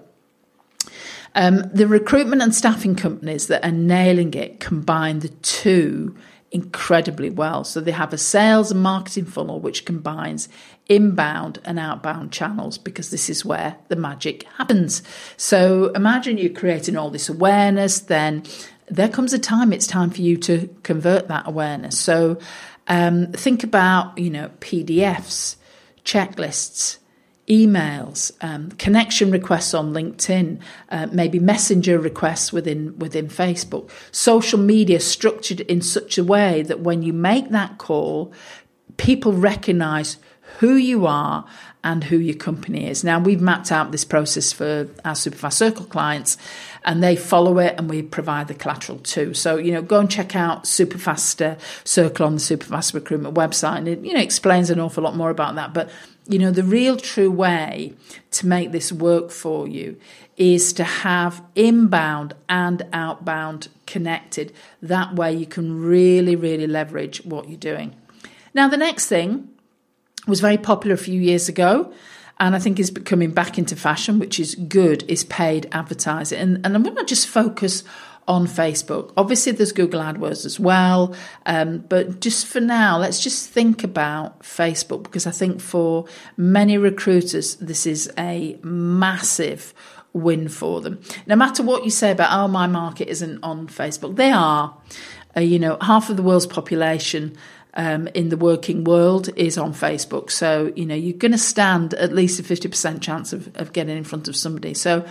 um, 1.33 1.63
the 1.73 1.87
recruitment 1.87 2.41
and 2.41 2.53
staffing 2.53 2.95
companies 2.95 3.47
that 3.47 3.65
are 3.65 3.71
nailing 3.71 4.33
it 4.33 4.59
combine 4.59 5.19
the 5.19 5.29
two 5.29 6.15
incredibly 6.51 7.29
well. 7.29 7.63
So 7.63 7.81
they 7.81 7.91
have 7.91 8.13
a 8.13 8.17
sales 8.17 8.71
and 8.71 8.81
marketing 8.81 9.25
funnel 9.25 9.59
which 9.59 9.83
combines 9.83 10.47
inbound 10.87 11.59
and 11.65 11.79
outbound 11.79 12.31
channels 12.31 12.77
because 12.77 13.09
this 13.09 13.29
is 13.29 13.43
where 13.43 13.75
the 13.89 13.95
magic 13.95 14.43
happens. 14.57 15.03
So 15.35 15.91
imagine 15.95 16.37
you're 16.37 16.53
creating 16.53 16.95
all 16.95 17.09
this 17.09 17.27
awareness, 17.27 17.99
then 17.99 18.43
there 18.87 19.09
comes 19.09 19.33
a 19.33 19.39
time 19.39 19.73
it's 19.73 19.87
time 19.87 20.09
for 20.09 20.21
you 20.21 20.37
to 20.37 20.69
convert 20.83 21.27
that 21.27 21.47
awareness. 21.47 21.97
So 21.97 22.37
um, 22.87 23.31
think 23.31 23.63
about, 23.63 24.17
you 24.17 24.29
know, 24.29 24.49
PDFs, 24.59 25.55
checklists, 26.03 26.97
emails, 27.47 28.31
um, 28.41 28.71
connection 28.71 29.31
requests 29.31 29.73
on 29.73 29.93
LinkedIn, 29.93 30.59
uh, 30.89 31.07
maybe 31.11 31.39
messenger 31.39 31.99
requests 31.99 32.51
within 32.51 32.97
within 32.97 33.27
Facebook, 33.27 33.89
social 34.11 34.59
media 34.59 34.99
structured 34.99 35.61
in 35.61 35.81
such 35.81 36.17
a 36.17 36.23
way 36.23 36.61
that 36.63 36.79
when 36.79 37.03
you 37.03 37.13
make 37.13 37.49
that 37.49 37.77
call, 37.77 38.33
people 38.97 39.33
recognise 39.33 40.17
who 40.59 40.75
you 40.75 41.05
are 41.05 41.45
and 41.85 42.03
who 42.03 42.17
your 42.17 42.35
company 42.35 42.89
is. 42.89 43.03
Now 43.03 43.19
we've 43.19 43.39
mapped 43.39 43.71
out 43.71 43.93
this 43.93 44.03
process 44.03 44.51
for 44.51 44.89
our 45.05 45.13
Superfast 45.13 45.53
Circle 45.53 45.85
clients, 45.85 46.35
and 46.83 47.01
they 47.01 47.15
follow 47.15 47.59
it, 47.59 47.75
and 47.77 47.89
we 47.89 48.01
provide 48.01 48.49
the 48.49 48.53
collateral 48.55 48.99
too. 48.99 49.33
So 49.33 49.55
you 49.55 49.71
know, 49.71 49.81
go 49.81 50.01
and 50.01 50.11
check 50.11 50.35
out 50.35 50.65
Superfast 50.65 51.45
uh, 51.45 51.57
Circle 51.85 52.25
on 52.25 52.33
the 52.33 52.41
Superfast 52.41 52.93
Recruitment 52.93 53.35
website, 53.35 53.77
and 53.77 53.87
it 53.87 53.99
you 53.99 54.13
know 54.13 54.19
explains 54.19 54.69
an 54.69 54.81
awful 54.81 55.03
lot 55.03 55.15
more 55.15 55.29
about 55.29 55.55
that, 55.55 55.73
but 55.73 55.89
you 56.27 56.39
know, 56.39 56.51
the 56.51 56.63
real 56.63 56.97
true 56.97 57.29
way 57.29 57.93
to 58.31 58.47
make 58.47 58.71
this 58.71 58.91
work 58.91 59.29
for 59.29 59.67
you 59.67 59.97
is 60.37 60.73
to 60.73 60.83
have 60.83 61.41
inbound 61.53 62.33
and 62.49 62.85
outbound 62.91 63.69
connected. 63.85 64.51
That 64.81 65.15
way 65.15 65.33
you 65.33 65.45
can 65.45 65.81
really, 65.83 66.35
really 66.35 66.67
leverage 66.67 67.23
what 67.23 67.47
you're 67.47 67.57
doing. 67.57 67.95
Now, 68.53 68.67
the 68.67 68.77
next 68.77 69.07
thing 69.07 69.49
was 70.27 70.39
very 70.39 70.57
popular 70.57 70.95
a 70.95 70.97
few 70.97 71.19
years 71.19 71.49
ago 71.49 71.93
and 72.39 72.55
I 72.55 72.59
think 72.59 72.79
is 72.79 72.91
coming 73.05 73.31
back 73.31 73.57
into 73.57 73.75
fashion, 73.75 74.19
which 74.19 74.39
is 74.39 74.55
good, 74.55 75.03
is 75.09 75.23
paid 75.23 75.67
advertising. 75.71 76.39
And, 76.39 76.65
and 76.65 76.75
I'm 76.75 76.83
going 76.83 76.95
to 76.97 77.05
just 77.05 77.27
focus 77.27 77.83
on 78.27 78.47
Facebook. 78.47 79.13
Obviously, 79.15 79.51
there's 79.51 79.71
Google 79.71 80.01
AdWords 80.01 80.45
as 80.45 80.59
well, 80.59 81.15
um, 81.45 81.79
but 81.89 82.19
just 82.19 82.47
for 82.47 82.59
now, 82.59 82.97
let's 82.97 83.21
just 83.21 83.49
think 83.49 83.83
about 83.83 84.39
Facebook 84.39 85.03
because 85.03 85.27
I 85.27 85.31
think 85.31 85.61
for 85.61 86.05
many 86.35 86.77
recruiters, 86.77 87.55
this 87.57 87.85
is 87.85 88.11
a 88.17 88.59
massive 88.63 89.73
win 90.13 90.47
for 90.49 90.81
them. 90.81 90.99
No 91.27 91.35
matter 91.35 91.61
what 91.61 91.83
you 91.83 91.91
say 91.91 92.11
about, 92.11 92.29
oh, 92.31 92.47
my 92.47 92.67
market 92.67 93.09
isn't 93.09 93.43
on 93.43 93.67
Facebook, 93.67 94.15
they 94.15 94.31
are. 94.31 94.75
Uh, 95.37 95.41
you 95.41 95.59
know, 95.59 95.77
half 95.81 96.09
of 96.09 96.15
the 96.17 96.23
world's 96.23 96.47
population. 96.47 97.35
Um, 97.77 98.07
in 98.13 98.29
the 98.29 98.37
working 98.37 98.85
world 98.85 99.27
is 99.35 99.57
on 99.57 99.73
Facebook. 99.73 100.31
So, 100.31 100.71
you 100.77 100.85
know, 100.85 100.95
you're 100.95 101.17
going 101.17 101.33
to 101.33 101.37
stand 101.37 101.93
at 101.95 102.13
least 102.13 102.39
a 102.39 102.43
50% 102.43 103.01
chance 103.01 103.33
of, 103.33 103.53
of 103.57 103.73
getting 103.73 103.97
in 103.97 104.05
front 104.05 104.29
of 104.29 104.37
somebody. 104.37 104.73
So, 104.73 105.05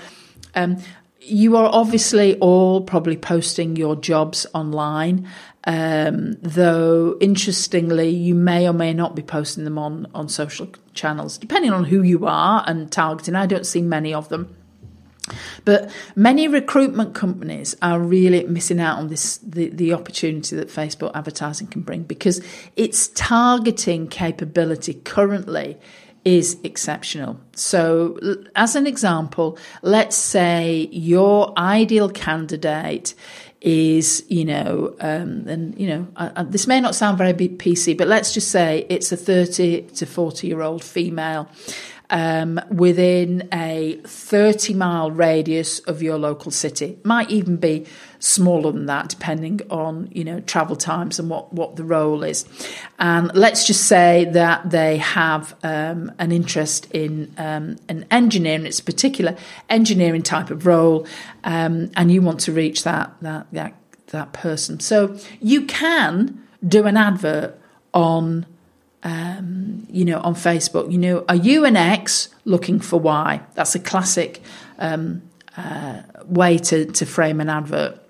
um, 0.55 0.79
you 1.27 1.57
are 1.57 1.69
obviously 1.73 2.39
all 2.39 2.83
probably 2.83 3.17
posting 3.17 3.77
your 3.77 3.97
jobs 3.97 4.47
online, 4.55 5.29
um, 5.65 6.35
though 6.43 7.17
interestingly, 7.21 8.11
you 8.11 8.35
may 8.35 8.69
or 8.69 8.73
may 8.73 8.93
not 8.93 9.15
be 9.15 9.23
posting 9.23 9.65
them 9.65 9.79
on, 9.79 10.07
on 10.15 10.29
social 10.29 10.69
channels, 10.93 11.39
depending 11.39 11.73
on 11.73 11.85
who 11.85 12.03
you 12.03 12.27
are 12.27 12.63
and 12.67 12.91
targeting. 12.93 13.35
I 13.35 13.47
don't 13.47 13.67
see 13.67 13.83
many 13.83 14.13
of 14.13 14.29
them. 14.29 14.55
But 15.65 15.91
many 16.15 16.49
recruitment 16.49 17.15
companies 17.15 17.77
are 17.81 17.99
really 17.99 18.45
missing 18.45 18.81
out 18.81 18.99
on 18.99 19.09
this 19.09 19.39
the, 19.39 19.71
the 19.71 19.93
opportunity 19.93 20.57
that 20.57 20.69
Facebook 20.69 21.13
advertising 21.15 21.69
can 21.69 21.83
bring 21.83 22.03
because 22.03 22.45
its 22.77 23.09
targeting 23.09 24.09
capability 24.09 24.95
currently 24.95 25.79
is 26.25 26.59
exceptional. 26.65 27.39
So, 27.55 28.19
as 28.57 28.77
an 28.77 28.87
example, 28.87 29.59
let's 29.83 30.17
say 30.17 30.89
your 30.91 31.53
ideal 31.59 32.09
candidate 32.09 33.15
is, 33.61 34.25
you 34.29 34.45
know, 34.45 34.95
um, 35.01 35.47
and, 35.49 35.79
you 35.79 35.89
know, 35.89 36.07
uh, 36.17 36.43
this 36.45 36.67
may 36.67 36.81
not 36.81 36.95
sound 36.95 37.19
very 37.19 37.33
PC, 37.33 37.97
but 37.97 38.09
let's 38.09 38.33
just 38.33 38.51
say 38.51 38.87
it's 38.89 39.11
a 39.13 39.17
30 39.17 39.83
to 39.83 40.07
40 40.07 40.47
year 40.47 40.63
old 40.63 40.85
female 40.85 41.49
um, 42.15 42.61
within 42.71 43.49
a 43.53 44.01
30 44.05 44.73
mile 44.75 45.11
radius 45.11 45.81
of 45.81 46.01
your 46.01 46.17
local 46.17 46.53
city. 46.53 46.97
Might 47.03 47.29
even 47.29 47.57
be 47.57 47.87
smaller 48.21 48.71
than 48.71 48.87
that, 48.87 49.09
depending 49.09 49.61
on 49.69 50.09
you 50.13 50.23
know 50.23 50.39
travel 50.41 50.77
times 50.77 51.19
and 51.19 51.29
what 51.29 51.53
what 51.53 51.75
the 51.75 51.83
role 51.83 52.23
is. 52.23 52.45
And 53.01 53.35
let's 53.35 53.67
just 53.67 53.89
say 53.89 54.27
that 54.27 54.71
they 54.71 54.99
have 54.99 55.57
um, 55.65 56.13
an 56.21 56.31
interest 56.31 56.89
in 56.93 57.35
um, 57.37 57.79
an 57.89 58.07
engineering, 58.13 58.65
it's 58.65 58.79
a 58.79 58.85
particular 58.85 59.37
engineering 59.69 60.23
type 60.23 60.51
of 60.51 60.67
role, 60.67 61.09
um, 61.43 61.91
and 61.97 62.13
you 62.13 62.23
want 62.23 62.39
to 62.41 62.53
reach 62.53 62.85
that 62.85 63.13
that 63.23 63.49
that 63.51 63.75
that 64.09 64.33
person. 64.33 64.79
So 64.79 65.19
you 65.41 65.67
can 65.67 66.41
do 66.67 66.87
an 66.87 66.97
advert 66.97 67.59
on 67.93 68.47
um, 69.05 69.87
you 69.91 70.05
know, 70.05 70.19
on 70.21 70.35
Facebook, 70.35 70.91
you 70.91 70.99
know, 70.99 71.25
are 71.29 71.37
you 71.37 71.65
an 71.65 71.77
X 71.77 72.31
looking 72.45 72.81
for 72.81 72.99
Y? 72.99 73.41
That's 73.55 73.75
a 73.75 73.79
classic 73.79 74.43
um, 74.79 75.23
uh, 75.57 76.03
way 76.25 76.59
to, 76.59 76.87
to 76.87 77.07
frame 77.07 77.41
an 77.41 77.51
advert. 77.51 78.01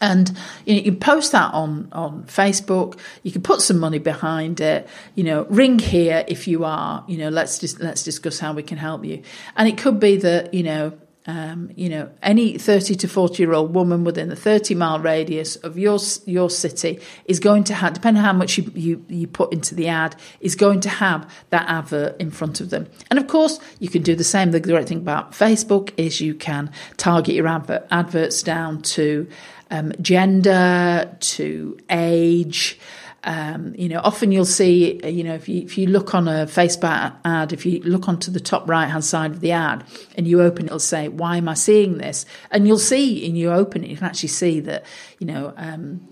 And 0.00 0.28
you, 0.64 0.74
know, 0.74 0.78
you 0.78 0.92
can 0.92 1.00
post 1.00 1.32
that 1.32 1.54
on, 1.54 1.88
on 1.92 2.24
Facebook. 2.24 2.98
You 3.22 3.32
can 3.32 3.42
put 3.42 3.60
some 3.62 3.78
money 3.78 3.98
behind 3.98 4.60
it. 4.60 4.88
You 5.14 5.24
know, 5.24 5.44
ring 5.46 5.78
here 5.78 6.24
if 6.28 6.46
you 6.46 6.64
are. 6.64 7.04
You 7.08 7.18
know, 7.18 7.28
let's 7.30 7.58
just 7.58 7.80
let's 7.80 8.04
discuss 8.04 8.38
how 8.38 8.52
we 8.52 8.62
can 8.62 8.78
help 8.78 9.04
you. 9.04 9.22
And 9.56 9.68
it 9.68 9.76
could 9.76 9.98
be 9.98 10.16
that 10.18 10.54
you 10.54 10.62
know 10.62 10.92
um, 11.28 11.70
you 11.76 11.90
know, 11.90 12.10
any 12.22 12.56
30 12.56 12.94
to 12.96 13.06
40 13.06 13.42
year 13.42 13.52
old 13.52 13.74
woman 13.74 14.02
within 14.02 14.30
the 14.30 14.34
30 14.34 14.74
mile 14.74 14.98
radius 14.98 15.56
of 15.56 15.78
your 15.78 15.98
your 16.24 16.48
city 16.48 17.00
is 17.26 17.38
going 17.38 17.64
to 17.64 17.74
have, 17.74 17.92
depending 17.92 18.22
on 18.22 18.24
how 18.24 18.32
much 18.32 18.56
you, 18.56 18.72
you, 18.74 19.04
you 19.08 19.26
put 19.26 19.52
into 19.52 19.74
the 19.74 19.88
ad, 19.88 20.16
is 20.40 20.56
going 20.56 20.80
to 20.80 20.88
have 20.88 21.30
that 21.50 21.68
advert 21.68 22.18
in 22.18 22.30
front 22.30 22.62
of 22.62 22.70
them. 22.70 22.88
And 23.10 23.18
of 23.18 23.26
course, 23.26 23.60
you 23.78 23.90
can 23.90 24.02
do 24.02 24.14
the 24.14 24.24
same. 24.24 24.52
The 24.52 24.60
great 24.60 24.88
thing 24.88 24.98
about 24.98 25.32
Facebook 25.32 25.92
is 25.98 26.18
you 26.18 26.34
can 26.34 26.72
target 26.96 27.34
your 27.34 27.46
advert, 27.46 27.86
adverts 27.90 28.42
down 28.42 28.80
to 28.82 29.28
um, 29.70 29.92
gender, 30.00 31.14
to 31.20 31.78
age. 31.90 32.80
Um, 33.24 33.74
you 33.76 33.88
know, 33.88 34.00
often 34.02 34.30
you'll 34.30 34.44
see, 34.44 35.04
you 35.04 35.24
know, 35.24 35.34
if 35.34 35.48
you 35.48 35.62
if 35.62 35.76
you 35.76 35.88
look 35.88 36.14
on 36.14 36.28
a 36.28 36.46
Facebook 36.46 37.14
ad, 37.24 37.52
if 37.52 37.66
you 37.66 37.80
look 37.80 38.08
onto 38.08 38.30
the 38.30 38.40
top 38.40 38.68
right 38.68 38.86
hand 38.86 39.04
side 39.04 39.32
of 39.32 39.40
the 39.40 39.52
ad 39.52 39.84
and 40.16 40.26
you 40.26 40.40
open 40.40 40.64
it, 40.64 40.66
it'll 40.66 40.78
say, 40.78 41.08
"Why 41.08 41.36
am 41.36 41.48
I 41.48 41.54
seeing 41.54 41.98
this?" 41.98 42.26
And 42.50 42.68
you'll 42.68 42.78
see, 42.78 43.26
and 43.26 43.36
you 43.36 43.50
open 43.50 43.82
it, 43.82 43.90
you 43.90 43.96
can 43.96 44.06
actually 44.06 44.28
see 44.28 44.60
that, 44.60 44.84
you 45.18 45.26
know. 45.26 45.52
Um, 45.56 46.08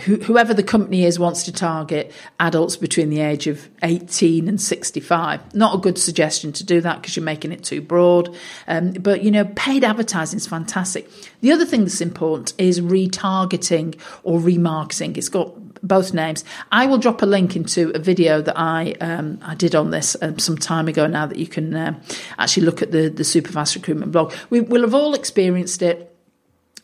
whoever 0.00 0.52
the 0.52 0.62
company 0.62 1.04
is 1.04 1.18
wants 1.18 1.44
to 1.44 1.52
target 1.52 2.12
adults 2.38 2.76
between 2.76 3.08
the 3.08 3.20
age 3.20 3.46
of 3.46 3.68
18 3.82 4.48
and 4.48 4.60
65. 4.60 5.54
Not 5.54 5.74
a 5.74 5.78
good 5.78 5.98
suggestion 5.98 6.52
to 6.52 6.64
do 6.64 6.80
that 6.82 7.00
because 7.00 7.16
you're 7.16 7.24
making 7.24 7.52
it 7.52 7.64
too 7.64 7.80
broad. 7.80 8.34
Um, 8.66 8.92
but, 8.92 9.22
you 9.22 9.30
know, 9.30 9.46
paid 9.56 9.84
advertising 9.84 10.36
is 10.36 10.46
fantastic. 10.46 11.08
The 11.40 11.52
other 11.52 11.64
thing 11.64 11.82
that's 11.82 12.00
important 12.00 12.52
is 12.58 12.80
retargeting 12.80 13.98
or 14.24 14.38
remarketing. 14.38 15.16
It's 15.16 15.30
got 15.30 15.67
both 15.82 16.14
names. 16.14 16.44
I 16.72 16.86
will 16.86 16.98
drop 16.98 17.22
a 17.22 17.26
link 17.26 17.56
into 17.56 17.90
a 17.94 17.98
video 17.98 18.42
that 18.42 18.58
I 18.58 18.92
um, 19.00 19.38
I 19.42 19.54
did 19.54 19.74
on 19.74 19.90
this 19.90 20.16
um, 20.22 20.38
some 20.38 20.56
time 20.56 20.88
ago 20.88 21.06
now 21.06 21.26
that 21.26 21.38
you 21.38 21.46
can 21.46 21.74
uh, 21.74 22.00
actually 22.38 22.66
look 22.66 22.82
at 22.82 22.92
the 22.92 23.08
the 23.08 23.22
Superfast 23.22 23.74
recruitment 23.74 24.12
blog. 24.12 24.32
We 24.50 24.60
will 24.60 24.82
have 24.82 24.94
all 24.94 25.14
experienced 25.14 25.82
it 25.82 26.17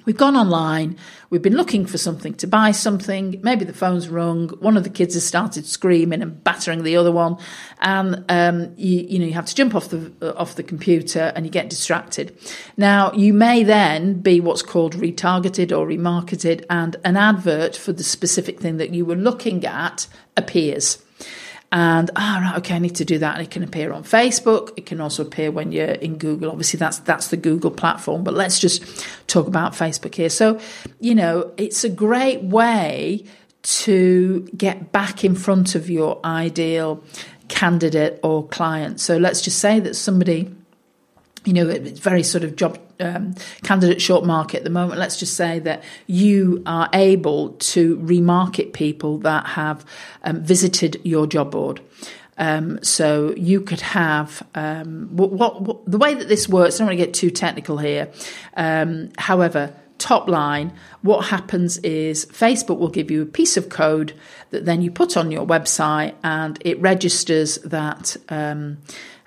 We've 0.04 0.16
gone 0.16 0.36
online, 0.36 0.98
we've 1.30 1.40
been 1.40 1.56
looking 1.56 1.86
for 1.86 1.96
something 1.96 2.34
to 2.34 2.46
buy 2.46 2.72
something, 2.72 3.40
maybe 3.42 3.64
the 3.64 3.72
phone's 3.72 4.08
rung, 4.08 4.50
one 4.60 4.76
of 4.76 4.84
the 4.84 4.90
kids 4.90 5.14
has 5.14 5.24
started 5.24 5.64
screaming 5.64 6.20
and 6.20 6.44
battering 6.44 6.82
the 6.82 6.96
other 6.96 7.10
one, 7.10 7.38
and 7.80 8.24
um, 8.28 8.74
you, 8.76 9.00
you, 9.08 9.18
know 9.18 9.24
you 9.24 9.32
have 9.32 9.46
to 9.46 9.54
jump 9.54 9.74
off 9.74 9.88
the 9.88 10.12
uh, 10.20 10.32
off 10.36 10.56
the 10.56 10.62
computer 10.62 11.32
and 11.34 11.46
you 11.46 11.50
get 11.50 11.70
distracted. 11.70 12.36
Now 12.76 13.12
you 13.12 13.32
may 13.32 13.62
then 13.62 14.20
be 14.20 14.40
what's 14.40 14.62
called 14.62 14.94
retargeted 14.94 15.76
or 15.76 15.86
remarketed, 15.86 16.64
and 16.68 16.96
an 17.04 17.16
advert 17.16 17.74
for 17.74 17.92
the 17.92 18.04
specific 18.04 18.60
thing 18.60 18.76
that 18.76 18.90
you 18.90 19.04
were 19.04 19.16
looking 19.16 19.64
at 19.64 20.06
appears 20.36 21.03
and 21.74 22.10
ah 22.14 22.38
right 22.40 22.58
okay 22.58 22.76
I 22.76 22.78
need 22.78 22.94
to 22.96 23.04
do 23.04 23.18
that. 23.18 23.36
And 23.36 23.46
it 23.46 23.50
can 23.50 23.64
appear 23.64 23.92
on 23.92 24.04
Facebook. 24.04 24.72
It 24.76 24.86
can 24.86 25.00
also 25.00 25.22
appear 25.22 25.50
when 25.50 25.72
you're 25.72 25.88
in 25.88 26.16
Google. 26.16 26.50
Obviously 26.50 26.78
that's 26.78 26.98
that's 27.00 27.28
the 27.28 27.36
Google 27.36 27.72
platform 27.72 28.24
but 28.24 28.32
let's 28.32 28.58
just 28.60 28.82
talk 29.26 29.46
about 29.46 29.72
Facebook 29.72 30.14
here. 30.14 30.30
So 30.30 30.60
you 31.00 31.14
know 31.14 31.52
it's 31.56 31.84
a 31.84 31.90
great 31.90 32.42
way 32.42 33.24
to 33.62 34.48
get 34.56 34.92
back 34.92 35.24
in 35.24 35.34
front 35.34 35.74
of 35.74 35.90
your 35.90 36.20
ideal 36.24 37.02
candidate 37.48 38.20
or 38.22 38.46
client. 38.46 39.00
So 39.00 39.16
let's 39.16 39.40
just 39.42 39.58
say 39.58 39.80
that 39.80 39.94
somebody 39.94 40.54
you 41.44 41.52
know, 41.52 41.68
it's 41.68 42.00
very 42.00 42.22
sort 42.22 42.44
of 42.44 42.56
job 42.56 42.78
um, 43.00 43.34
candidate 43.62 44.00
short 44.00 44.24
market 44.24 44.58
at 44.58 44.64
the 44.64 44.70
moment. 44.70 44.98
Let's 44.98 45.18
just 45.18 45.34
say 45.34 45.58
that 45.60 45.82
you 46.06 46.62
are 46.66 46.88
able 46.92 47.50
to 47.50 47.96
remarket 47.98 48.72
people 48.72 49.18
that 49.18 49.46
have 49.46 49.84
um, 50.22 50.42
visited 50.42 51.00
your 51.04 51.26
job 51.26 51.50
board. 51.50 51.80
Um, 52.36 52.82
so 52.82 53.32
you 53.36 53.60
could 53.60 53.80
have 53.80 54.42
um, 54.54 55.08
what, 55.12 55.30
what, 55.32 55.62
what, 55.62 55.86
the 55.86 55.98
way 55.98 56.14
that 56.14 56.28
this 56.28 56.48
works. 56.48 56.76
I 56.76 56.78
don't 56.78 56.88
want 56.88 56.98
to 56.98 57.04
get 57.04 57.14
too 57.14 57.30
technical 57.30 57.78
here. 57.78 58.10
Um, 58.56 59.10
however, 59.18 59.74
top 59.98 60.28
line, 60.28 60.72
what 61.02 61.26
happens 61.26 61.78
is 61.78 62.26
Facebook 62.26 62.78
will 62.78 62.88
give 62.88 63.10
you 63.10 63.22
a 63.22 63.26
piece 63.26 63.56
of 63.56 63.68
code 63.68 64.14
that 64.50 64.64
then 64.64 64.82
you 64.82 64.90
put 64.90 65.16
on 65.16 65.30
your 65.30 65.46
website, 65.46 66.14
and 66.24 66.58
it 66.64 66.80
registers 66.80 67.58
that. 67.58 68.16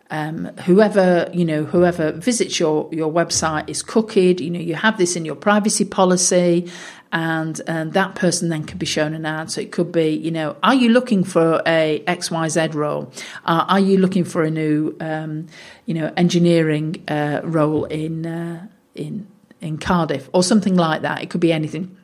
Um, 0.10 0.46
whoever 0.66 1.30
you 1.34 1.44
know, 1.44 1.66
whoever 1.66 2.14
visits 2.14 2.60
your 2.60 2.88
your 2.94 3.12
website 3.12 3.70
is 3.70 3.84
cookied. 3.84 4.40
You 4.40 4.50
know, 4.50 4.60
you 4.60 4.76
have 4.76 4.98
this 4.98 5.16
in 5.16 5.26
your 5.26 5.36
privacy 5.36 5.84
policy, 5.84 6.72
and 7.12 7.60
and 7.68 7.92
that 7.92 8.16
person 8.16 8.48
then 8.48 8.64
could 8.64 8.80
be 8.80 8.86
shown 8.86 9.14
an 9.14 9.26
ad. 9.26 9.52
So 9.52 9.60
it 9.62 9.72
could 9.72 9.92
be, 9.92 10.10
you 10.10 10.32
know, 10.32 10.56
are 10.64 10.76
you 10.76 10.90
looking 10.90 11.26
for 11.26 11.62
a 11.66 12.04
X 12.08 12.32
Y 12.32 12.48
Z 12.48 12.68
role? 12.68 13.12
Uh, 13.46 13.66
are 13.68 13.80
you 13.82 13.98
looking 13.98 14.24
for 14.24 14.44
a 14.44 14.50
new, 14.50 14.96
um, 15.02 15.48
you 15.86 15.94
know, 15.94 16.14
engineering 16.16 17.04
uh, 17.10 17.42
role 17.44 17.84
in 17.86 18.26
uh, 18.26 18.68
in 18.96 19.28
in 19.60 19.78
Cardiff 19.78 20.30
or 20.34 20.42
something 20.42 20.76
like 20.76 21.02
that? 21.02 21.22
It 21.22 21.30
could 21.30 21.42
be 21.42 21.52
anything. 21.52 21.98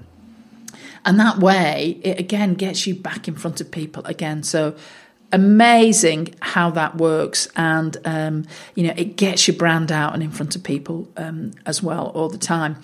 And 1.05 1.19
that 1.19 1.39
way, 1.39 1.99
it 2.01 2.19
again 2.19 2.53
gets 2.53 2.87
you 2.87 2.95
back 2.95 3.27
in 3.27 3.35
front 3.35 3.61
of 3.61 3.71
people 3.71 4.03
again. 4.05 4.43
So 4.43 4.75
amazing 5.33 6.33
how 6.41 6.69
that 6.69 6.95
works 6.95 7.47
and 7.55 7.97
um, 8.05 8.45
you 8.75 8.87
know 8.87 8.93
it 8.95 9.17
gets 9.17 9.47
your 9.47 9.57
brand 9.57 9.91
out 9.91 10.13
and 10.13 10.23
in 10.23 10.31
front 10.31 10.55
of 10.55 10.63
people 10.63 11.07
um, 11.17 11.51
as 11.65 11.83
well 11.83 12.07
all 12.15 12.29
the 12.29 12.37
time. 12.37 12.77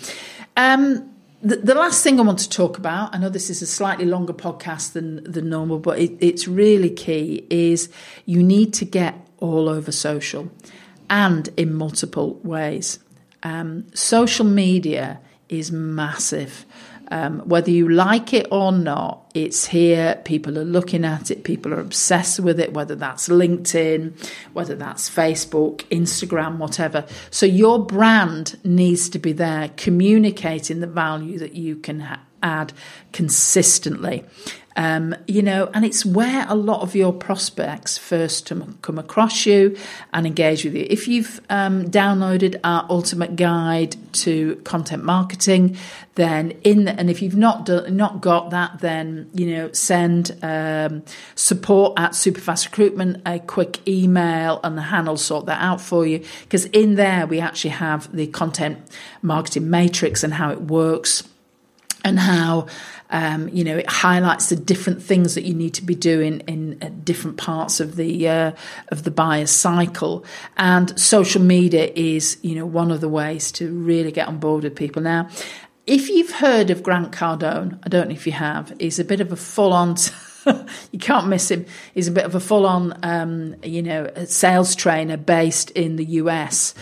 Um, 0.57 1.13
the, 1.41 1.55
the, 1.55 1.73
last 1.73 2.03
thing 2.03 2.19
i 2.19 2.23
want 2.23 2.39
to 2.39 2.49
talk 2.49 2.77
about 2.77 3.15
i 3.15 3.17
know 3.17 3.29
this 3.29 3.49
is 3.49 3.61
a 3.61 3.65
slightly 3.65 4.03
longer 4.03 4.33
podcast 4.33 4.91
than, 4.91 5.23
than 5.23 5.47
normal 5.47 5.79
but 5.79 5.97
it, 5.97 6.11
it's 6.19 6.49
really 6.49 6.89
key 6.89 7.47
is 7.49 7.87
you 8.25 8.43
need 8.43 8.73
to 8.73 8.83
get 8.83 9.15
all 9.39 9.69
over 9.69 9.89
social 9.89 10.51
and 11.09 11.49
in 11.57 11.73
multiple 11.73 12.35
ways. 12.43 12.99
Um, 13.41 13.85
social 13.93 14.45
media 14.45 15.19
is 15.47 15.71
massive 15.71 16.65
um, 17.11 17.39
whether 17.39 17.71
you 17.71 17.89
like 17.89 18.33
it 18.33 18.47
or 18.51 18.71
not, 18.71 19.29
it's 19.33 19.65
here. 19.65 20.21
People 20.25 20.57
are 20.57 20.65
looking 20.65 21.05
at 21.05 21.31
it. 21.31 21.43
People 21.43 21.73
are 21.73 21.79
obsessed 21.79 22.39
with 22.39 22.59
it, 22.59 22.73
whether 22.73 22.95
that's 22.95 23.29
LinkedIn, 23.29 24.13
whether 24.53 24.75
that's 24.75 25.09
Facebook, 25.09 25.83
Instagram, 25.89 26.57
whatever. 26.57 27.05
So 27.31 27.45
your 27.45 27.83
brand 27.83 28.59
needs 28.63 29.09
to 29.09 29.19
be 29.19 29.31
there, 29.31 29.69
communicating 29.77 30.79
the 30.79 30.87
value 30.87 31.39
that 31.39 31.53
you 31.55 31.75
can 31.75 32.01
ha- 32.01 32.21
add 32.41 32.73
consistently. 33.13 34.25
Um, 34.79 35.13
you 35.27 35.41
know, 35.41 35.69
and 35.73 35.83
it's 35.83 36.05
where 36.05 36.45
a 36.47 36.55
lot 36.55 36.83
of 36.83 36.95
your 36.95 37.11
prospects 37.11 37.97
first 37.97 38.49
come 38.81 38.97
across 38.97 39.45
you 39.45 39.75
and 40.13 40.25
engage 40.25 40.63
with 40.63 40.73
you. 40.73 40.87
If 40.89 41.05
you've 41.05 41.41
um, 41.49 41.89
downloaded 41.89 42.57
our 42.63 42.85
ultimate 42.89 43.35
guide 43.35 43.97
to 44.13 44.55
content 44.63 45.03
marketing, 45.03 45.75
then 46.15 46.51
in 46.63 46.85
the, 46.85 46.97
and 46.97 47.09
if 47.09 47.21
you've 47.21 47.35
not 47.35 47.65
done, 47.65 47.97
not 47.97 48.21
got 48.21 48.51
that, 48.51 48.79
then 48.79 49.29
you 49.33 49.53
know 49.53 49.71
send 49.73 50.37
um, 50.41 51.03
support 51.35 51.99
at 51.99 52.11
Superfast 52.11 52.67
Recruitment 52.67 53.21
a 53.25 53.39
quick 53.39 53.85
email, 53.85 54.61
and 54.63 54.77
the 54.77 54.83
hand 54.83 55.09
will 55.09 55.17
sort 55.17 55.45
that 55.47 55.61
out 55.61 55.81
for 55.81 56.05
you. 56.05 56.23
Because 56.43 56.65
in 56.65 56.95
there 56.95 57.27
we 57.27 57.41
actually 57.41 57.71
have 57.71 58.15
the 58.15 58.27
content 58.27 58.79
marketing 59.21 59.69
matrix 59.69 60.23
and 60.23 60.35
how 60.35 60.51
it 60.51 60.61
works 60.61 61.27
and 62.03 62.19
how 62.19 62.67
um, 63.09 63.49
you 63.49 63.63
know 63.63 63.77
it 63.77 63.89
highlights 63.89 64.49
the 64.49 64.55
different 64.55 65.01
things 65.01 65.35
that 65.35 65.43
you 65.43 65.53
need 65.53 65.73
to 65.75 65.83
be 65.83 65.95
doing 65.95 66.41
in 66.41 66.77
uh, 66.81 66.89
different 67.03 67.37
parts 67.37 67.79
of 67.79 67.95
the 67.95 68.27
uh, 68.27 68.51
of 68.89 69.03
the 69.03 69.11
buyer 69.11 69.47
cycle 69.47 70.25
and 70.57 70.99
social 70.99 71.41
media 71.41 71.91
is 71.95 72.37
you 72.41 72.55
know 72.55 72.65
one 72.65 72.91
of 72.91 73.01
the 73.01 73.09
ways 73.09 73.51
to 73.51 73.71
really 73.71 74.11
get 74.11 74.27
on 74.27 74.37
board 74.37 74.63
with 74.63 74.75
people 74.75 75.01
now 75.01 75.27
if 75.85 76.07
you've 76.09 76.31
heard 76.31 76.69
of 76.69 76.83
Grant 76.83 77.11
Cardone 77.11 77.79
I 77.83 77.89
don't 77.89 78.09
know 78.09 78.15
if 78.15 78.25
you 78.25 78.33
have 78.33 78.73
he's 78.79 78.99
a 78.99 79.05
bit 79.05 79.21
of 79.21 79.31
a 79.31 79.37
full 79.37 79.73
on 79.73 79.95
you 80.91 80.99
can't 80.99 81.27
miss 81.27 81.49
him. 81.51 81.65
He's 81.93 82.07
a 82.07 82.11
bit 82.11 82.25
of 82.25 82.35
a 82.35 82.39
full 82.39 82.65
on, 82.65 82.97
um, 83.03 83.55
you 83.63 83.81
know, 83.81 84.09
sales 84.25 84.75
trainer 84.75 85.17
based 85.17 85.71
in 85.71 85.95
the 85.95 86.05
US. 86.05 86.73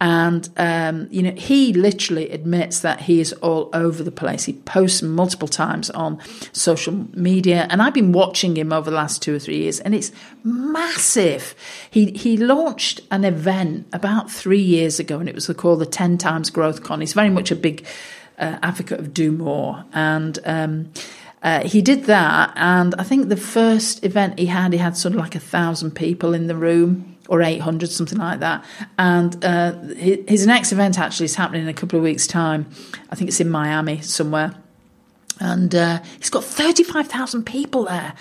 And, 0.00 0.48
um, 0.58 1.08
you 1.10 1.22
know, 1.22 1.30
he 1.30 1.72
literally 1.72 2.28
admits 2.30 2.80
that 2.80 3.00
he 3.02 3.20
is 3.20 3.32
all 3.34 3.70
over 3.72 4.02
the 4.02 4.10
place. 4.10 4.44
He 4.44 4.52
posts 4.52 5.00
multiple 5.00 5.48
times 5.48 5.88
on 5.90 6.20
social 6.52 7.06
media. 7.14 7.66
And 7.70 7.80
I've 7.80 7.94
been 7.94 8.12
watching 8.12 8.56
him 8.56 8.72
over 8.72 8.90
the 8.90 8.96
last 8.96 9.22
two 9.22 9.34
or 9.34 9.38
three 9.38 9.56
years, 9.56 9.80
and 9.80 9.94
it's 9.94 10.12
massive. 10.44 11.54
He, 11.90 12.10
he 12.12 12.36
launched 12.36 13.00
an 13.10 13.24
event 13.24 13.86
about 13.92 14.30
three 14.30 14.60
years 14.60 15.00
ago, 15.00 15.18
and 15.18 15.28
it 15.28 15.34
was 15.34 15.46
called 15.56 15.80
the 15.80 15.86
10 15.86 16.18
Times 16.18 16.50
Growth 16.50 16.82
Con. 16.82 17.00
He's 17.00 17.14
very 17.14 17.30
much 17.30 17.50
a 17.50 17.56
big 17.56 17.86
uh, 18.38 18.58
advocate 18.62 19.00
of 19.00 19.14
do 19.14 19.32
more. 19.32 19.84
And, 19.94 20.38
um, 20.44 20.92
uh, 21.42 21.60
he 21.60 21.80
did 21.80 22.04
that, 22.04 22.52
and 22.56 22.94
I 22.98 23.04
think 23.04 23.28
the 23.28 23.36
first 23.36 24.04
event 24.04 24.38
he 24.38 24.46
had, 24.46 24.72
he 24.72 24.78
had 24.78 24.96
sort 24.96 25.14
of 25.14 25.20
like 25.20 25.36
a 25.36 25.40
thousand 25.40 25.92
people 25.92 26.34
in 26.34 26.48
the 26.48 26.56
room 26.56 27.15
or 27.28 27.42
800, 27.42 27.90
something 27.90 28.18
like 28.18 28.40
that. 28.40 28.64
And 28.98 29.44
uh, 29.44 29.72
his 29.94 30.46
next 30.46 30.72
event 30.72 30.98
actually 30.98 31.26
is 31.26 31.34
happening 31.34 31.62
in 31.62 31.68
a 31.68 31.74
couple 31.74 31.98
of 31.98 32.02
weeks' 32.02 32.26
time. 32.26 32.66
I 33.10 33.16
think 33.16 33.28
it's 33.28 33.40
in 33.40 33.50
Miami 33.50 34.00
somewhere. 34.00 34.54
And 35.38 35.74
uh, 35.74 36.02
he's 36.18 36.30
got 36.30 36.44
35,000 36.44 37.44
people 37.44 37.84
there 37.84 38.14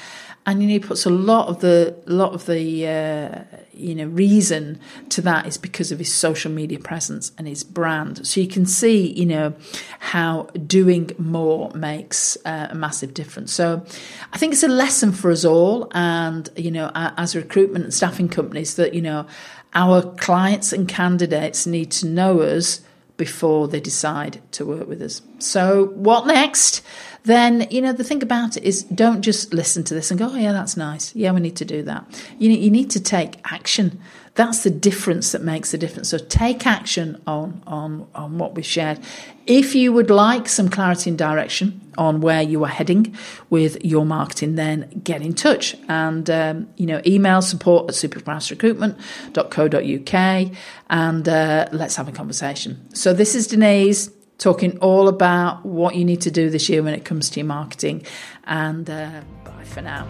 and 0.45 0.61
you 0.61 0.67
know 0.67 0.73
he 0.73 0.79
puts 0.79 1.05
a 1.05 1.09
lot 1.09 1.47
of 1.47 1.59
the 1.61 1.95
lot 2.05 2.33
of 2.33 2.45
the 2.45 2.87
uh, 2.87 3.43
you 3.75 3.95
know 3.95 4.05
reason 4.05 4.79
to 5.09 5.21
that 5.21 5.45
is 5.47 5.57
because 5.57 5.91
of 5.91 5.99
his 5.99 6.13
social 6.13 6.51
media 6.51 6.79
presence 6.79 7.31
and 7.37 7.47
his 7.47 7.63
brand. 7.63 8.27
So 8.27 8.39
you 8.39 8.47
can 8.47 8.65
see 8.65 9.11
you 9.11 9.25
know 9.25 9.53
how 9.99 10.43
doing 10.65 11.11
more 11.17 11.71
makes 11.71 12.37
uh, 12.45 12.67
a 12.71 12.75
massive 12.75 13.13
difference. 13.13 13.51
So 13.53 13.85
i 14.33 14.37
think 14.37 14.53
it's 14.53 14.63
a 14.63 14.67
lesson 14.67 15.11
for 15.11 15.31
us 15.31 15.45
all 15.45 15.87
and 15.91 16.49
you 16.55 16.71
know 16.71 16.91
as 16.93 17.35
recruitment 17.35 17.85
and 17.85 17.93
staffing 17.93 18.29
companies 18.29 18.75
that 18.75 18.93
you 18.93 19.01
know 19.01 19.25
our 19.73 20.01
clients 20.01 20.71
and 20.71 20.87
candidates 20.87 21.67
need 21.67 21.91
to 21.91 22.07
know 22.07 22.41
us 22.41 22.81
before 23.17 23.67
they 23.67 23.79
decide 23.79 24.41
to 24.51 24.65
work 24.65 24.87
with 24.87 25.01
us 25.01 25.21
so 25.39 25.87
what 25.95 26.25
next 26.27 26.81
then 27.25 27.67
you 27.71 27.81
know 27.81 27.91
the 27.91 28.03
thing 28.03 28.21
about 28.23 28.55
it 28.55 28.63
is 28.63 28.83
don't 28.83 29.21
just 29.21 29.53
listen 29.53 29.83
to 29.83 29.93
this 29.93 30.11
and 30.11 30.19
go, 30.19 30.29
oh 30.31 30.35
yeah, 30.35 30.51
that's 30.51 30.77
nice. 30.77 31.13
Yeah, 31.15 31.31
we 31.31 31.41
need 31.41 31.55
to 31.57 31.65
do 31.65 31.81
that. 31.83 32.05
You 32.37 32.49
know, 32.49 32.55
you 32.55 32.69
need 32.71 32.91
to 32.91 33.01
take 33.01 33.37
action. 33.51 33.99
That's 34.35 34.63
the 34.63 34.69
difference 34.69 35.31
that 35.31 35.41
makes 35.41 35.71
the 35.71 35.77
difference. 35.77 36.09
So 36.09 36.17
take 36.17 36.67
action 36.67 37.21
on 37.25 37.63
on 37.65 38.05
on 38.13 38.37
what 38.37 38.55
we've 38.55 38.65
shared. 38.65 38.99
If 39.47 39.75
you 39.75 39.93
would 39.93 40.09
like 40.09 40.49
some 40.49 40.67
clarity 40.69 41.09
and 41.09 41.17
direction 41.17 41.79
on 41.97 42.19
where 42.19 42.41
you 42.41 42.65
are 42.65 42.69
heading 42.69 43.15
with 43.49 43.85
your 43.85 44.05
marketing, 44.05 44.55
then 44.55 45.01
get 45.03 45.21
in 45.21 45.33
touch 45.33 45.77
and 45.87 46.29
um, 46.29 46.67
you 46.75 46.85
know 46.85 47.01
email 47.05 47.41
support 47.41 47.89
at 47.89 47.95
superfastrecruitment.co.uk 47.95 50.51
and 50.89 51.29
uh, 51.29 51.67
let's 51.71 51.95
have 51.95 52.09
a 52.09 52.11
conversation. 52.11 52.93
So 52.93 53.13
this 53.13 53.35
is 53.35 53.47
Denise 53.47 54.09
talking 54.37 54.77
all 54.79 55.07
about 55.07 55.65
what 55.65 55.95
you 55.95 56.03
need 56.03 56.19
to 56.21 56.31
do 56.31 56.49
this 56.49 56.67
year 56.67 56.83
when 56.83 56.93
it 56.93 57.05
comes 57.05 57.29
to 57.29 57.39
your 57.39 57.47
marketing. 57.47 58.05
And 58.43 58.89
uh, 58.89 59.21
bye 59.45 59.63
for 59.63 59.81
now. 59.81 60.05